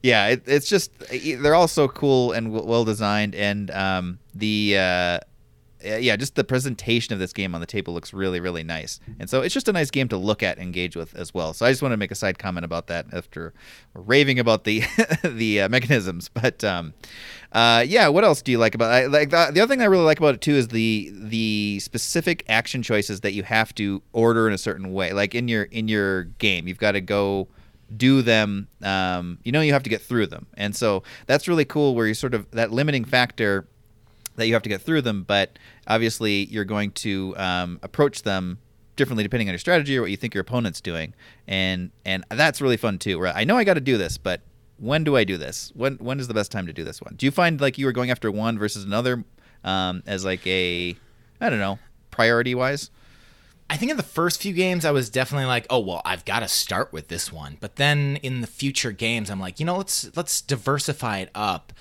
yeah, 0.04 0.26
it, 0.26 0.42
it's 0.44 0.68
just 0.68 0.92
they're 1.08 1.54
all 1.54 1.66
so 1.66 1.88
cool 1.88 2.32
and 2.32 2.52
well 2.52 2.84
designed, 2.84 3.34
and 3.34 3.70
um, 3.70 4.18
the 4.34 4.76
uh, 4.76 5.18
yeah, 5.82 6.14
just 6.16 6.34
the 6.34 6.44
presentation 6.44 7.14
of 7.14 7.18
this 7.18 7.32
game 7.32 7.54
on 7.54 7.62
the 7.62 7.66
table 7.66 7.94
looks 7.94 8.12
really 8.12 8.38
really 8.38 8.62
nice, 8.62 9.00
and 9.18 9.30
so 9.30 9.40
it's 9.40 9.54
just 9.54 9.66
a 9.66 9.72
nice 9.72 9.90
game 9.90 10.08
to 10.08 10.18
look 10.18 10.42
at, 10.42 10.58
and 10.58 10.66
engage 10.66 10.94
with 10.94 11.14
as 11.14 11.32
well. 11.32 11.54
So 11.54 11.64
I 11.64 11.70
just 11.70 11.80
want 11.80 11.94
to 11.94 11.96
make 11.96 12.10
a 12.10 12.14
side 12.14 12.38
comment 12.38 12.66
about 12.66 12.88
that 12.88 13.06
after 13.14 13.54
raving 13.94 14.38
about 14.38 14.64
the 14.64 14.82
the 15.24 15.62
uh, 15.62 15.68
mechanisms, 15.70 16.28
but 16.28 16.62
um, 16.62 16.92
uh, 17.52 17.82
yeah, 17.88 18.08
what 18.08 18.24
else 18.24 18.42
do 18.42 18.52
you 18.52 18.58
like 18.58 18.74
about 18.74 19.04
it? 19.04 19.10
Like 19.10 19.30
the, 19.30 19.52
the 19.54 19.62
other 19.62 19.72
thing 19.72 19.80
I 19.80 19.86
really 19.86 20.04
like 20.04 20.18
about 20.18 20.34
it 20.34 20.42
too 20.42 20.52
is 20.52 20.68
the 20.68 21.14
the 21.14 21.80
specific 21.80 22.44
action 22.46 22.82
choices 22.82 23.22
that 23.22 23.32
you 23.32 23.42
have 23.44 23.74
to 23.76 24.02
order 24.12 24.46
in 24.48 24.52
a 24.52 24.58
certain 24.58 24.92
way. 24.92 25.14
Like 25.14 25.34
in 25.34 25.48
your 25.48 25.62
in 25.62 25.88
your 25.88 26.24
game, 26.24 26.68
you've 26.68 26.76
got 26.76 26.92
to 26.92 27.00
go 27.00 27.48
do 27.96 28.22
them 28.22 28.68
um, 28.82 29.38
you 29.44 29.52
know 29.52 29.60
you 29.60 29.72
have 29.72 29.82
to 29.82 29.90
get 29.90 30.02
through 30.02 30.26
them. 30.26 30.46
And 30.56 30.74
so 30.74 31.02
that's 31.26 31.48
really 31.48 31.64
cool 31.64 31.94
where 31.94 32.06
you 32.06 32.14
sort 32.14 32.34
of 32.34 32.50
that 32.52 32.72
limiting 32.72 33.04
factor 33.04 33.66
that 34.36 34.46
you 34.46 34.54
have 34.54 34.62
to 34.62 34.68
get 34.68 34.82
through 34.82 35.02
them 35.02 35.22
but 35.22 35.58
obviously 35.86 36.46
you're 36.46 36.64
going 36.64 36.90
to 36.90 37.36
um, 37.36 37.78
approach 37.82 38.22
them 38.22 38.58
differently 38.96 39.22
depending 39.22 39.48
on 39.48 39.52
your 39.52 39.58
strategy 39.58 39.96
or 39.96 40.02
what 40.02 40.10
you 40.10 40.16
think 40.16 40.34
your 40.34 40.42
opponent's 40.42 40.80
doing. 40.80 41.14
And 41.46 41.90
and 42.04 42.24
that's 42.30 42.60
really 42.60 42.76
fun 42.76 42.98
too 42.98 43.18
where 43.18 43.34
i 43.34 43.44
know 43.44 43.56
i 43.56 43.64
got 43.64 43.74
to 43.74 43.80
do 43.80 43.96
this 43.98 44.18
but 44.18 44.40
when 44.78 45.04
do 45.04 45.16
i 45.16 45.24
do 45.24 45.36
this? 45.36 45.70
When 45.74 45.96
when 45.96 46.18
is 46.18 46.28
the 46.28 46.34
best 46.34 46.50
time 46.50 46.66
to 46.66 46.72
do 46.72 46.84
this 46.84 47.00
one? 47.00 47.14
Do 47.16 47.26
you 47.26 47.32
find 47.32 47.60
like 47.60 47.78
you 47.78 47.86
were 47.86 47.92
going 47.92 48.10
after 48.10 48.30
one 48.30 48.58
versus 48.58 48.84
another 48.84 49.24
um, 49.62 50.02
as 50.06 50.24
like 50.24 50.46
a 50.46 50.96
i 51.40 51.50
don't 51.50 51.58
know 51.58 51.78
priority 52.10 52.54
wise 52.54 52.90
I 53.74 53.76
think 53.76 53.90
in 53.90 53.96
the 53.96 54.04
first 54.04 54.40
few 54.40 54.52
games 54.52 54.84
I 54.84 54.92
was 54.92 55.10
definitely 55.10 55.46
like, 55.46 55.66
oh 55.68 55.80
well, 55.80 56.00
I've 56.04 56.24
got 56.24 56.40
to 56.40 56.48
start 56.48 56.92
with 56.92 57.08
this 57.08 57.32
one. 57.32 57.56
But 57.58 57.74
then 57.74 58.20
in 58.22 58.40
the 58.40 58.46
future 58.46 58.92
games, 58.92 59.30
I'm 59.30 59.40
like, 59.40 59.58
you 59.58 59.66
know, 59.66 59.76
let's 59.76 60.16
let's 60.16 60.40
diversify 60.40 61.18
it 61.18 61.30
up. 61.34 61.72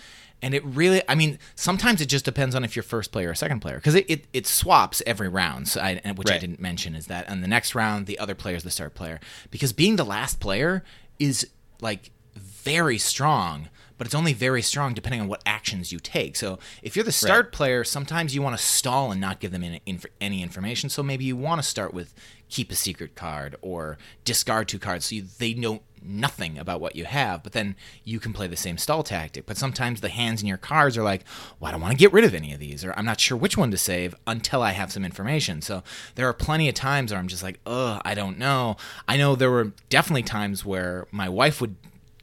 And 0.41 0.55
it 0.55 0.65
really, 0.65 1.03
I 1.07 1.13
mean, 1.13 1.37
sometimes 1.53 2.01
it 2.01 2.07
just 2.07 2.25
depends 2.25 2.55
on 2.55 2.63
if 2.63 2.75
you're 2.75 2.81
first 2.81 3.11
player 3.11 3.29
or 3.29 3.35
second 3.35 3.59
player 3.59 3.75
because 3.75 3.93
it, 3.93 4.09
it, 4.09 4.25
it, 4.33 4.47
swaps 4.47 5.03
every 5.05 5.29
round. 5.29 5.67
So 5.67 5.81
I, 5.81 6.01
which 6.15 6.29
right. 6.29 6.37
I 6.37 6.39
didn't 6.39 6.59
mention 6.59 6.95
is 6.95 7.05
that 7.07 7.29
on 7.29 7.41
the 7.41 7.47
next 7.47 7.75
round 7.75 8.07
the 8.07 8.17
other 8.17 8.33
player 8.33 8.55
is 8.55 8.63
the 8.63 8.71
start 8.71 8.95
player 8.95 9.19
because 9.51 9.71
being 9.71 9.95
the 9.95 10.03
last 10.03 10.39
player 10.39 10.83
is 11.19 11.47
like 11.79 12.09
very 12.35 12.97
strong 12.97 13.69
but 14.03 14.07
it's 14.07 14.15
only 14.15 14.33
very 14.33 14.61
strong 14.61 14.93
depending 14.93 15.21
on 15.21 15.29
what 15.29 15.41
actions 15.45 15.93
you 15.93 15.97
take. 15.97 16.35
So 16.35 16.59
if 16.81 16.97
you're 16.97 17.05
the 17.05 17.11
start 17.13 17.45
right. 17.45 17.51
player, 17.53 17.83
sometimes 17.85 18.35
you 18.35 18.41
want 18.41 18.57
to 18.57 18.61
stall 18.61 19.13
and 19.13 19.21
not 19.21 19.39
give 19.39 19.53
them 19.53 19.63
any, 19.63 19.81
any 20.19 20.43
information. 20.43 20.89
So 20.89 21.01
maybe 21.01 21.23
you 21.23 21.37
want 21.37 21.63
to 21.63 21.65
start 21.65 21.93
with 21.93 22.13
keep 22.49 22.69
a 22.69 22.75
secret 22.75 23.15
card 23.15 23.55
or 23.61 23.97
discard 24.25 24.67
two 24.67 24.77
cards 24.77 25.05
so 25.05 25.15
you, 25.15 25.23
they 25.37 25.53
know 25.53 25.83
nothing 26.03 26.57
about 26.57 26.81
what 26.81 26.97
you 26.97 27.05
have, 27.05 27.43
but 27.43 27.53
then 27.53 27.77
you 28.03 28.19
can 28.19 28.33
play 28.33 28.45
the 28.45 28.57
same 28.57 28.77
stall 28.77 29.03
tactic. 29.03 29.45
But 29.45 29.55
sometimes 29.55 30.01
the 30.01 30.09
hands 30.09 30.41
in 30.41 30.49
your 30.49 30.57
cards 30.57 30.97
are 30.97 31.03
like, 31.03 31.23
well, 31.61 31.69
I 31.69 31.71
don't 31.71 31.79
want 31.79 31.93
to 31.93 31.97
get 31.97 32.11
rid 32.11 32.25
of 32.25 32.35
any 32.35 32.51
of 32.51 32.59
these, 32.59 32.83
or 32.83 32.93
I'm 32.97 33.05
not 33.05 33.21
sure 33.21 33.37
which 33.37 33.57
one 33.57 33.71
to 33.71 33.77
save 33.77 34.13
until 34.27 34.61
I 34.61 34.71
have 34.71 34.91
some 34.91 35.05
information. 35.05 35.61
So 35.61 35.81
there 36.15 36.27
are 36.27 36.33
plenty 36.33 36.67
of 36.67 36.75
times 36.75 37.13
where 37.13 37.21
I'm 37.21 37.29
just 37.29 37.41
like, 37.41 37.61
ugh, 37.65 38.01
I 38.03 38.15
don't 38.15 38.37
know. 38.37 38.75
I 39.07 39.15
know 39.15 39.37
there 39.37 39.49
were 39.49 39.71
definitely 39.87 40.23
times 40.23 40.65
where 40.65 41.07
my 41.09 41.29
wife 41.29 41.61
would 41.61 41.77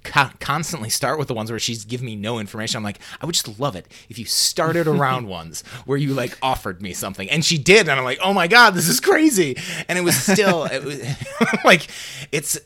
co- 0.05 0.31
constantly 0.41 0.89
start 0.91 1.19
with 1.19 1.29
the 1.29 1.35
ones 1.35 1.51
where 1.51 1.59
she's 1.59 1.85
giving 1.85 2.07
me 2.07 2.17
no 2.17 2.39
information. 2.39 2.79
I'm 2.79 2.85
like, 2.85 3.01
I 3.21 3.27
would 3.27 3.35
just 3.35 3.59
love 3.59 3.77
it 3.77 3.87
if 4.09 4.19
you 4.19 4.25
started 4.25 4.87
around 4.87 5.27
ones 5.29 5.63
where 5.85 5.99
you 5.99 6.15
like 6.15 6.37
offered 6.43 6.83
me 6.83 6.93
something, 6.93 7.29
and 7.31 7.45
she 7.45 7.59
did, 7.59 7.89
and 7.89 7.93
I'm 7.93 8.05
like, 8.05 8.21
oh 8.23 8.33
my 8.33 8.49
god, 8.49 8.75
this 8.75 8.89
is 8.89 9.01
crazy. 9.01 9.57
And 9.89 9.99
it 9.99 10.03
was 10.03 10.17
still, 10.17 10.65
it 10.71 10.85
was 10.85 11.01
like, 11.65 11.89
it's 12.33 12.59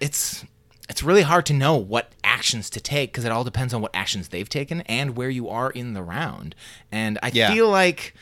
it's 0.00 0.44
it's 0.88 1.02
really 1.02 1.22
hard 1.22 1.44
to 1.46 1.52
know 1.52 1.76
what 1.76 2.12
actions 2.24 2.70
to 2.70 2.80
take 2.80 3.12
because 3.12 3.24
it 3.24 3.32
all 3.32 3.44
depends 3.44 3.74
on 3.74 3.82
what 3.82 3.90
actions 3.94 4.28
they've 4.28 4.48
taken 4.48 4.80
and 4.82 5.16
where 5.16 5.28
you 5.28 5.48
are 5.48 5.70
in 5.70 5.92
the 5.92 6.02
round. 6.02 6.54
And 6.90 7.18
I 7.22 7.30
yeah. 7.32 7.52
feel 7.52 7.68
like 7.68 8.14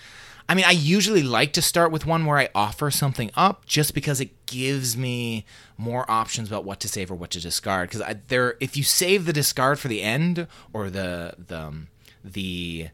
I 0.48 0.54
mean, 0.54 0.64
I 0.64 0.72
usually 0.72 1.22
like 1.22 1.52
to 1.54 1.62
start 1.62 1.90
with 1.90 2.06
one 2.06 2.24
where 2.24 2.38
I 2.38 2.48
offer 2.54 2.90
something 2.90 3.30
up 3.34 3.66
just 3.66 3.94
because 3.94 4.20
it 4.20 4.46
gives 4.46 4.96
me 4.96 5.44
more 5.78 6.10
options 6.10 6.48
about 6.48 6.64
what 6.64 6.80
to 6.80 6.88
save 6.88 7.10
or 7.10 7.14
what 7.14 7.30
to 7.30 7.40
discard. 7.40 7.90
Because 7.90 8.16
there, 8.28 8.56
if 8.60 8.76
you 8.76 8.82
save 8.82 9.26
the 9.26 9.32
discard 9.32 9.78
for 9.78 9.88
the 9.88 10.02
end 10.02 10.46
or 10.72 10.90
the 10.90 11.34
the 11.38 11.60
um, 11.60 11.88
the 12.24 12.88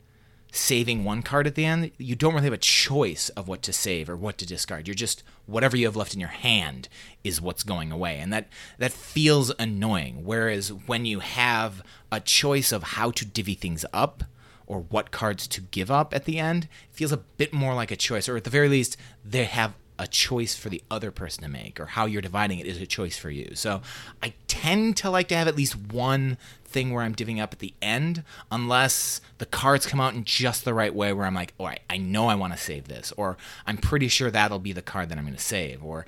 saving 0.54 1.02
one 1.02 1.22
card 1.22 1.46
at 1.46 1.54
the 1.54 1.64
end, 1.64 1.90
you 1.96 2.14
don't 2.14 2.34
really 2.34 2.44
have 2.44 2.52
a 2.52 2.58
choice 2.58 3.30
of 3.30 3.48
what 3.48 3.62
to 3.62 3.72
save 3.72 4.10
or 4.10 4.16
what 4.16 4.36
to 4.36 4.46
discard. 4.46 4.86
You're 4.86 4.94
just 4.94 5.22
whatever 5.46 5.76
you 5.76 5.86
have 5.86 5.96
left 5.96 6.12
in 6.12 6.20
your 6.20 6.28
hand 6.28 6.88
is 7.24 7.40
what's 7.40 7.62
going 7.62 7.90
away, 7.90 8.18
and 8.18 8.32
that 8.32 8.48
that 8.78 8.92
feels 8.92 9.52
annoying. 9.58 10.24
Whereas 10.24 10.72
when 10.72 11.06
you 11.06 11.20
have 11.20 11.82
a 12.10 12.20
choice 12.20 12.72
of 12.72 12.82
how 12.82 13.10
to 13.12 13.24
divvy 13.24 13.54
things 13.54 13.84
up 13.92 14.24
or 14.66 14.80
what 14.80 15.10
cards 15.10 15.46
to 15.48 15.60
give 15.60 15.90
up 15.90 16.14
at 16.14 16.24
the 16.24 16.38
end 16.38 16.64
it 16.64 16.94
feels 16.94 17.12
a 17.12 17.16
bit 17.16 17.52
more 17.52 17.74
like 17.74 17.90
a 17.90 17.96
choice, 17.96 18.28
or 18.28 18.36
at 18.36 18.44
the 18.44 18.50
very 18.50 18.68
least, 18.68 18.96
they 19.24 19.44
have 19.44 19.74
a 20.02 20.06
choice 20.08 20.56
for 20.56 20.68
the 20.68 20.82
other 20.90 21.12
person 21.12 21.44
to 21.44 21.48
make, 21.48 21.78
or 21.78 21.86
how 21.86 22.06
you're 22.06 22.20
dividing 22.20 22.58
it 22.58 22.66
is 22.66 22.80
a 22.80 22.86
choice 22.86 23.16
for 23.16 23.30
you. 23.30 23.52
So 23.54 23.82
I 24.20 24.34
tend 24.48 24.96
to 24.98 25.10
like 25.10 25.28
to 25.28 25.36
have 25.36 25.46
at 25.46 25.56
least 25.56 25.76
one 25.76 26.38
thing 26.64 26.92
where 26.92 27.04
I'm 27.04 27.14
divvying 27.14 27.40
up 27.40 27.52
at 27.52 27.60
the 27.60 27.72
end, 27.80 28.24
unless 28.50 29.20
the 29.38 29.46
cards 29.46 29.86
come 29.86 30.00
out 30.00 30.14
in 30.14 30.24
just 30.24 30.64
the 30.64 30.74
right 30.74 30.92
way 30.92 31.12
where 31.12 31.24
I'm 31.24 31.34
like, 31.34 31.54
all 31.56 31.66
right, 31.66 31.80
I 31.88 31.98
know 31.98 32.26
I 32.26 32.34
want 32.34 32.52
to 32.52 32.58
save 32.58 32.88
this, 32.88 33.12
or 33.16 33.36
I'm 33.64 33.76
pretty 33.76 34.08
sure 34.08 34.30
that'll 34.30 34.58
be 34.58 34.72
the 34.72 34.82
card 34.82 35.08
that 35.08 35.18
I'm 35.18 35.24
going 35.24 35.36
to 35.36 35.40
save, 35.40 35.84
or 35.84 36.04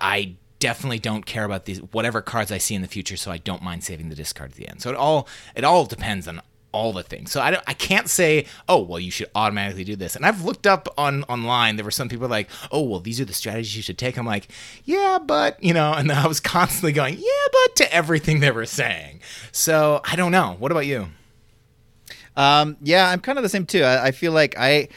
I 0.00 0.36
definitely 0.58 0.98
don't 0.98 1.26
care 1.26 1.44
about 1.44 1.66
these 1.66 1.78
whatever 1.78 2.22
cards 2.22 2.50
I 2.50 2.56
see 2.56 2.74
in 2.74 2.80
the 2.80 2.88
future, 2.88 3.18
so 3.18 3.30
I 3.30 3.36
don't 3.36 3.62
mind 3.62 3.84
saving 3.84 4.08
the 4.08 4.14
discard 4.14 4.52
at 4.52 4.56
the 4.56 4.66
end. 4.66 4.80
So 4.80 4.88
it 4.88 4.96
all 4.96 5.28
it 5.54 5.62
all 5.62 5.84
depends 5.84 6.26
on 6.26 6.40
all 6.76 6.92
the 6.92 7.02
things. 7.02 7.32
So 7.32 7.40
I 7.40 7.50
don't, 7.50 7.64
I 7.66 7.72
can't 7.72 8.08
say, 8.08 8.44
oh, 8.68 8.82
well, 8.82 9.00
you 9.00 9.10
should 9.10 9.30
automatically 9.34 9.82
do 9.82 9.96
this. 9.96 10.14
And 10.14 10.26
I've 10.26 10.44
looked 10.44 10.66
up 10.66 10.88
on 10.98 11.24
online. 11.24 11.76
There 11.76 11.84
were 11.84 11.90
some 11.90 12.10
people 12.10 12.28
like, 12.28 12.50
oh, 12.70 12.82
well, 12.82 13.00
these 13.00 13.18
are 13.18 13.24
the 13.24 13.32
strategies 13.32 13.74
you 13.74 13.82
should 13.82 13.96
take. 13.96 14.18
I'm 14.18 14.26
like, 14.26 14.48
yeah, 14.84 15.18
but 15.24 15.62
you 15.64 15.72
know, 15.72 15.94
and 15.94 16.12
I 16.24 16.26
was 16.26 16.38
constantly 16.38 16.92
going, 16.92 17.14
yeah, 17.14 17.46
but 17.50 17.76
to 17.76 17.94
everything 17.94 18.40
they 18.40 18.50
were 18.50 18.66
saying. 18.66 19.20
So 19.52 20.02
I 20.04 20.16
don't 20.16 20.32
know. 20.32 20.56
What 20.58 20.70
about 20.70 20.86
you? 20.86 21.08
Um, 22.36 22.76
yeah, 22.82 23.08
I'm 23.08 23.20
kind 23.20 23.38
of 23.38 23.42
the 23.42 23.48
same 23.48 23.64
too. 23.64 23.82
I, 23.82 24.08
I 24.08 24.10
feel 24.10 24.32
like 24.32 24.54
I 24.58 24.88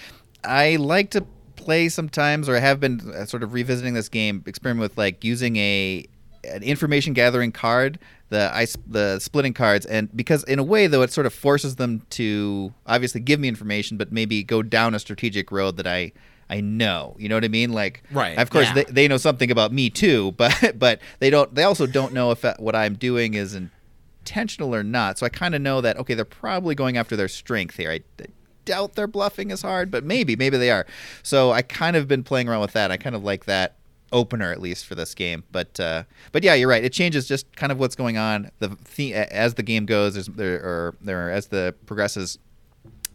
I 0.43 0.75
like 0.75 1.11
to 1.11 1.25
play 1.55 1.87
sometimes, 1.87 2.49
or 2.49 2.57
I 2.57 2.59
have 2.59 2.81
been 2.81 2.99
uh, 3.15 3.25
sort 3.25 3.43
of 3.43 3.53
revisiting 3.53 3.93
this 3.93 4.09
game, 4.09 4.43
experiment 4.45 4.81
with 4.81 4.97
like 4.97 5.23
using 5.23 5.55
a 5.55 6.05
an 6.43 6.63
information 6.63 7.13
gathering 7.13 7.53
card 7.53 7.99
the 8.29 8.49
ice 8.53 8.77
the 8.87 9.19
splitting 9.19 9.53
cards 9.53 9.85
and 9.85 10.15
because 10.15 10.43
in 10.45 10.59
a 10.59 10.63
way 10.63 10.87
though 10.87 11.01
it 11.01 11.11
sort 11.11 11.25
of 11.25 11.33
forces 11.33 11.75
them 11.75 12.01
to 12.09 12.73
obviously 12.85 13.19
give 13.19 13.39
me 13.39 13.47
information 13.47 13.97
but 13.97 14.11
maybe 14.11 14.43
go 14.43 14.61
down 14.61 14.95
a 14.95 14.99
strategic 14.99 15.51
road 15.51 15.77
that 15.77 15.87
I 15.87 16.11
I 16.49 16.61
know. 16.61 17.15
You 17.19 17.29
know 17.29 17.35
what 17.35 17.45
I 17.45 17.49
mean? 17.49 17.73
Like, 17.73 18.01
Right, 18.11 18.35
Of 18.37 18.49
course, 18.49 18.65
yeah. 18.65 18.73
they, 18.73 18.83
they 18.85 19.07
know 19.07 19.17
something 19.17 19.51
about 19.51 19.71
me 19.71 19.89
too, 19.89 20.31
but 20.37 20.79
but 20.79 20.99
they 21.19 21.29
don't. 21.29 21.53
They 21.53 21.63
also 21.63 21.85
don't 21.85 22.13
know 22.13 22.31
if 22.31 22.43
uh, 22.43 22.55
what 22.57 22.75
I'm 22.75 22.95
doing 22.95 23.35
is 23.35 23.53
intentional 23.53 24.73
or 24.73 24.83
not. 24.83 25.19
So 25.19 25.25
I 25.25 25.29
kind 25.29 25.53
of 25.53 25.61
know 25.61 25.81
that 25.81 25.97
okay, 25.97 26.15
they're 26.15 26.25
probably 26.25 26.75
going 26.75 26.97
after 26.97 27.15
their 27.15 27.27
strength 27.27 27.77
here. 27.77 27.91
I, 27.91 28.01
I 28.19 28.25
doubt 28.65 28.95
they're 28.95 29.07
bluffing 29.07 29.51
as 29.51 29.61
hard, 29.61 29.91
but 29.91 30.03
maybe 30.03 30.35
maybe 30.35 30.57
they 30.57 30.71
are. 30.71 30.85
So 31.23 31.51
I 31.51 31.61
kind 31.61 31.95
of 31.95 32.07
been 32.07 32.23
playing 32.23 32.49
around 32.49 32.61
with 32.61 32.73
that. 32.73 32.91
I 32.91 32.97
kind 32.97 33.15
of 33.15 33.23
like 33.23 33.45
that 33.45 33.75
opener 34.11 34.51
at 34.51 34.61
least 34.61 34.85
for 34.85 34.95
this 34.95 35.13
game. 35.13 35.43
But 35.51 35.79
uh, 35.79 36.03
but 36.31 36.43
yeah, 36.43 36.53
you're 36.53 36.69
right. 36.69 36.83
It 36.83 36.93
changes 36.93 37.27
just 37.27 37.55
kind 37.55 37.71
of 37.71 37.79
what's 37.79 37.95
going 37.95 38.17
on. 38.17 38.51
The, 38.59 38.77
the 38.95 39.13
as 39.13 39.55
the 39.55 39.63
game 39.63 39.85
goes, 39.85 40.13
there's 40.13 40.27
there 40.27 40.63
or 40.63 40.95
there 41.01 41.31
as 41.31 41.47
the 41.47 41.75
progresses 41.85 42.39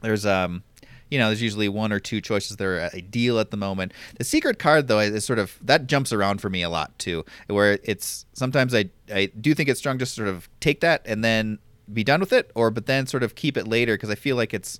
there's 0.04 0.26
um 0.26 0.62
you 1.11 1.18
know 1.18 1.26
there's 1.26 1.42
usually 1.42 1.68
one 1.68 1.92
or 1.92 1.98
two 1.98 2.20
choices 2.20 2.57
that 2.57 2.64
are 2.64 2.90
ideal 2.94 3.38
at 3.38 3.50
the 3.50 3.57
moment 3.57 3.92
the 4.18 4.24
secret 4.24 4.59
card 4.59 4.87
though 4.87 5.00
is 5.00 5.24
sort 5.24 5.38
of 5.38 5.59
that 5.62 5.87
jumps 5.87 6.12
around 6.12 6.40
for 6.40 6.50
me 6.50 6.62
a 6.62 6.68
lot 6.68 6.96
too 6.98 7.24
where 7.48 7.78
it's 7.83 8.26
sometimes 8.33 8.74
i 8.74 8.85
i 9.12 9.26
do 9.40 9.54
think 9.54 9.68
it's 9.68 9.80
strong 9.80 9.98
just 9.98 10.14
sort 10.14 10.28
of 10.28 10.48
take 10.61 10.80
that 10.80 11.02
and 11.04 11.24
then 11.24 11.59
be 11.92 12.04
done 12.04 12.20
with 12.20 12.33
it 12.33 12.50
or 12.54 12.70
but 12.70 12.87
then 12.87 13.07
sort 13.07 13.22
of 13.22 13.35
keep 13.35 13.57
it 13.57 13.66
later 13.66 13.94
because 13.94 14.11
i 14.11 14.14
feel 14.14 14.37
like 14.37 14.54
it's 14.54 14.78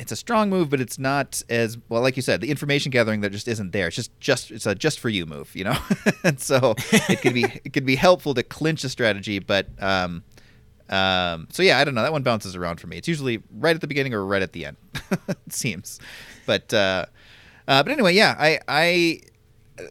it's 0.00 0.12
a 0.12 0.16
strong 0.16 0.48
move, 0.48 0.70
but 0.70 0.80
it's 0.80 0.98
not 0.98 1.42
as 1.50 1.76
well. 1.90 2.00
Like 2.00 2.16
you 2.16 2.22
said, 2.22 2.40
the 2.40 2.50
information 2.50 2.90
gathering 2.90 3.20
that 3.20 3.32
just 3.32 3.46
isn't 3.46 3.72
there. 3.72 3.88
It's 3.88 3.96
just 3.96 4.18
just 4.18 4.50
it's 4.50 4.64
a 4.64 4.74
just 4.74 4.98
for 4.98 5.10
you 5.10 5.26
move, 5.26 5.54
you 5.54 5.64
know. 5.64 5.76
and 6.24 6.40
so 6.40 6.74
it 6.90 7.20
could 7.20 7.34
be 7.34 7.44
it 7.64 7.74
could 7.74 7.84
be 7.84 7.96
helpful 7.96 8.32
to 8.34 8.42
clinch 8.42 8.82
a 8.82 8.88
strategy, 8.88 9.38
but 9.38 9.68
um, 9.78 10.24
um, 10.88 11.48
so 11.52 11.62
yeah, 11.62 11.78
I 11.78 11.84
don't 11.84 11.94
know. 11.94 12.02
That 12.02 12.12
one 12.12 12.22
bounces 12.22 12.56
around 12.56 12.80
for 12.80 12.86
me. 12.86 12.96
It's 12.96 13.08
usually 13.08 13.42
right 13.58 13.74
at 13.74 13.82
the 13.82 13.86
beginning 13.86 14.14
or 14.14 14.24
right 14.24 14.42
at 14.42 14.52
the 14.52 14.64
end. 14.64 14.78
it 15.28 15.52
seems, 15.52 16.00
but 16.46 16.72
uh, 16.72 17.04
uh, 17.68 17.82
but 17.82 17.92
anyway, 17.92 18.14
yeah. 18.14 18.34
I 18.38 18.58
I 18.66 19.20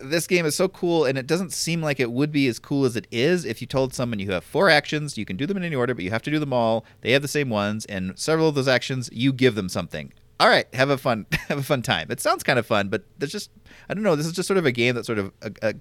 this 0.01 0.27
game 0.27 0.45
is 0.45 0.55
so 0.55 0.67
cool, 0.67 1.05
and 1.05 1.17
it 1.17 1.27
doesn't 1.27 1.53
seem 1.53 1.81
like 1.81 1.99
it 1.99 2.11
would 2.11 2.31
be 2.31 2.47
as 2.47 2.59
cool 2.59 2.85
as 2.85 2.95
it 2.95 3.07
is 3.11 3.45
if 3.45 3.61
you 3.61 3.67
told 3.67 3.93
someone 3.93 4.19
you 4.19 4.31
have 4.31 4.43
four 4.43 4.69
actions, 4.69 5.17
you 5.17 5.25
can 5.25 5.37
do 5.37 5.45
them 5.45 5.57
in 5.57 5.63
any 5.63 5.75
order, 5.75 5.93
but 5.93 6.03
you 6.03 6.11
have 6.11 6.21
to 6.23 6.31
do 6.31 6.39
them 6.39 6.53
all. 6.53 6.85
They 7.01 7.11
have 7.11 7.21
the 7.21 7.27
same 7.27 7.49
ones, 7.49 7.85
and 7.85 8.17
several 8.17 8.47
of 8.47 8.55
those 8.55 8.67
actions, 8.67 9.09
you 9.11 9.33
give 9.33 9.55
them 9.55 9.69
something. 9.69 10.13
All 10.39 10.47
right, 10.47 10.73
have 10.73 10.89
a 10.89 10.97
fun 10.97 11.25
have 11.47 11.57
a 11.57 11.63
fun 11.63 11.81
time. 11.81 12.07
It 12.09 12.19
sounds 12.19 12.43
kind 12.43 12.59
of 12.59 12.65
fun, 12.65 12.89
but 12.89 13.03
there's 13.17 13.31
just 13.31 13.51
I 13.89 13.93
don't 13.93 14.03
know. 14.03 14.15
This 14.15 14.25
is 14.25 14.33
just 14.33 14.47
sort 14.47 14.57
of 14.57 14.65
a 14.65 14.71
game 14.71 14.95
that 14.95 15.05
sort 15.05 15.19
of 15.19 15.31
uh, 15.41 15.49
uh, 15.61 15.73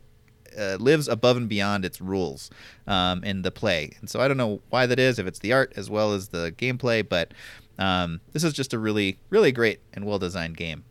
uh, 0.59 0.77
lives 0.81 1.09
above 1.09 1.37
and 1.37 1.49
beyond 1.49 1.85
its 1.85 2.01
rules 2.01 2.51
um, 2.87 3.23
in 3.25 3.42
the 3.42 3.51
play. 3.51 3.92
And 4.01 4.11
so 4.11 4.21
I 4.21 4.29
don't 4.29 4.37
know 4.37 4.61
why 4.71 4.87
that 4.87 4.99
is, 4.99 5.18
if 5.18 5.27
it's 5.27 5.38
the 5.38 5.53
art 5.53 5.73
as 5.77 5.88
well 5.88 6.12
as 6.12 6.29
the 6.29 6.53
gameplay, 6.57 7.09
but 7.09 7.33
um, 7.79 8.21
this 8.33 8.44
is 8.44 8.53
just 8.53 8.73
a 8.73 8.79
really, 8.79 9.18
really 9.31 9.53
great 9.53 9.81
and 9.94 10.05
well 10.05 10.18
designed 10.18 10.57
game. 10.57 10.85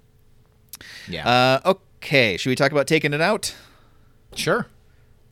Yeah. 1.07 1.27
Uh, 1.27 1.69
okay, 1.69 1.81
should 2.37 2.49
we 2.49 2.55
talk 2.55 2.71
about 2.71 2.87
taking 2.87 3.13
it 3.13 3.21
out? 3.21 3.55
sure. 4.35 4.67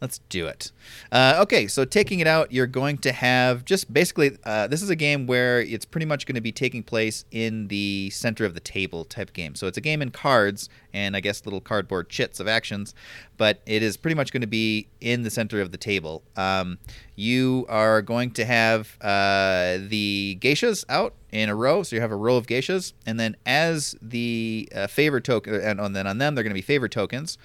Let's 0.02 0.20
do 0.30 0.48
it. 0.48 0.72
Uh, 1.12 1.40
okay, 1.44 1.68
so 1.68 1.86
taking 1.86 2.20
it 2.20 2.28
out, 2.28 2.52
you're 2.52 2.68
going 2.68 2.98
to 3.00 3.12
have 3.12 3.66
just 3.66 3.92
basically. 3.94 4.38
Uh, 4.44 4.68
this 4.68 4.82
is 4.82 4.90
a 4.90 4.96
game 4.96 5.26
where 5.26 5.62
it's 5.62 5.86
pretty 5.86 6.06
much 6.06 6.26
going 6.26 6.36
to 6.36 6.42
be 6.42 6.52
taking 6.52 6.84
place 6.84 7.26
in 7.32 7.70
the 7.70 8.10
center 8.10 8.46
of 8.46 8.54
the 8.54 8.60
table 8.60 9.06
type 9.06 9.34
game. 9.34 9.56
So 9.56 9.68
it's 9.68 9.78
a 9.78 9.82
game 9.82 10.02
in 10.02 10.12
cards 10.12 10.70
and 10.96 11.16
I 11.16 11.20
guess 11.20 11.46
little 11.46 11.60
cardboard 11.60 12.10
chits 12.10 12.40
of 12.40 12.48
actions, 12.48 12.94
but 13.38 13.60
it 13.66 13.84
is 13.84 13.98
pretty 13.98 14.16
much 14.16 14.32
going 14.32 14.42
to 14.42 14.48
be 14.48 14.88
in 15.02 15.24
the 15.24 15.30
center 15.30 15.60
of 15.60 15.72
the 15.72 15.78
table. 15.78 16.24
Um, 16.38 16.78
you 17.16 17.66
are 17.68 18.02
going 18.02 18.32
to 18.32 18.46
have 18.46 18.98
uh, 19.02 19.78
the 19.88 20.38
geishas 20.42 20.86
out 20.88 21.14
in 21.32 21.50
a 21.50 21.56
row, 21.56 21.84
so 21.84 21.96
you 21.96 22.02
have 22.02 22.12
a 22.12 22.16
row 22.16 22.38
of 22.38 22.48
geishas, 22.48 22.94
and 23.06 23.20
then 23.20 23.36
as 23.46 23.96
the 24.02 24.70
uh, 24.74 24.88
favor 24.88 25.20
token, 25.20 25.56
and, 25.56 25.82
and 25.82 25.96
then 25.96 26.08
on 26.08 26.18
them 26.18 26.34
they're 26.34 26.44
going 26.44 26.52
to 26.52 26.56
be 26.56 26.62
favor 26.62 26.88
tokens. 26.88 27.38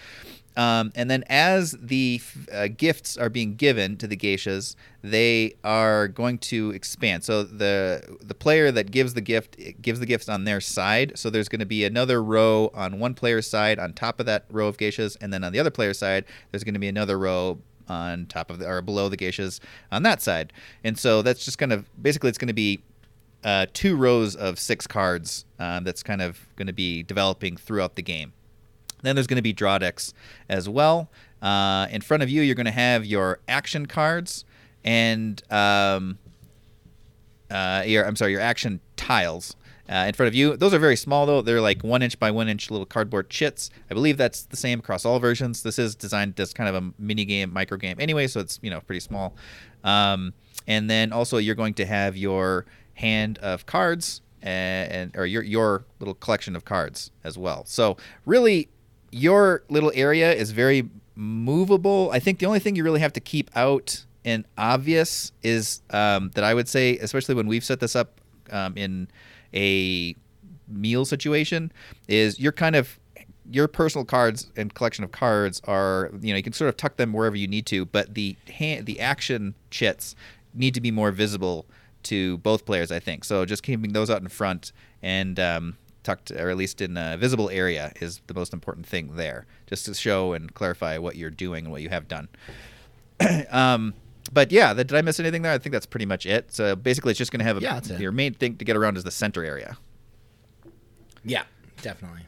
Um, 0.56 0.92
and 0.96 1.08
then 1.10 1.24
as 1.28 1.72
the 1.80 2.20
uh, 2.52 2.68
gifts 2.76 3.16
are 3.16 3.28
being 3.28 3.54
given 3.54 3.96
to 3.98 4.06
the 4.06 4.16
geishas, 4.16 4.74
they 5.02 5.54
are 5.62 6.08
going 6.08 6.38
to 6.38 6.70
expand. 6.70 7.24
So 7.24 7.44
the 7.44 8.18
the 8.20 8.34
player 8.34 8.72
that 8.72 8.90
gives 8.90 9.14
the 9.14 9.20
gift 9.20 9.56
gives 9.80 10.00
the 10.00 10.06
gifts 10.06 10.28
on 10.28 10.44
their 10.44 10.60
side. 10.60 11.12
So 11.14 11.30
there's 11.30 11.48
going 11.48 11.60
to 11.60 11.66
be 11.66 11.84
another 11.84 12.22
row 12.22 12.70
on 12.74 12.98
one 12.98 13.14
player's 13.14 13.48
side 13.48 13.78
on 13.78 13.92
top 13.92 14.18
of 14.18 14.26
that 14.26 14.44
row 14.50 14.66
of 14.66 14.76
geishas, 14.76 15.16
and 15.20 15.32
then 15.32 15.44
on 15.44 15.52
the 15.52 15.60
other 15.60 15.70
player's 15.70 15.98
side, 15.98 16.24
there's 16.50 16.64
going 16.64 16.74
to 16.74 16.80
be 16.80 16.88
another 16.88 17.18
row 17.18 17.58
on 17.88 18.26
top 18.26 18.50
of 18.50 18.58
the, 18.58 18.68
or 18.68 18.82
below 18.82 19.08
the 19.08 19.16
geishas 19.16 19.60
on 19.90 20.02
that 20.04 20.22
side. 20.22 20.52
And 20.84 20.98
so 20.98 21.22
that's 21.22 21.44
just 21.44 21.58
kind 21.58 21.72
of 21.72 21.88
basically 22.00 22.28
it's 22.28 22.38
going 22.38 22.48
to 22.48 22.54
be 22.54 22.80
uh, 23.44 23.66
two 23.72 23.96
rows 23.96 24.36
of 24.36 24.58
six 24.58 24.86
cards 24.86 25.44
um, 25.58 25.84
that's 25.84 26.02
kind 26.02 26.22
of 26.22 26.46
going 26.56 26.66
to 26.66 26.72
be 26.72 27.02
developing 27.02 27.56
throughout 27.56 27.96
the 27.96 28.02
game. 28.02 28.32
Then 29.02 29.16
there's 29.16 29.26
going 29.26 29.36
to 29.36 29.42
be 29.42 29.52
draw 29.52 29.78
decks 29.78 30.12
as 30.48 30.68
well. 30.68 31.10
Uh, 31.42 31.86
in 31.90 32.00
front 32.00 32.22
of 32.22 32.30
you, 32.30 32.42
you're 32.42 32.54
going 32.54 32.66
to 32.66 32.72
have 32.72 33.04
your 33.04 33.40
action 33.48 33.86
cards 33.86 34.44
and 34.84 35.42
um, 35.50 36.18
uh, 37.50 37.82
your 37.86 38.06
I'm 38.06 38.16
sorry, 38.16 38.32
your 38.32 38.40
action 38.40 38.80
tiles. 38.96 39.56
Uh, 39.88 40.04
in 40.06 40.14
front 40.14 40.28
of 40.28 40.34
you, 40.36 40.56
those 40.56 40.72
are 40.72 40.78
very 40.78 40.94
small 40.94 41.26
though. 41.26 41.42
They're 41.42 41.60
like 41.60 41.82
one 41.82 42.00
inch 42.00 42.18
by 42.18 42.30
one 42.30 42.48
inch 42.48 42.70
little 42.70 42.86
cardboard 42.86 43.28
chits. 43.28 43.70
I 43.90 43.94
believe 43.94 44.16
that's 44.16 44.42
the 44.42 44.56
same 44.56 44.78
across 44.78 45.04
all 45.04 45.18
versions. 45.18 45.64
This 45.64 45.80
is 45.80 45.96
designed 45.96 46.38
as 46.38 46.52
kind 46.52 46.68
of 46.68 46.76
a 46.76 46.92
mini 46.96 47.24
game, 47.24 47.52
micro 47.52 47.76
game 47.76 47.96
anyway, 47.98 48.28
so 48.28 48.38
it's 48.38 48.60
you 48.62 48.70
know 48.70 48.80
pretty 48.80 49.00
small. 49.00 49.34
Um, 49.82 50.32
and 50.68 50.88
then 50.88 51.12
also 51.12 51.38
you're 51.38 51.56
going 51.56 51.74
to 51.74 51.86
have 51.86 52.16
your 52.16 52.66
hand 52.94 53.38
of 53.38 53.66
cards 53.66 54.20
and, 54.42 54.92
and 54.92 55.16
or 55.16 55.26
your 55.26 55.42
your 55.42 55.84
little 55.98 56.14
collection 56.14 56.54
of 56.54 56.64
cards 56.64 57.10
as 57.24 57.36
well. 57.36 57.64
So 57.66 57.96
really, 58.24 58.68
your 59.10 59.64
little 59.68 59.92
area 59.94 60.32
is 60.32 60.50
very 60.52 60.88
movable. 61.14 62.10
I 62.12 62.18
think 62.18 62.38
the 62.38 62.46
only 62.46 62.60
thing 62.60 62.76
you 62.76 62.84
really 62.84 63.00
have 63.00 63.12
to 63.14 63.20
keep 63.20 63.50
out 63.56 64.04
and 64.24 64.44
obvious 64.58 65.32
is 65.42 65.82
um, 65.90 66.30
that 66.34 66.44
I 66.44 66.54
would 66.54 66.68
say, 66.68 66.98
especially 66.98 67.34
when 67.34 67.46
we've 67.46 67.64
set 67.64 67.80
this 67.80 67.96
up 67.96 68.20
um, 68.50 68.76
in 68.76 69.08
a 69.54 70.14
meal 70.68 71.04
situation, 71.04 71.72
is 72.08 72.38
you're 72.38 72.52
kind 72.52 72.76
of 72.76 72.98
your 73.50 73.66
personal 73.66 74.04
cards 74.04 74.50
and 74.56 74.72
collection 74.74 75.02
of 75.02 75.10
cards 75.10 75.60
are 75.64 76.10
you 76.20 76.32
know 76.32 76.36
you 76.36 76.42
can 76.42 76.52
sort 76.52 76.68
of 76.68 76.76
tuck 76.76 76.96
them 76.96 77.12
wherever 77.12 77.36
you 77.36 77.48
need 77.48 77.66
to, 77.66 77.84
but 77.86 78.14
the 78.14 78.36
hand, 78.48 78.86
the 78.86 79.00
action 79.00 79.54
chits 79.70 80.14
need 80.54 80.74
to 80.74 80.80
be 80.80 80.90
more 80.90 81.10
visible 81.10 81.66
to 82.04 82.38
both 82.38 82.64
players. 82.64 82.90
I 82.90 83.00
think 83.00 83.24
so. 83.24 83.44
Just 83.44 83.62
keeping 83.62 83.92
those 83.92 84.10
out 84.10 84.22
in 84.22 84.28
front 84.28 84.72
and 85.02 85.38
um, 85.40 85.76
tucked, 86.02 86.30
or 86.30 86.50
at 86.50 86.56
least 86.56 86.80
in 86.80 86.96
a 86.96 87.16
visible 87.16 87.50
area, 87.50 87.92
is 88.00 88.20
the 88.26 88.34
most 88.34 88.52
important 88.52 88.86
thing 88.86 89.16
there, 89.16 89.46
just 89.66 89.84
to 89.86 89.94
show 89.94 90.32
and 90.32 90.54
clarify 90.54 90.98
what 90.98 91.16
you're 91.16 91.30
doing 91.30 91.66
and 91.66 91.72
what 91.72 91.82
you 91.82 91.88
have 91.88 92.08
done. 92.08 92.28
um, 93.50 93.94
but 94.32 94.52
yeah, 94.52 94.72
that, 94.72 94.84
did 94.84 94.96
I 94.96 95.02
miss 95.02 95.18
anything 95.20 95.42
there? 95.42 95.52
I 95.52 95.58
think 95.58 95.72
that's 95.72 95.86
pretty 95.86 96.06
much 96.06 96.26
it. 96.26 96.52
So 96.52 96.76
basically, 96.76 97.10
it's 97.10 97.18
just 97.18 97.32
going 97.32 97.40
to 97.40 97.44
have 97.44 97.58
a, 97.58 97.60
Yeah, 97.60 97.80
your 97.98 98.12
main 98.12 98.34
thing 98.34 98.56
to 98.56 98.64
get 98.64 98.76
around 98.76 98.96
is 98.96 99.04
the 99.04 99.10
center 99.10 99.44
area. 99.44 99.76
Yeah, 101.24 101.44
definitely. 101.82 102.22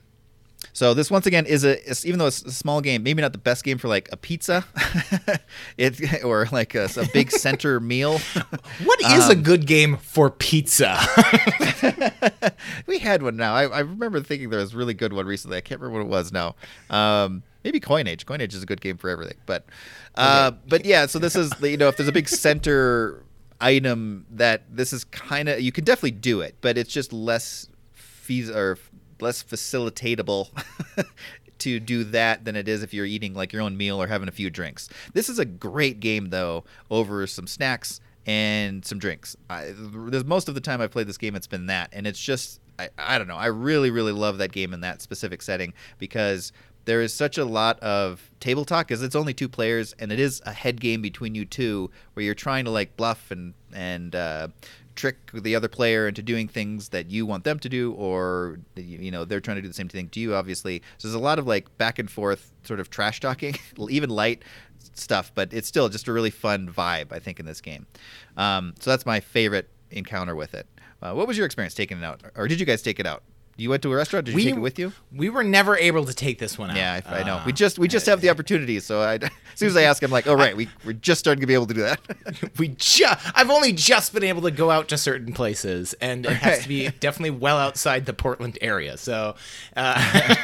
So 0.75 0.95
this 0.95 1.11
once 1.11 1.27
again 1.27 1.45
is 1.45 1.65
a 1.65 1.79
even 2.07 2.19
though 2.19 2.27
it's 2.27 2.43
a 2.43 2.51
small 2.51 2.81
game, 2.81 3.03
maybe 3.03 3.21
not 3.21 3.33
the 3.33 3.39
best 3.39 3.63
game 3.63 3.77
for 3.77 3.89
like 3.89 4.09
a 4.11 4.17
pizza, 4.17 4.65
it 5.77 6.25
or 6.25 6.49
like 6.51 6.75
a, 6.75 6.89
a 6.97 7.07
big 7.13 7.31
center 7.31 7.79
meal. 7.93 8.19
What 8.85 9.01
is 9.03 9.29
a 9.29 9.37
good 9.37 9.67
game 9.67 9.99
for 9.99 10.31
pizza? 10.31 10.99
we 12.87 12.99
had 12.99 13.23
one 13.23 13.37
now. 13.37 13.55
I, 13.55 13.65
I 13.65 13.81
remember 13.81 14.21
thinking 14.23 14.49
there 14.49 14.61
was 14.61 14.73
a 14.73 14.77
really 14.77 14.95
good 14.95 15.13
one 15.13 15.27
recently. 15.27 15.59
I 15.59 15.61
can't 15.61 15.81
remember 15.81 16.05
what 16.05 16.07
it 16.07 16.11
was 16.11 16.33
now. 16.33 16.55
Um, 16.89 17.43
maybe 17.65 17.79
Coinage. 17.79 18.25
Coinage 18.25 18.55
is 18.55 18.63
a 18.63 18.67
good 18.67 18.81
game 18.81 18.97
for 18.97 19.11
everything. 19.11 19.37
But 19.45 19.67
uh, 20.15 20.53
but 20.67 20.87
yeah. 20.87 21.05
So 21.05 21.19
this 21.19 21.37
is 21.37 21.53
you 21.61 21.77
know 21.77 21.89
if 21.89 21.99
there's 21.99 22.09
a 22.09 22.13
big 22.13 22.31
center 22.31 23.25
item 23.61 24.27
that 24.31 24.75
this 24.75 24.95
is 24.95 25.05
kind 25.05 25.51
of 25.51 25.61
you 25.61 25.71
can 25.71 25.85
definitely 25.85 26.13
do 26.13 26.41
it, 26.41 26.57
but 26.63 26.79
it's 26.79 26.93
just 26.93 27.13
less 27.13 27.69
fees 27.93 28.49
or 28.51 28.79
less 29.23 29.43
facilitatable. 29.43 30.49
To 31.59 31.79
do 31.79 32.03
that 32.03 32.45
than 32.45 32.57
it 32.57 32.67
is 32.67 32.83
if 32.83 32.93
you're 32.93 33.07
eating 33.07 33.35
like 33.35 33.53
your 33.53 33.63
own 33.63 33.77
meal 33.77 34.03
or 34.03 34.09
having 34.09 34.27
a 34.27 34.33
few 34.33 34.51
drinks. 34.51 34.89
This 35.13 35.29
is 35.29 35.39
a 35.39 35.45
great 35.45 36.01
game 36.01 36.31
though 36.31 36.65
over 36.91 37.25
some 37.29 37.47
snacks 37.47 38.01
and 38.27 38.85
some 38.85 38.99
drinks. 38.99 39.37
I, 39.49 39.73
most 40.27 40.49
of 40.49 40.57
the 40.57 40.61
time 40.61 40.81
I've 40.81 40.91
played 40.91 41.07
this 41.07 41.19
game, 41.19 41.37
it's 41.37 41.47
been 41.47 41.67
that, 41.67 41.91
and 41.93 42.05
it's 42.05 42.21
just 42.21 42.61
I, 42.81 42.89
I 42.99 43.19
don't 43.19 43.29
know. 43.29 43.37
I 43.37 43.47
really 43.47 43.91
really 43.91 44.11
love 44.11 44.39
that 44.39 44.51
game 44.51 44.75
in 44.75 44.81
that 44.81 45.03
specific 45.03 45.41
setting 45.41 45.73
because 45.99 46.53
there 46.85 47.01
is 47.01 47.13
such 47.15 47.39
a 47.39 47.45
lot 47.45 47.79
of 47.81 48.31
table 48.41 48.65
talk 48.65 48.89
because 48.89 49.03
it's 49.03 49.15
only 49.15 49.35
two 49.35 49.49
players 49.49 49.95
and 49.99 50.13
it 50.13 50.19
is 50.19 50.43
a 50.47 50.53
head 50.53 50.81
game 50.81 51.03
between 51.03 51.35
you 51.35 51.45
two 51.45 51.91
where 52.15 52.25
you're 52.25 52.35
trying 52.35 52.65
to 52.65 52.71
like 52.71 52.97
bluff 52.97 53.31
and 53.31 53.55
and 53.75 54.15
uh, 54.15 54.49
trick 54.95 55.17
the 55.33 55.55
other 55.57 55.69
player 55.69 56.07
into 56.07 56.23
doing 56.23 56.49
things 56.49 56.91
that 56.91 57.11
you 57.11 57.25
want 57.25 57.45
them 57.45 57.59
to 57.59 57.69
do 57.69 57.93
or 57.93 58.59
you 58.77 59.11
know 59.11 59.25
they're 59.25 59.41
trying 59.41 59.57
to 59.57 59.63
do 59.63 59.69
the 59.69 59.75
same 59.75 59.89
thing 59.89 60.09
to 60.09 60.21
you 60.21 60.35
obviously 60.35 60.83
so 60.99 61.09
there's 61.09 61.15
a 61.15 61.19
lot 61.19 61.39
of 61.39 61.47
like 61.47 61.77
back 61.79 61.99
and 61.99 62.11
forth 62.11 62.53
sort 62.65 62.79
of 62.79 62.91
trash 62.91 63.21
talking 63.21 63.55
even 63.89 64.11
light 64.11 64.43
stuff, 64.95 65.33
but 65.35 65.53
it's 65.53 65.69
still 65.69 65.89
just 65.89 66.09
a 66.09 66.13
really 66.13 66.31
fun 66.31 66.69
vibe, 66.69 67.13
I 67.13 67.19
think, 67.19 67.41
in 67.41 67.47
this 67.47 67.61
game. 67.61 67.87
Um, 68.37 68.75
so 68.81 68.91
that's 68.91 69.07
my 69.07 69.21
favorite 69.21 69.69
encounter 69.91 70.35
with 70.35 70.55
it. 70.55 70.67
Uh, 71.01 71.13
what 71.15 71.27
was 71.27 71.37
your 71.37 71.47
experience 71.47 71.75
taking 71.75 71.99
it 71.99 72.05
out, 72.05 72.23
or 72.37 72.47
did 72.47 72.61
you 72.61 72.67
guys 72.67 72.83
take 72.83 73.01
it 73.01 73.07
out? 73.07 73.23
You 73.57 73.69
went 73.69 73.83
to 73.83 73.93
a 73.93 73.97
restaurant. 73.97 74.25
Did 74.27 74.33
you 74.33 74.37
We- 74.37 74.45
take 74.45 74.55
it 74.57 74.61
with 74.61 74.79
you? 74.79 74.93
We 75.15 75.29
were 75.29 75.45
never 75.45 75.77
able 75.77 76.07
to 76.07 76.15
take 76.15 76.39
this 76.39 76.59
one 76.59 76.71
out. 76.71 76.77
Yeah, 76.77 77.01
I, 77.07 77.21
I 77.21 77.23
know. 77.23 77.37
Uh, 77.37 77.43
we 77.47 77.53
just 77.53 77.79
we 77.79 77.87
just 77.87 78.07
have 78.07 78.21
the 78.23 78.31
opportunity. 78.31 78.81
So 78.81 79.01
I, 79.03 79.15
as 79.17 79.31
soon 79.57 79.69
as 79.69 79.77
I 79.77 79.83
ask, 79.83 80.03
I'm 80.03 80.11
like, 80.11 80.27
oh 80.27 80.35
right, 80.35 80.57
we 80.57 80.69
we're 80.85 80.95
just 80.95 81.19
starting 81.21 81.41
to 81.43 81.47
be 81.47 81.55
able 81.55 81.67
to 81.67 81.75
do 81.75 81.83
that. 81.83 82.01
we 82.59 82.69
just 82.69 83.21
I've 83.37 83.51
only 83.51 83.73
just 83.73 84.15
been 84.15 84.25
able 84.25 84.43
to 84.43 84.51
go 84.51 84.71
out 84.71 84.89
to 84.89 84.97
certain 84.99 85.33
places, 85.35 85.95
and 86.01 86.25
it 86.25 86.33
has 86.33 86.63
to 86.63 86.69
be 86.69 86.89
definitely 87.01 87.39
well 87.39 87.59
outside 87.59 88.07
the 88.07 88.15
Portland 88.15 88.57
area. 88.63 88.97
So 88.97 89.35
uh, 89.77 90.35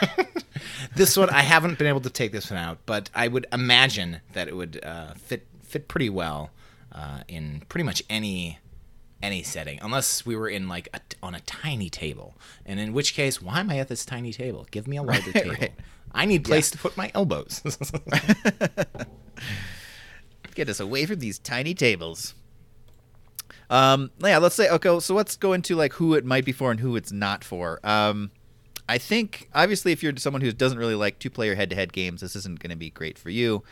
this 0.95 1.17
one 1.17 1.31
I 1.31 1.41
haven't 1.43 1.79
been 1.79 1.87
able 1.87 2.01
to 2.03 2.11
take 2.11 2.33
this 2.33 2.51
one 2.51 2.59
out, 2.59 2.79
but 2.87 3.11
I 3.15 3.29
would 3.29 3.47
imagine 3.53 4.21
that 4.33 4.49
it 4.49 4.57
would 4.57 4.81
uh, 4.85 5.15
fit 5.15 5.47
fit 5.63 5.89
pretty 5.89 6.11
well 6.11 6.51
uh, 6.93 7.21
in 7.29 7.63
pretty 7.69 7.85
much 7.85 8.03
any 8.11 8.59
any 9.23 9.43
setting, 9.43 9.79
unless 9.83 10.25
we 10.25 10.37
were 10.37 10.49
in 10.49 10.69
like 10.69 10.89
a, 10.95 11.01
on 11.23 11.35
a 11.35 11.41
tiny 11.41 11.91
table, 11.91 12.35
and 12.65 12.79
in 12.79 12.93
which 12.93 13.15
case, 13.15 13.43
why 13.43 13.61
am 13.61 13.71
I 13.71 13.79
at 13.79 13.89
this 13.89 14.05
tiny 14.05 14.33
table? 14.33 14.67
Give 14.71 14.87
me 14.87 14.97
a 14.97 15.03
larger 15.13 15.33
table. 15.33 15.53
right. 15.53 15.73
I 16.13 16.25
need 16.25 16.45
place 16.45 16.71
to 16.71 16.79
put 16.79 16.97
my 16.97 17.11
elbows. 17.15 17.63
Get 20.55 20.69
us 20.69 20.81
away 20.81 21.07
from 21.07 21.19
these 21.19 21.39
tiny 21.39 21.75
tables. 21.75 22.35
Um, 23.71 24.11
yeah, 24.21 24.39
let's 24.39 24.55
say 24.55 24.69
okay. 24.71 24.99
So 25.01 25.15
let's 25.15 25.37
go 25.37 25.53
into 25.53 25.77
like 25.77 25.95
who 25.95 26.15
it 26.15 26.25
might 26.25 26.45
be 26.45 26.53
for 26.53 26.71
and 26.71 26.81
who 26.81 26.97
it's 26.97 27.13
not 27.13 27.45
for. 27.45 27.81
Um, 27.85 28.31
I 28.89 28.97
think 28.97 29.51
obviously 29.55 29.93
if 29.93 30.03
you're 30.03 30.17
someone 30.17 30.41
who 30.41 30.51
doesn't 30.51 30.79
really 30.79 30.95
like 30.95 31.19
two-player 31.19 31.55
head-to-head 31.55 31.93
games, 31.93 32.23
this 32.23 32.35
isn't 32.35 32.61
going 32.61 32.71
to 32.71 32.77
be 32.77 32.89
great 32.89 33.19
for 33.19 33.29
you. 33.29 33.63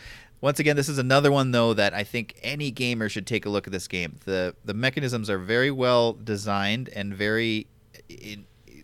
Once 0.41 0.59
again, 0.59 0.77
this 0.77 0.89
is 0.89 0.99
another 0.99 1.33
one 1.33 1.51
though 1.51 1.73
that 1.75 1.95
I 1.95 2.05
think 2.05 2.39
any 2.43 2.71
gamer 2.71 3.09
should 3.09 3.27
take 3.27 3.47
a 3.47 3.49
look 3.49 3.67
at 3.67 3.73
this 3.73 3.89
game. 3.89 4.17
the 4.25 4.55
The 4.65 4.75
mechanisms 4.75 5.31
are 5.31 5.39
very 5.39 5.71
well 5.71 6.13
designed 6.13 6.89
and 6.91 7.15
very, 7.15 7.69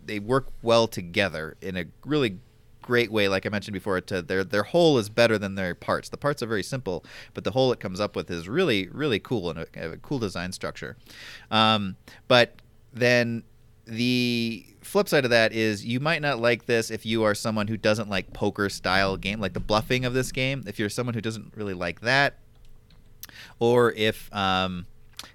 they 0.05 0.19
work 0.19 0.49
well 0.63 0.87
together 0.89 1.57
in 1.61 1.77
a 1.77 1.85
really 2.05 2.39
great 2.83 3.13
way. 3.13 3.29
Like 3.29 3.47
I 3.47 3.49
mentioned 3.49 3.75
before, 3.75 4.01
to 4.01 4.23
their 4.23 4.45
their 4.45 4.65
whole 4.65 4.99
is 4.99 5.09
better 5.09 5.39
than 5.39 5.55
their 5.55 5.75
parts. 5.75 6.09
The 6.09 6.17
parts 6.17 6.43
are 6.43 6.47
very 6.47 6.63
simple, 6.63 7.05
but 7.33 7.45
the 7.45 7.53
whole 7.53 7.73
it 7.73 7.81
comes 7.81 8.01
up 8.01 8.17
with 8.17 8.31
is 8.31 8.49
really 8.49 8.89
really 8.89 9.19
cool 9.19 9.51
and 9.51 9.61
a, 9.61 9.93
a 9.93 9.97
cool 9.99 10.19
design 10.19 10.53
structure. 10.53 10.97
Um, 11.51 11.97
but 12.29 12.57
then 12.93 13.45
the 13.87 14.67
flip 14.83 15.09
side 15.09 15.25
of 15.25 15.31
that 15.31 15.53
is 15.53 15.85
you 15.85 16.01
might 16.01 16.23
not 16.23 16.41
like 16.41 16.67
this 16.67 16.91
if 16.91 17.05
you 17.07 17.23
are 17.25 17.35
someone 17.35 17.69
who 17.69 17.77
doesn't 17.77 18.09
like 18.09 18.33
poker 18.33 18.69
style 18.69 19.17
game 19.17 19.41
like 19.41 19.53
the 19.55 19.61
bluffing 19.61 20.05
of 20.05 20.15
this 20.15 20.33
game. 20.33 20.65
If 20.67 20.79
you're 20.79 20.89
someone 20.89 21.15
who 21.15 21.21
doesn't 21.21 21.53
really 21.57 21.75
like 21.75 22.01
that 22.03 22.39
or 23.59 23.93
if 23.93 24.33
um, 24.35 24.87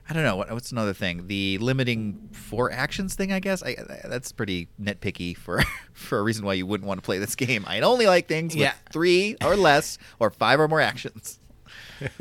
I 0.09 0.13
don't 0.13 0.23
know 0.23 0.35
what, 0.35 0.51
what's 0.51 0.71
another 0.71 0.93
thing? 0.93 1.27
The 1.27 1.57
limiting 1.59 2.29
four 2.33 2.71
actions 2.71 3.15
thing 3.15 3.31
I 3.31 3.39
guess? 3.39 3.63
I, 3.63 3.75
that's 4.05 4.31
pretty 4.31 4.67
nitpicky 4.81 5.35
for 5.35 5.61
for 5.93 6.19
a 6.19 6.23
reason 6.23 6.45
why 6.45 6.53
you 6.53 6.65
wouldn't 6.65 6.87
want 6.87 6.99
to 7.01 7.05
play 7.05 7.17
this 7.19 7.35
game. 7.35 7.63
I 7.67 7.79
only 7.81 8.05
like 8.07 8.27
things 8.27 8.53
with 8.53 8.61
Yeah. 8.61 8.73
three 8.91 9.35
or 9.43 9.55
less 9.55 9.97
or 10.19 10.29
five 10.29 10.59
or 10.59 10.67
more 10.67 10.81
actions. 10.81 11.39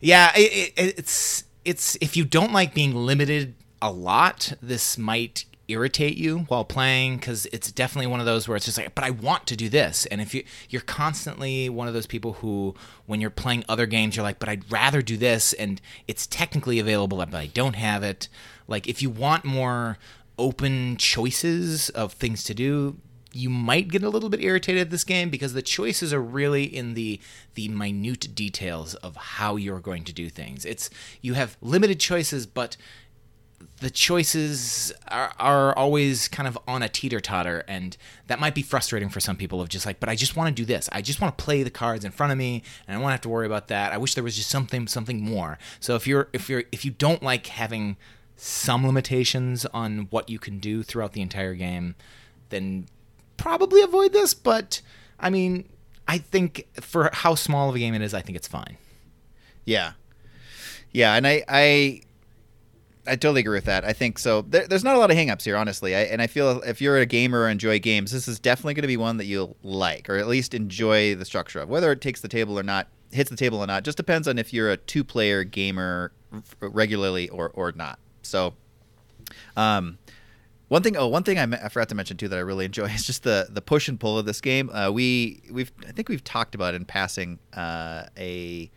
Yeah, 0.00 0.32
it, 0.36 0.72
it, 0.76 0.98
it's 0.98 1.44
it's 1.64 1.96
if 2.00 2.14
you 2.14 2.26
don't 2.26 2.52
like 2.52 2.74
being 2.74 2.94
limited 2.94 3.54
a 3.84 3.90
lot, 3.92 4.54
this 4.62 4.96
might 4.96 5.44
irritate 5.68 6.16
you 6.16 6.40
while 6.48 6.64
playing 6.64 7.16
because 7.16 7.46
it's 7.52 7.70
definitely 7.70 8.06
one 8.06 8.18
of 8.18 8.24
those 8.24 8.48
where 8.48 8.56
it's 8.56 8.64
just 8.64 8.78
like, 8.78 8.94
but 8.94 9.04
I 9.04 9.10
want 9.10 9.46
to 9.46 9.56
do 9.56 9.68
this. 9.68 10.06
And 10.06 10.22
if 10.22 10.34
you 10.34 10.42
you're 10.70 10.80
constantly 10.82 11.68
one 11.68 11.86
of 11.86 11.92
those 11.92 12.06
people 12.06 12.34
who, 12.34 12.74
when 13.04 13.20
you're 13.20 13.28
playing 13.28 13.62
other 13.68 13.84
games, 13.84 14.16
you're 14.16 14.22
like, 14.22 14.38
but 14.38 14.48
I'd 14.48 14.72
rather 14.72 15.02
do 15.02 15.18
this, 15.18 15.52
and 15.52 15.82
it's 16.08 16.26
technically 16.26 16.78
available, 16.78 17.18
but 17.18 17.34
I 17.34 17.46
don't 17.46 17.76
have 17.76 18.02
it. 18.02 18.28
Like 18.66 18.88
if 18.88 19.02
you 19.02 19.10
want 19.10 19.44
more 19.44 19.98
open 20.38 20.96
choices 20.96 21.90
of 21.90 22.14
things 22.14 22.42
to 22.44 22.54
do, 22.54 22.96
you 23.34 23.50
might 23.50 23.88
get 23.88 24.02
a 24.02 24.08
little 24.08 24.30
bit 24.30 24.40
irritated 24.40 24.80
at 24.80 24.90
this 24.90 25.04
game 25.04 25.28
because 25.28 25.52
the 25.52 25.62
choices 25.62 26.12
are 26.12 26.22
really 26.22 26.64
in 26.64 26.94
the 26.94 27.20
the 27.54 27.68
minute 27.68 28.34
details 28.34 28.94
of 28.96 29.16
how 29.16 29.56
you're 29.56 29.80
going 29.80 30.04
to 30.04 30.12
do 30.12 30.30
things. 30.30 30.64
It's 30.64 30.88
you 31.20 31.34
have 31.34 31.56
limited 31.60 32.00
choices, 32.00 32.46
but 32.46 32.76
the 33.80 33.90
choices 33.90 34.92
are, 35.08 35.32
are 35.38 35.76
always 35.76 36.28
kind 36.28 36.46
of 36.48 36.58
on 36.66 36.82
a 36.82 36.88
teeter 36.88 37.20
totter, 37.20 37.64
and 37.68 37.96
that 38.26 38.40
might 38.40 38.54
be 38.54 38.62
frustrating 38.62 39.08
for 39.08 39.20
some 39.20 39.36
people. 39.36 39.60
Of 39.60 39.68
just 39.68 39.86
like, 39.86 40.00
but 40.00 40.08
I 40.08 40.14
just 40.14 40.36
want 40.36 40.54
to 40.54 40.62
do 40.62 40.64
this. 40.64 40.88
I 40.92 41.02
just 41.02 41.20
want 41.20 41.36
to 41.36 41.44
play 41.44 41.62
the 41.62 41.70
cards 41.70 42.04
in 42.04 42.10
front 42.10 42.32
of 42.32 42.38
me, 42.38 42.62
and 42.86 42.96
I 42.96 43.00
don't 43.00 43.10
have 43.10 43.20
to 43.22 43.28
worry 43.28 43.46
about 43.46 43.68
that. 43.68 43.92
I 43.92 43.98
wish 43.98 44.14
there 44.14 44.24
was 44.24 44.36
just 44.36 44.50
something 44.50 44.86
something 44.86 45.22
more. 45.22 45.58
So 45.80 45.94
if 45.94 46.06
you're 46.06 46.28
if 46.32 46.48
you're 46.48 46.64
if 46.72 46.84
you 46.84 46.90
don't 46.90 47.22
like 47.22 47.46
having 47.48 47.96
some 48.36 48.86
limitations 48.86 49.64
on 49.66 50.08
what 50.10 50.28
you 50.28 50.38
can 50.38 50.58
do 50.58 50.82
throughout 50.82 51.12
the 51.12 51.20
entire 51.20 51.54
game, 51.54 51.94
then 52.50 52.86
probably 53.36 53.82
avoid 53.82 54.12
this. 54.12 54.34
But 54.34 54.80
I 55.18 55.30
mean, 55.30 55.68
I 56.08 56.18
think 56.18 56.66
for 56.80 57.10
how 57.12 57.34
small 57.34 57.68
of 57.68 57.74
a 57.74 57.78
game 57.78 57.94
it 57.94 58.02
is, 58.02 58.14
I 58.14 58.20
think 58.20 58.36
it's 58.36 58.48
fine. 58.48 58.76
Yeah, 59.64 59.92
yeah, 60.92 61.14
and 61.14 61.26
I 61.26 61.44
I 61.48 62.02
I 63.06 63.16
totally 63.16 63.40
agree 63.40 63.56
with 63.56 63.66
that. 63.66 63.84
I 63.84 63.92
think 63.92 64.18
so. 64.18 64.42
There, 64.42 64.66
there's 64.66 64.84
not 64.84 64.96
a 64.96 64.98
lot 64.98 65.10
of 65.10 65.16
hangups 65.16 65.44
here, 65.44 65.56
honestly. 65.56 65.94
I, 65.94 66.02
and 66.02 66.22
I 66.22 66.26
feel 66.26 66.62
if 66.62 66.80
you're 66.80 66.96
a 66.96 67.06
gamer 67.06 67.40
or 67.40 67.48
enjoy 67.48 67.78
games, 67.78 68.12
this 68.12 68.26
is 68.26 68.38
definitely 68.38 68.74
going 68.74 68.82
to 68.82 68.88
be 68.88 68.96
one 68.96 69.18
that 69.18 69.26
you'll 69.26 69.56
like, 69.62 70.08
or 70.08 70.16
at 70.16 70.26
least 70.26 70.54
enjoy 70.54 71.14
the 71.14 71.24
structure 71.24 71.60
of. 71.60 71.68
Whether 71.68 71.92
it 71.92 72.00
takes 72.00 72.20
the 72.22 72.28
table 72.28 72.58
or 72.58 72.62
not, 72.62 72.88
hits 73.12 73.30
the 73.30 73.36
table 73.36 73.58
or 73.62 73.66
not, 73.66 73.84
just 73.84 73.96
depends 73.96 74.26
on 74.26 74.38
if 74.38 74.52
you're 74.52 74.70
a 74.70 74.76
two-player 74.76 75.44
gamer 75.44 76.12
regularly 76.60 77.28
or 77.28 77.50
or 77.50 77.72
not. 77.72 77.98
So, 78.22 78.54
um, 79.56 79.98
one 80.68 80.82
thing, 80.82 80.96
oh, 80.96 81.06
one 81.06 81.22
thing 81.22 81.38
I, 81.38 81.46
me- 81.46 81.58
I 81.62 81.68
forgot 81.68 81.90
to 81.90 81.94
mention 81.94 82.16
too 82.16 82.28
that 82.28 82.36
I 82.36 82.42
really 82.42 82.64
enjoy 82.64 82.84
is 82.94 83.06
just 83.06 83.22
the 83.22 83.48
the 83.50 83.62
push 83.62 83.88
and 83.88 84.00
pull 84.00 84.18
of 84.18 84.26
this 84.26 84.40
game. 84.40 84.70
Uh, 84.70 84.90
we 84.90 85.42
we've 85.50 85.72
I 85.86 85.92
think 85.92 86.08
we've 86.08 86.24
talked 86.24 86.54
about 86.54 86.74
in 86.74 86.84
passing 86.84 87.38
uh, 87.52 88.04
a 88.16 88.70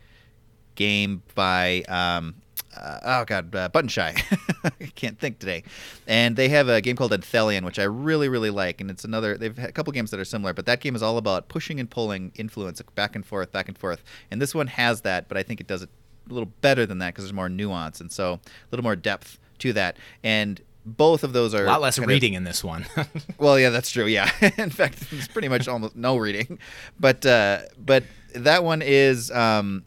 game 0.74 1.22
by 1.34 1.82
um, 1.88 2.36
uh, 2.76 2.98
oh 3.04 3.24
god 3.24 3.54
uh, 3.54 3.68
Button 3.68 3.88
Shy. 3.88 4.14
I 4.64 4.70
can't 4.94 5.18
think 5.18 5.38
today, 5.38 5.62
and 6.06 6.36
they 6.36 6.48
have 6.50 6.68
a 6.68 6.80
game 6.80 6.96
called 6.96 7.12
Anthelion, 7.12 7.64
which 7.64 7.78
I 7.78 7.84
really 7.84 8.28
really 8.28 8.50
like, 8.50 8.80
and 8.80 8.90
it's 8.90 9.04
another. 9.04 9.36
They've 9.36 9.56
had 9.56 9.68
a 9.70 9.72
couple 9.72 9.92
games 9.92 10.10
that 10.10 10.20
are 10.20 10.24
similar, 10.24 10.52
but 10.52 10.66
that 10.66 10.80
game 10.80 10.94
is 10.96 11.02
all 11.02 11.16
about 11.18 11.48
pushing 11.48 11.80
and 11.80 11.90
pulling 11.90 12.32
influence 12.36 12.80
back 12.94 13.16
and 13.16 13.24
forth, 13.24 13.52
back 13.52 13.68
and 13.68 13.76
forth, 13.78 14.02
and 14.30 14.40
this 14.40 14.54
one 14.54 14.66
has 14.68 15.00
that, 15.02 15.28
but 15.28 15.36
I 15.36 15.42
think 15.42 15.60
it 15.60 15.66
does 15.66 15.82
it 15.82 15.88
a 16.28 16.32
little 16.32 16.50
better 16.60 16.84
than 16.84 16.98
that 16.98 17.14
because 17.14 17.24
there's 17.24 17.32
more 17.32 17.48
nuance 17.48 18.00
and 18.02 18.12
so 18.12 18.34
a 18.34 18.40
little 18.70 18.84
more 18.84 18.96
depth 18.96 19.38
to 19.60 19.72
that, 19.72 19.96
and 20.22 20.60
both 20.86 21.22
of 21.24 21.32
those 21.34 21.54
are 21.54 21.64
A 21.64 21.66
lot 21.66 21.80
less 21.82 21.96
kind 21.96 22.04
of- 22.04 22.08
reading 22.14 22.34
in 22.34 22.44
this 22.44 22.64
one. 22.64 22.86
well, 23.38 23.58
yeah, 23.58 23.70
that's 23.70 23.90
true. 23.90 24.06
Yeah, 24.06 24.30
in 24.58 24.70
fact, 24.70 25.04
it's 25.10 25.28
pretty 25.28 25.48
much 25.48 25.68
almost 25.68 25.96
no 25.96 26.16
reading, 26.16 26.58
but 27.00 27.24
uh, 27.26 27.62
but 27.78 28.04
that 28.34 28.62
one 28.64 28.82
is 28.82 29.30
um, 29.30 29.84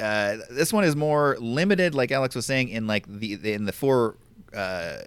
uh, 0.00 0.38
this 0.50 0.72
one 0.72 0.84
is 0.84 0.96
more 0.96 1.36
limited, 1.40 1.94
like 1.94 2.10
Alex 2.10 2.34
was 2.34 2.46
saying, 2.46 2.68
in 2.68 2.86
like 2.86 3.06
the 3.06 3.52
in 3.52 3.66
the 3.66 3.72
four 3.72 4.16
uh, 4.54 4.98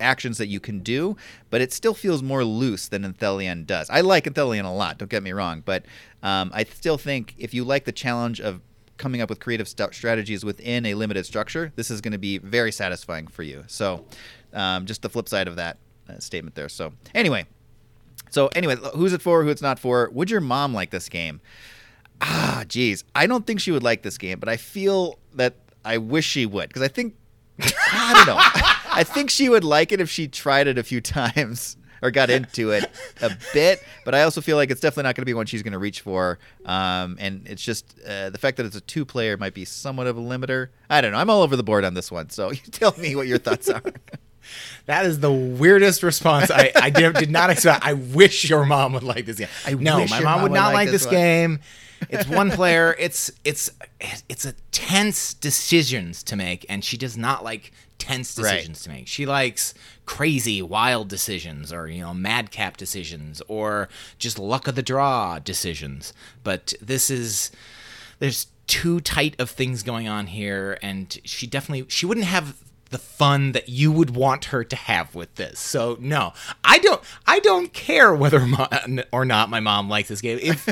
actions 0.00 0.38
that 0.38 0.48
you 0.48 0.60
can 0.60 0.80
do, 0.80 1.16
but 1.50 1.60
it 1.60 1.72
still 1.72 1.94
feels 1.94 2.22
more 2.22 2.44
loose 2.44 2.88
than 2.88 3.02
Anthelion 3.02 3.66
does. 3.66 3.88
I 3.90 4.00
like 4.00 4.24
Anthelion 4.24 4.64
a 4.64 4.70
lot. 4.70 4.98
Don't 4.98 5.10
get 5.10 5.22
me 5.22 5.32
wrong, 5.32 5.62
but 5.64 5.84
um, 6.22 6.50
I 6.54 6.64
still 6.64 6.98
think 6.98 7.34
if 7.38 7.54
you 7.54 7.64
like 7.64 7.84
the 7.84 7.92
challenge 7.92 8.40
of 8.40 8.60
coming 8.96 9.20
up 9.20 9.30
with 9.30 9.40
creative 9.40 9.68
st- 9.68 9.94
strategies 9.94 10.44
within 10.44 10.84
a 10.86 10.94
limited 10.94 11.24
structure, 11.26 11.72
this 11.76 11.90
is 11.90 12.00
going 12.00 12.12
to 12.12 12.18
be 12.18 12.38
very 12.38 12.72
satisfying 12.72 13.26
for 13.26 13.42
you. 13.42 13.64
So, 13.66 14.04
um, 14.52 14.86
just 14.86 15.02
the 15.02 15.08
flip 15.08 15.28
side 15.28 15.48
of 15.48 15.56
that 15.56 15.78
uh, 16.08 16.18
statement 16.18 16.54
there. 16.54 16.68
So, 16.68 16.92
anyway, 17.14 17.46
so 18.30 18.48
anyway, 18.48 18.76
who's 18.94 19.12
it 19.12 19.22
for? 19.22 19.42
Who 19.42 19.48
it's 19.48 19.62
not 19.62 19.78
for? 19.78 20.10
Would 20.12 20.30
your 20.30 20.40
mom 20.40 20.74
like 20.74 20.90
this 20.90 21.08
game? 21.08 21.40
Ah, 22.20 22.64
geez, 22.68 23.04
I 23.14 23.26
don't 23.26 23.46
think 23.46 23.60
she 23.60 23.70
would 23.70 23.82
like 23.82 24.02
this 24.02 24.18
game, 24.18 24.38
but 24.38 24.48
I 24.48 24.56
feel 24.56 25.18
that 25.34 25.54
I 25.84 25.98
wish 25.98 26.26
she 26.26 26.46
would 26.46 26.68
because 26.68 26.82
I 26.82 26.88
think 26.88 27.14
I 27.92 28.12
don't 28.14 28.26
know. 28.26 28.40
I 28.92 29.04
think 29.04 29.30
she 29.30 29.48
would 29.48 29.64
like 29.64 29.92
it 29.92 30.00
if 30.00 30.10
she 30.10 30.28
tried 30.28 30.66
it 30.66 30.78
a 30.78 30.82
few 30.82 31.00
times 31.00 31.76
or 32.02 32.10
got 32.10 32.30
into 32.30 32.70
it 32.70 32.90
a 33.20 33.30
bit. 33.52 33.82
But 34.04 34.14
I 34.14 34.22
also 34.22 34.40
feel 34.40 34.56
like 34.56 34.70
it's 34.70 34.80
definitely 34.80 35.04
not 35.04 35.16
going 35.16 35.22
to 35.22 35.26
be 35.26 35.34
one 35.34 35.46
she's 35.46 35.62
going 35.62 35.72
to 35.72 35.78
reach 35.78 36.00
for. 36.00 36.38
Um, 36.64 37.16
and 37.20 37.46
it's 37.46 37.62
just 37.62 37.94
uh, 38.06 38.30
the 38.30 38.38
fact 38.38 38.56
that 38.56 38.66
it's 38.66 38.76
a 38.76 38.80
two-player 38.80 39.36
might 39.36 39.52
be 39.52 39.66
somewhat 39.66 40.06
of 40.06 40.16
a 40.16 40.20
limiter. 40.20 40.68
I 40.88 41.00
don't 41.02 41.12
know. 41.12 41.18
I'm 41.18 41.28
all 41.28 41.42
over 41.42 41.56
the 41.56 41.62
board 41.62 41.84
on 41.84 41.94
this 41.94 42.10
one, 42.10 42.30
so 42.30 42.50
you 42.50 42.60
tell 42.70 42.94
me 42.96 43.14
what 43.16 43.26
your 43.26 43.38
thoughts 43.38 43.68
are. 43.68 43.82
That 44.86 45.04
is 45.04 45.20
the 45.20 45.30
weirdest 45.30 46.02
response 46.02 46.50
I, 46.50 46.72
I 46.74 46.90
did, 46.90 47.14
did 47.14 47.30
not 47.30 47.50
expect. 47.50 47.84
I 47.84 47.92
wish 47.92 48.48
your 48.48 48.64
mom 48.64 48.94
would 48.94 49.02
like 49.02 49.26
this 49.26 49.38
game. 49.38 49.48
I 49.66 49.74
no, 49.74 49.98
wish 49.98 50.10
my 50.10 50.20
mom 50.20 50.24
mom 50.24 50.42
would 50.42 50.52
would 50.52 50.56
not 50.56 50.68
like 50.68 50.74
like 50.74 50.90
this 50.90 51.04
this 51.04 51.12
one. 51.12 51.60
It's 52.08 52.28
one 52.28 52.50
player. 52.50 52.96
It's 52.98 53.30
it's 53.44 53.70
it's 54.28 54.44
a 54.44 54.54
tense 54.72 55.34
decisions 55.34 56.22
to 56.24 56.36
make, 56.36 56.64
and 56.68 56.84
she 56.84 56.96
does 56.96 57.16
not 57.16 57.44
like 57.44 57.72
tense 57.98 58.38
Right. 58.38 58.52
decisions 58.52 58.82
to 58.84 58.90
make. 58.90 59.06
She 59.08 59.26
likes 59.26 59.74
crazy, 60.06 60.62
wild 60.62 61.08
decisions, 61.08 61.72
or 61.72 61.88
you 61.88 62.00
know, 62.00 62.14
madcap 62.14 62.76
decisions, 62.76 63.42
or 63.48 63.88
just 64.18 64.38
luck 64.38 64.66
of 64.66 64.74
the 64.74 64.82
draw 64.82 65.38
decisions. 65.38 66.12
But 66.42 66.72
this 66.80 67.10
is 67.10 67.50
there's 68.18 68.46
too 68.66 69.00
tight 69.00 69.34
of 69.38 69.50
things 69.50 69.82
going 69.82 70.08
on 70.08 70.28
here, 70.28 70.78
and 70.82 71.18
she 71.24 71.46
definitely 71.46 71.86
she 71.88 72.06
wouldn't 72.06 72.26
have 72.26 72.56
the 72.90 72.98
fun 72.98 73.52
that 73.52 73.68
you 73.68 73.92
would 73.92 74.10
want 74.16 74.46
her 74.46 74.64
to 74.64 74.74
have 74.74 75.14
with 75.14 75.32
this. 75.36 75.60
So 75.60 75.96
no, 76.00 76.32
I 76.64 76.78
don't. 76.78 77.00
I 77.26 77.38
don't 77.40 77.72
care 77.72 78.12
whether 78.14 78.40
mo- 78.46 78.66
or 79.12 79.24
not 79.24 79.48
my 79.50 79.60
mom 79.60 79.88
likes 79.88 80.08
this 80.08 80.20
game. 80.20 80.38
If 80.42 80.66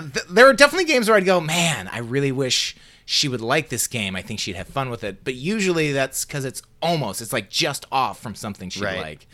th- 0.00 0.26
there 0.30 0.46
are 0.48 0.52
definitely 0.52 0.84
games 0.86 1.08
where 1.08 1.16
I'd 1.16 1.24
go, 1.24 1.40
man, 1.40 1.88
I 1.88 1.98
really 1.98 2.32
wish 2.32 2.76
she 3.04 3.28
would 3.28 3.40
like 3.40 3.68
this 3.68 3.86
game. 3.86 4.16
I 4.16 4.22
think 4.22 4.40
she'd 4.40 4.56
have 4.56 4.68
fun 4.68 4.90
with 4.90 5.02
it. 5.04 5.24
But 5.24 5.34
usually 5.34 5.92
that's 5.92 6.24
because 6.24 6.44
it's 6.44 6.62
almost 6.82 7.20
it's 7.22 7.32
like 7.32 7.50
just 7.50 7.86
off 7.90 8.20
from 8.20 8.34
something 8.34 8.70
she'd 8.70 8.82
Right. 8.84 9.00
like. 9.00 9.26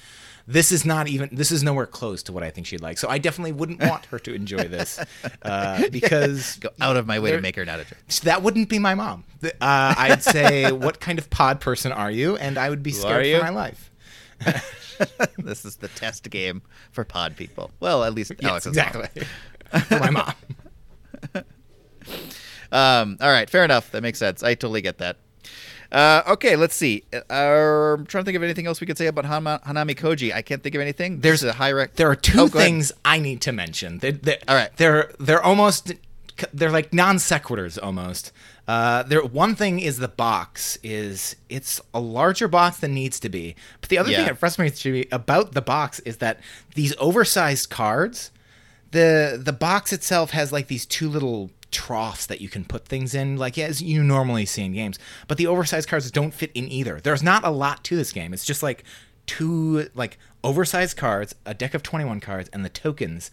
This 0.47 0.73
is 0.73 0.85
not 0.85 1.09
even. 1.09 1.31
This 1.33 1.51
is 1.51 1.63
nowhere 1.63 1.87
close 1.87 2.23
to 2.25 2.33
what 2.33 2.43
I 2.43 2.51
think 2.51 2.67
she'd 2.67 2.83
like. 2.83 2.99
So 2.99 3.09
I 3.09 3.17
definitely 3.17 3.53
wouldn't 3.53 3.81
want 3.81 4.05
her 4.07 4.19
to 4.19 4.35
enjoy 4.35 4.65
this 4.69 5.01
uh, 5.43 5.85
because 5.91 6.57
Go 6.57 6.69
out 6.83 6.99
of 6.99 7.07
my 7.07 7.19
way 7.19 7.31
to 7.31 7.41
make 7.41 7.57
her 7.57 7.65
not 7.65 7.81
enjoy. 7.81 7.97
that 8.25 8.43
wouldn't 8.43 8.69
be 8.69 8.79
my 8.79 8.95
mom. 8.95 9.25
Uh, 9.43 9.49
I'd 9.61 10.23
say, 10.23 10.71
"What 10.73 11.01
kind 11.01 11.19
of 11.19 11.31
pod 11.31 11.61
person 11.61 11.93
are 11.93 12.11
you?" 12.11 12.37
And 12.37 12.59
I 12.59 12.69
would 12.69 12.83
be 12.83 12.91
scared 12.91 13.27
for 13.39 13.43
my 13.43 13.49
life. 13.49 13.91
this 15.39 15.65
is 15.65 15.77
the 15.77 15.89
test 15.89 16.29
game 16.31 16.61
for 16.93 17.05
pod 17.05 17.37
people. 17.37 17.71
Well, 17.81 18.05
at 18.05 18.15
least 18.15 18.31
Alex 18.43 18.67
Yes, 18.67 18.67
exactly. 18.67 19.23
For 19.83 19.99
my 19.99 20.11
mom. 20.11 20.33
Um, 22.73 23.19
all 23.21 23.31
right, 23.31 23.49
fair 23.49 23.65
enough. 23.65 23.93
That 23.93 24.03
makes 24.03 24.19
sense. 24.19 24.43
I 24.43 24.55
totally 24.55 24.83
get 24.83 24.99
that. 24.99 25.17
Uh, 25.93 26.23
okay, 26.27 26.57
let's 26.57 26.75
see. 26.75 27.05
Uh, 27.13 27.21
I'm 27.31 28.05
trying 28.07 28.25
to 28.25 28.27
think 28.27 28.37
of 28.37 28.43
anything 28.43 28.67
else 28.67 28.81
we 28.81 28.87
could 28.87 28.99
say 28.99 29.07
about 29.07 29.25
Hana- 29.27 29.61
Hanamikoji. 29.65 30.35
I 30.35 30.43
can't 30.43 30.61
think 30.61 30.75
of 30.75 30.81
anything. 30.81 31.21
There's 31.21 31.45
a 31.45 31.53
high 31.53 31.71
rec. 31.71 31.95
There 31.95 32.11
are 32.11 32.17
two 32.17 32.41
Oh, 32.41 32.49
go 32.49 32.59
ahead. 32.59 32.67
things 32.69 32.93
I 33.05 33.21
need 33.21 33.41
to 33.43 33.53
mention. 33.53 33.99
They, 33.99 34.11
they, 34.11 34.39
All 34.49 34.57
right. 34.57 34.77
They're 34.77 35.13
they're 35.21 35.43
almost 35.43 35.93
they're 36.53 36.73
like 36.73 36.93
non 36.93 37.17
sequiturs 37.17 37.79
almost. 37.81 38.33
Uh, 38.67 39.05
there 39.05 39.23
one 39.23 39.55
thing 39.55 39.79
is 39.79 39.99
the 39.99 40.09
box 40.09 40.77
is 40.83 41.37
it's 41.49 41.81
a 41.93 42.01
larger 42.01 42.49
box 42.49 42.79
than 42.79 42.93
needs 42.93 43.21
to 43.21 43.29
be. 43.29 43.55
But 43.81 43.91
the 43.91 43.99
other 43.99 44.11
Yeah. 44.11 44.17
thing 44.19 44.27
that 44.27 44.39
frustrates 44.39 44.85
me 44.85 45.07
about 45.13 45.53
the 45.53 45.63
box 45.63 46.01
is 46.01 46.17
that 46.17 46.41
these 46.75 46.93
oversized 46.99 47.71
cards, 47.71 48.33
the 48.95 49.41
the 49.43 49.53
box 49.53 49.93
itself 49.93 50.31
has 50.31 50.53
like 50.53 50.69
these 50.69 50.87
two 50.87 51.09
little 51.09 51.51
troughs 51.73 52.27
that 52.27 52.41
you 52.41 52.49
can 52.49 52.65
put 52.65 52.87
things 52.87 53.17
in 53.17 53.37
like 53.37 53.59
as 53.59 53.83
you 53.83 54.03
normally 54.03 54.47
see 54.47 54.65
in 54.65 54.73
games. 54.73 54.99
But 55.27 55.37
the 55.37 55.49
oversized 55.49 55.89
cards 55.89 56.11
don't 56.13 56.33
fit 56.33 56.53
in 56.55 56.71
either. 56.71 57.01
There's 57.01 57.23
not 57.23 57.45
a 57.45 57.51
lot 57.51 57.83
to 57.85 57.97
this 57.97 58.13
game. 58.13 58.33
It's 58.33 58.45
just 58.45 58.63
like 58.63 58.85
two 59.27 59.89
like 59.95 60.17
oversized 60.45 60.97
cards 60.97 61.35
a 61.45 61.55
deck 61.55 61.75
of 61.75 61.83
21 61.83 62.21
cards 62.21 62.49
and 62.53 62.65
the 62.65 62.69
tokens 62.69 63.31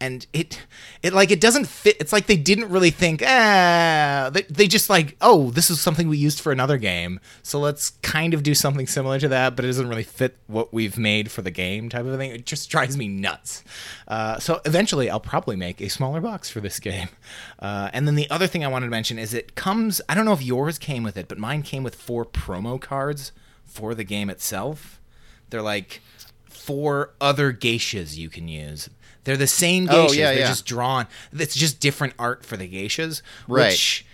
and 0.00 0.26
it 0.32 0.60
it 1.02 1.12
like 1.12 1.30
it 1.30 1.40
doesn't 1.40 1.66
fit 1.66 1.96
it's 2.00 2.12
like 2.12 2.26
they 2.26 2.36
didn't 2.36 2.68
really 2.68 2.90
think 2.90 3.22
ah 3.26 4.30
they, 4.32 4.42
they 4.42 4.66
just 4.66 4.88
like 4.88 5.16
oh 5.20 5.50
this 5.50 5.70
is 5.70 5.80
something 5.80 6.08
we 6.08 6.16
used 6.16 6.40
for 6.40 6.52
another 6.52 6.78
game 6.78 7.18
so 7.42 7.58
let's 7.58 7.90
kind 8.02 8.34
of 8.34 8.42
do 8.42 8.54
something 8.54 8.86
similar 8.86 9.18
to 9.18 9.28
that 9.28 9.56
but 9.56 9.64
it 9.64 9.68
doesn't 9.68 9.88
really 9.88 10.02
fit 10.02 10.36
what 10.46 10.72
we've 10.72 10.98
made 10.98 11.30
for 11.30 11.42
the 11.42 11.50
game 11.50 11.88
type 11.88 12.04
of 12.04 12.16
thing. 12.16 12.30
It 12.30 12.46
just 12.46 12.70
drives 12.70 12.96
me 12.96 13.08
nuts. 13.08 13.64
Uh, 14.06 14.38
so 14.38 14.60
eventually 14.64 15.10
i'll 15.10 15.20
probably 15.20 15.56
make 15.56 15.80
a 15.80 15.88
smaller 15.88 16.20
box 16.20 16.48
for 16.50 16.60
this 16.60 16.78
game. 16.78 17.08
Uh, 17.58 17.90
and 17.92 18.06
then 18.06 18.14
the 18.14 18.30
other 18.30 18.46
thing 18.46 18.64
i 18.64 18.68
wanted 18.68 18.86
to 18.86 18.90
mention 18.90 19.18
is 19.18 19.34
it 19.34 19.54
comes 19.54 20.00
i 20.08 20.14
don't 20.14 20.24
know 20.24 20.32
if 20.32 20.42
yours 20.42 20.78
came 20.78 21.02
with 21.02 21.16
it 21.16 21.28
but 21.28 21.38
mine 21.38 21.62
came 21.62 21.82
with 21.82 21.94
four 21.94 22.24
promo 22.24 22.80
cards 22.80 23.32
for 23.68 23.94
the 23.94 24.04
game 24.04 24.30
itself. 24.30 25.00
They're 25.50 25.62
like 25.62 26.00
four 26.46 27.14
other 27.20 27.52
geishas 27.52 28.16
you 28.16 28.28
can 28.28 28.48
use. 28.48 28.90
They're 29.28 29.36
the 29.36 29.46
same 29.46 29.86
geishas. 29.86 29.92
Oh, 29.92 30.06
geishas. 30.06 30.16
yeah, 30.16 30.30
They're 30.32 30.38
yeah. 30.40 30.48
just 30.48 30.64
drawn. 30.66 31.06
It's 31.32 31.54
just 31.54 31.78
different 31.80 32.14
art 32.18 32.44
for 32.46 32.56
the 32.56 32.66
geishas, 32.66 33.20
Right. 33.46 33.66
which 33.72 34.06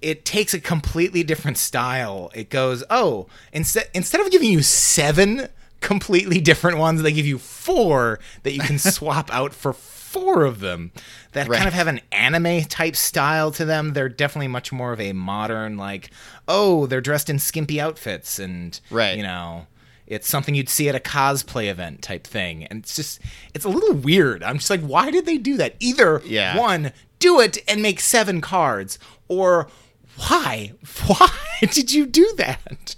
it 0.00 0.24
takes 0.24 0.54
a 0.54 0.60
completely 0.60 1.22
different 1.22 1.58
style. 1.58 2.30
It 2.34 2.48
goes, 2.50 2.82
oh, 2.90 3.26
instead 3.52 3.88
instead 3.94 4.20
of 4.22 4.30
giving 4.30 4.50
you 4.50 4.62
seven 4.62 5.48
completely 5.80 6.40
different 6.40 6.78
ones, 6.78 7.02
they 7.02 7.12
give 7.12 7.26
you 7.26 7.38
four 7.38 8.18
that 8.44 8.52
you 8.52 8.60
can 8.60 8.78
swap 8.96 9.32
out 9.32 9.52
for 9.52 9.72
four 9.74 10.44
of 10.44 10.60
them 10.60 10.90
that 11.32 11.48
Right. 11.48 11.56
kind 11.58 11.68
of 11.68 11.74
have 11.74 11.86
an 11.86 12.00
anime 12.10 12.62
type 12.64 12.96
style 12.96 13.50
to 13.52 13.64
them. 13.64 13.92
They're 13.92 14.08
definitely 14.08 14.48
much 14.48 14.72
more 14.72 14.92
of 14.92 15.00
a 15.00 15.12
modern, 15.12 15.76
like, 15.76 16.10
oh, 16.48 16.86
they're 16.86 17.00
dressed 17.00 17.28
in 17.30 17.38
skimpy 17.38 17.80
outfits 17.80 18.38
and 18.38 18.78
Right. 18.90 19.16
you 19.16 19.22
know 19.22 19.66
it's 20.06 20.28
something 20.28 20.54
you'd 20.54 20.68
see 20.68 20.88
at 20.88 20.94
a 20.94 21.00
cosplay 21.00 21.70
event 21.70 22.02
type 22.02 22.26
thing 22.26 22.64
and 22.64 22.80
it's 22.80 22.96
just 22.96 23.20
it's 23.54 23.64
a 23.64 23.68
little 23.68 23.94
weird 23.94 24.42
i'm 24.42 24.58
just 24.58 24.70
like 24.70 24.80
why 24.80 25.10
did 25.10 25.26
they 25.26 25.38
do 25.38 25.56
that 25.56 25.74
either 25.80 26.20
Yeah. 26.24 26.58
one 26.58 26.92
do 27.18 27.40
it 27.40 27.58
and 27.68 27.80
make 27.82 28.00
seven 28.00 28.40
cards 28.40 28.98
or 29.28 29.68
why 30.16 30.72
why 31.06 31.30
did 31.60 31.92
you 31.92 32.06
do 32.06 32.32
that 32.36 32.96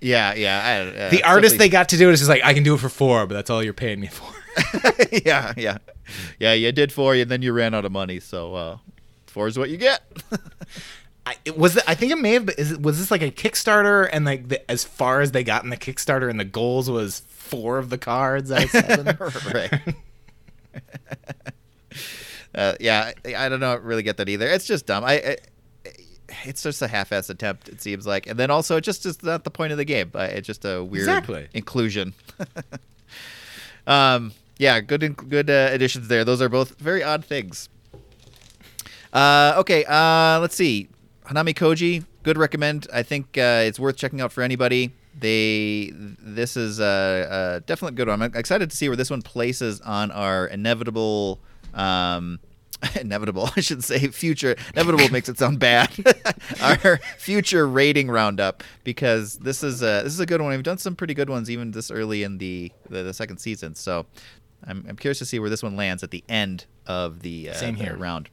Yeah, 0.00 0.34
yeah. 0.34 0.62
I, 0.96 1.00
uh, 1.06 1.10
the 1.10 1.22
artist 1.24 1.58
they 1.58 1.68
got 1.68 1.88
to 1.90 1.96
do 1.96 2.08
it 2.08 2.12
is 2.12 2.20
just 2.20 2.28
like 2.30 2.42
i 2.44 2.52
can 2.54 2.62
do 2.62 2.74
it 2.74 2.80
for 2.80 2.88
four 2.88 3.26
but 3.26 3.34
that's 3.34 3.50
all 3.50 3.62
you're 3.62 3.72
paying 3.72 4.00
me 4.00 4.08
for 4.08 4.32
yeah, 5.24 5.54
yeah, 5.56 5.78
yeah. 6.40 6.52
You 6.52 6.72
did 6.72 6.90
four, 6.90 7.14
and 7.14 7.30
then 7.30 7.40
you 7.40 7.52
ran 7.52 7.72
out 7.72 7.84
of 7.84 7.92
money. 7.92 8.18
So 8.18 8.54
uh, 8.56 8.78
four 9.28 9.46
is 9.46 9.56
what 9.56 9.70
you 9.70 9.76
get. 9.76 10.02
I, 11.26 11.36
it 11.44 11.56
was 11.58 11.78
I 11.86 11.94
think 11.94 12.12
it 12.12 12.18
may 12.18 12.32
have 12.32 12.46
been 12.46 12.56
is 12.58 12.72
it, 12.72 12.82
was 12.82 12.98
this 12.98 13.10
like 13.10 13.22
a 13.22 13.30
Kickstarter 13.30 14.08
and 14.12 14.24
like 14.24 14.48
the, 14.48 14.70
as 14.70 14.84
far 14.84 15.20
as 15.20 15.32
they 15.32 15.44
got 15.44 15.64
in 15.64 15.70
the 15.70 15.76
Kickstarter 15.76 16.30
and 16.30 16.40
the 16.40 16.44
goals 16.44 16.90
was 16.90 17.20
four 17.28 17.78
of 17.78 17.90
the 17.90 17.98
cards 17.98 18.50
out 18.50 18.64
of 18.64 18.70
seven. 18.70 19.16
right. 19.54 19.94
uh, 22.54 22.74
yeah, 22.80 23.12
I, 23.24 23.34
I 23.46 23.48
don't 23.48 23.60
know. 23.60 23.76
Really 23.76 24.02
get 24.02 24.16
that 24.16 24.28
either. 24.28 24.46
It's 24.48 24.66
just 24.66 24.86
dumb. 24.86 25.04
I. 25.04 25.12
I 25.14 25.36
it's 26.44 26.62
just 26.62 26.80
a 26.80 26.88
half-ass 26.88 27.28
attempt, 27.28 27.68
it 27.68 27.82
seems 27.82 28.06
like, 28.06 28.26
and 28.28 28.38
then 28.38 28.50
also 28.50 28.76
it 28.76 28.82
just 28.82 29.04
is 29.04 29.20
not 29.22 29.44
the 29.44 29.50
point 29.50 29.72
of 29.72 29.78
the 29.78 29.84
game. 29.84 30.10
Uh, 30.14 30.28
it's 30.30 30.46
just 30.46 30.64
a 30.64 30.82
weird 30.82 31.02
Exactly. 31.02 31.48
inclusion. 31.52 32.14
um, 33.86 34.32
yeah, 34.56 34.80
good, 34.80 35.16
good 35.28 35.50
uh, 35.50 35.68
additions 35.72 36.08
there. 36.08 36.24
Those 36.24 36.40
are 36.40 36.48
both 36.48 36.78
very 36.78 37.02
odd 37.02 37.24
things. 37.24 37.68
Uh, 39.12 39.54
okay, 39.58 39.84
uh, 39.86 40.38
let's 40.40 40.54
see. 40.54 40.88
Hanamikoji, 41.30 42.04
good 42.24 42.36
recommend. 42.36 42.88
I 42.92 43.04
think 43.04 43.38
uh, 43.38 43.62
it's 43.64 43.78
worth 43.78 43.96
checking 43.96 44.20
out 44.20 44.32
for 44.32 44.42
anybody. 44.42 44.92
They, 45.16 45.92
this 45.94 46.56
is 46.56 46.80
a, 46.80 47.54
a 47.56 47.60
definitely 47.60 47.94
good 47.96 48.08
one. 48.08 48.20
I'm 48.20 48.34
excited 48.34 48.70
to 48.70 48.76
see 48.76 48.88
where 48.88 48.96
this 48.96 49.10
one 49.10 49.22
places 49.22 49.80
on 49.82 50.10
our 50.10 50.46
inevitable, 50.46 51.38
um, 51.72 52.40
inevitable, 53.00 53.48
I 53.56 53.60
should 53.60 53.84
say, 53.84 54.08
future. 54.08 54.56
Inevitable 54.74 55.08
makes 55.10 55.28
it 55.28 55.38
sound 55.38 55.60
bad. 55.60 55.90
our 56.60 56.96
future 57.16 57.68
rating 57.68 58.10
roundup 58.10 58.64
because 58.82 59.38
this 59.38 59.62
is 59.62 59.82
a 59.82 60.02
this 60.02 60.12
is 60.12 60.20
a 60.20 60.26
good 60.26 60.40
one. 60.40 60.50
We've 60.50 60.64
done 60.64 60.78
some 60.78 60.96
pretty 60.96 61.14
good 61.14 61.30
ones 61.30 61.48
even 61.48 61.70
this 61.70 61.92
early 61.92 62.24
in 62.24 62.38
the 62.38 62.72
the, 62.88 63.04
the 63.04 63.14
second 63.14 63.38
season. 63.38 63.74
So. 63.74 64.06
I'm, 64.62 64.84
I'm 64.86 64.96
curious 64.96 65.18
to 65.20 65.24
see 65.24 65.38
where 65.38 65.48
this 65.48 65.62
one 65.62 65.74
lands 65.74 66.02
at 66.02 66.10
the 66.10 66.22
end 66.28 66.66
of 66.86 67.20
the, 67.20 67.48
uh, 67.48 67.54
Same 67.54 67.76
the 67.76 67.84
here. 67.84 67.96
round. 67.96 68.28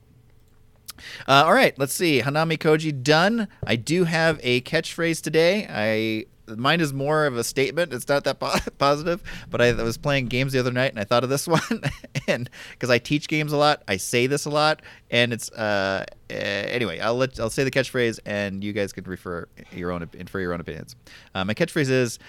Uh, 1.28 1.44
all 1.46 1.54
right, 1.54 1.78
let's 1.78 1.94
see. 1.94 2.22
Hanamikoji 2.22 3.04
done. 3.04 3.48
I 3.66 3.76
do 3.76 4.04
have 4.04 4.40
a 4.44 4.62
catchphrase 4.62 5.22
today. 5.22 5.68
I 5.70 6.26
mine 6.56 6.80
is 6.80 6.94
more 6.94 7.26
of 7.26 7.36
a 7.36 7.44
statement. 7.44 7.94
It's 7.94 8.08
not 8.08 8.24
that 8.24 8.40
po- 8.40 8.56
positive, 8.78 9.22
but 9.50 9.62
I, 9.62 9.68
I 9.70 9.84
was 9.84 9.98
playing 9.98 10.28
games 10.28 10.54
the 10.54 10.60
other 10.60 10.72
night 10.72 10.92
and 10.92 11.00
I 11.00 11.04
thought 11.04 11.24
of 11.24 11.30
this 11.30 11.48
one, 11.48 11.82
and 12.28 12.50
because 12.72 12.90
I 12.90 13.00
teach 13.00 13.28
games 13.28 13.52
a 13.52 13.58
lot, 13.58 13.84
I 13.88 13.98
say 13.98 14.28
this 14.28 14.46
a 14.46 14.50
lot, 14.50 14.82
and 15.12 15.34
it's 15.34 15.52
uh, 15.52 16.06
uh, 16.30 16.34
anyway. 16.34 17.00
I'll 17.00 17.16
let 17.16 17.40
I'll 17.40 17.50
say 17.50 17.64
the 17.64 17.72
catchphrase, 17.72 18.20
and 18.26 18.64
you 18.64 18.74
guys 18.74 18.94
can 18.94 19.04
refer 19.06 19.48
your 19.72 19.92
own 19.92 20.08
for 20.28 20.40
your 20.40 20.54
own 20.54 20.62
opinions. 20.62 20.96
Uh, 21.36 21.46
my 21.46 21.54
catchphrase 21.54 21.90
is, 21.90 22.20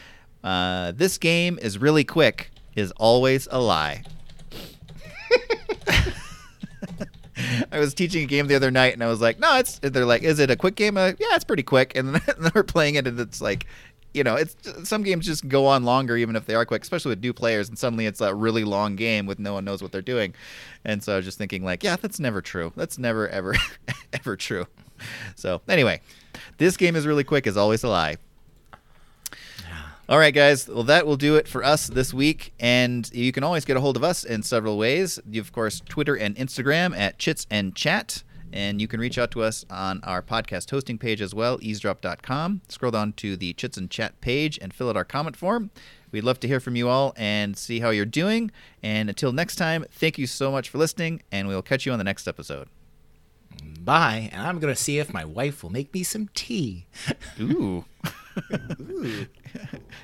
uh, 0.45 0.93
"This 0.93 1.19
game 1.19 1.59
is 1.61 1.79
really 1.79 2.05
quick." 2.05 2.51
Is 2.77 2.93
always 2.93 3.49
a 3.51 3.61
lie. 3.61 4.05
I 7.73 7.79
was 7.79 7.95
teaching 7.95 8.23
a 8.23 8.27
game 8.27 8.47
the 8.47 8.55
other 8.55 8.71
night, 8.71 8.93
and 8.95 9.03
I 9.03 9.07
was 9.07 9.21
like, 9.21 9.39
"No, 9.39 9.59
it's." 9.59 9.79
They're 9.79 10.05
like, 10.05 10.23
"Is 10.23 10.39
it 10.39 10.51
a 10.51 10.57
quick 10.57 10.75
game?" 10.75 10.97
Uh, 10.97 11.13
yeah, 11.19 11.35
it's 11.35 11.45
pretty 11.45 11.63
quick. 11.63 11.97
And 11.97 12.15
then, 12.15 12.23
and 12.29 12.45
then 12.45 12.53
we're 12.55 12.63
playing 12.63 12.97
it, 12.97 13.07
and 13.07 13.19
it's 13.19 13.41
like, 13.41 13.67
you 14.15 14.25
know, 14.25 14.37
it's 14.37 14.57
some 14.89 15.03
games 15.03 15.27
just 15.27 15.49
go 15.49 15.67
on 15.67 15.85
longer, 15.85 16.17
even 16.17 16.37
if 16.37 16.47
they 16.47 16.55
are 16.55 16.65
quick, 16.65 16.83
especially 16.83 17.11
with 17.11 17.21
new 17.21 17.33
players. 17.33 17.69
And 17.69 17.79
suddenly, 17.79 18.07
it's 18.07 18.21
a 18.21 18.35
really 18.35 18.65
long 18.65 18.97
game 18.97 19.27
with 19.27 19.39
no 19.39 19.53
one 19.53 19.65
knows 19.65 19.83
what 19.83 19.93
they're 19.93 20.03
doing. 20.03 20.35
And 20.85 21.03
so 21.03 21.15
I 21.15 21.17
was 21.17 21.25
just 21.25 21.39
thinking, 21.39 21.65
like, 21.65 21.83
yeah, 21.83 21.97
that's 21.97 22.19
never 22.19 22.41
true. 22.41 22.73
That's 22.77 22.99
never 22.99 23.29
ever 23.29 23.55
ever 24.13 24.37
true. 24.37 24.67
So 25.37 25.61
anyway, 25.69 26.01
this 26.59 26.77
game 26.77 26.97
is 26.97 27.07
really 27.07 27.25
quick. 27.25 27.47
Is 27.47 27.57
always 27.57 27.85
a 27.85 27.89
lie. 27.89 28.17
All 30.09 30.19
right, 30.19 30.33
guys. 30.33 30.67
Well, 30.67 30.85
that 30.85 31.07
will 31.07 31.19
do 31.19 31.37
it 31.37 31.47
for 31.47 31.63
us 31.63 31.87
this 31.87 32.15
week. 32.15 32.55
And 32.59 33.11
you 33.13 33.31
can 33.31 33.45
always 33.45 33.67
get 33.67 33.77
a 33.77 33.81
hold 33.81 33.95
of 33.95 34.03
us 34.03 34.25
in 34.25 34.43
several 34.43 34.79
ways. 34.79 35.21
You, 35.29 35.41
of 35.43 35.53
course, 35.53 35.83
Twitter 35.87 36.15
and 36.15 36.35
Instagram 36.37 36.97
at 36.97 37.19
Chits 37.19 37.47
and 37.51 37.75
Chat. 37.75 38.23
And 38.51 38.81
you 38.81 38.89
can 38.89 39.01
reach 39.01 39.19
out 39.19 39.31
to 39.33 39.43
us 39.43 39.67
on 39.69 40.01
our 40.05 40.23
podcast 40.23 40.71
hosting 40.71 40.97
page 40.97 41.21
as 41.21 41.35
well, 41.35 41.59
eavesdrop.com. 41.61 42.63
Scroll 42.71 42.93
down 42.93 43.13
to 43.15 43.37
the 43.37 43.53
Chits 43.53 43.77
and 43.77 43.91
Chat 43.91 44.19
page 44.23 44.59
and 44.63 44.73
fill 44.73 44.89
out 44.89 44.97
our 44.97 45.05
comment 45.05 45.37
form. 45.37 45.71
We'd 46.11 46.25
love 46.25 46.41
to 46.41 46.49
hear 46.49 46.59
from 46.59 46.75
you 46.75 46.89
all 46.89 47.13
and 47.19 47.55
see 47.55 47.81
how 47.81 47.91
you're 47.91 48.07
doing. 48.07 48.51
And 48.83 49.11
until 49.11 49.33
next 49.33 49.57
time, 49.57 49.85
thank 49.93 50.17
you 50.17 50.27
so 50.27 50.51
much 50.51 50.71
for 50.71 50.79
listening, 50.79 51.23
and 51.31 51.49
we'll 51.49 51.61
catch 51.61 51.85
you 51.85 51.93
on 51.93 51.99
the 51.99 52.05
next 52.05 52.27
episode. 52.27 52.69
Bye, 53.81 54.31
and 54.33 54.41
I'm 54.41 54.59
gonna 54.59 54.75
see 54.75 54.99
if 54.99 55.13
my 55.13 55.27
wife 55.27 55.63
will 55.63 55.71
make 55.71 55.93
me 55.93 56.03
some 56.03 56.31
tea. 56.35 56.87
Ooh. 57.39 57.85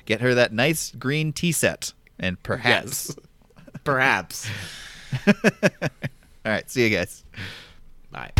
Get 0.05 0.21
her 0.21 0.33
that 0.35 0.53
nice 0.53 0.91
green 0.91 1.33
tea 1.33 1.51
set, 1.51 1.93
and 2.19 2.41
perhaps. 2.43 3.15
Perhaps. 3.83 4.49
All 5.27 5.33
right, 6.43 6.69
see 6.71 6.87
you 6.87 6.95
guys. 6.95 7.23
Bye. 8.11 8.31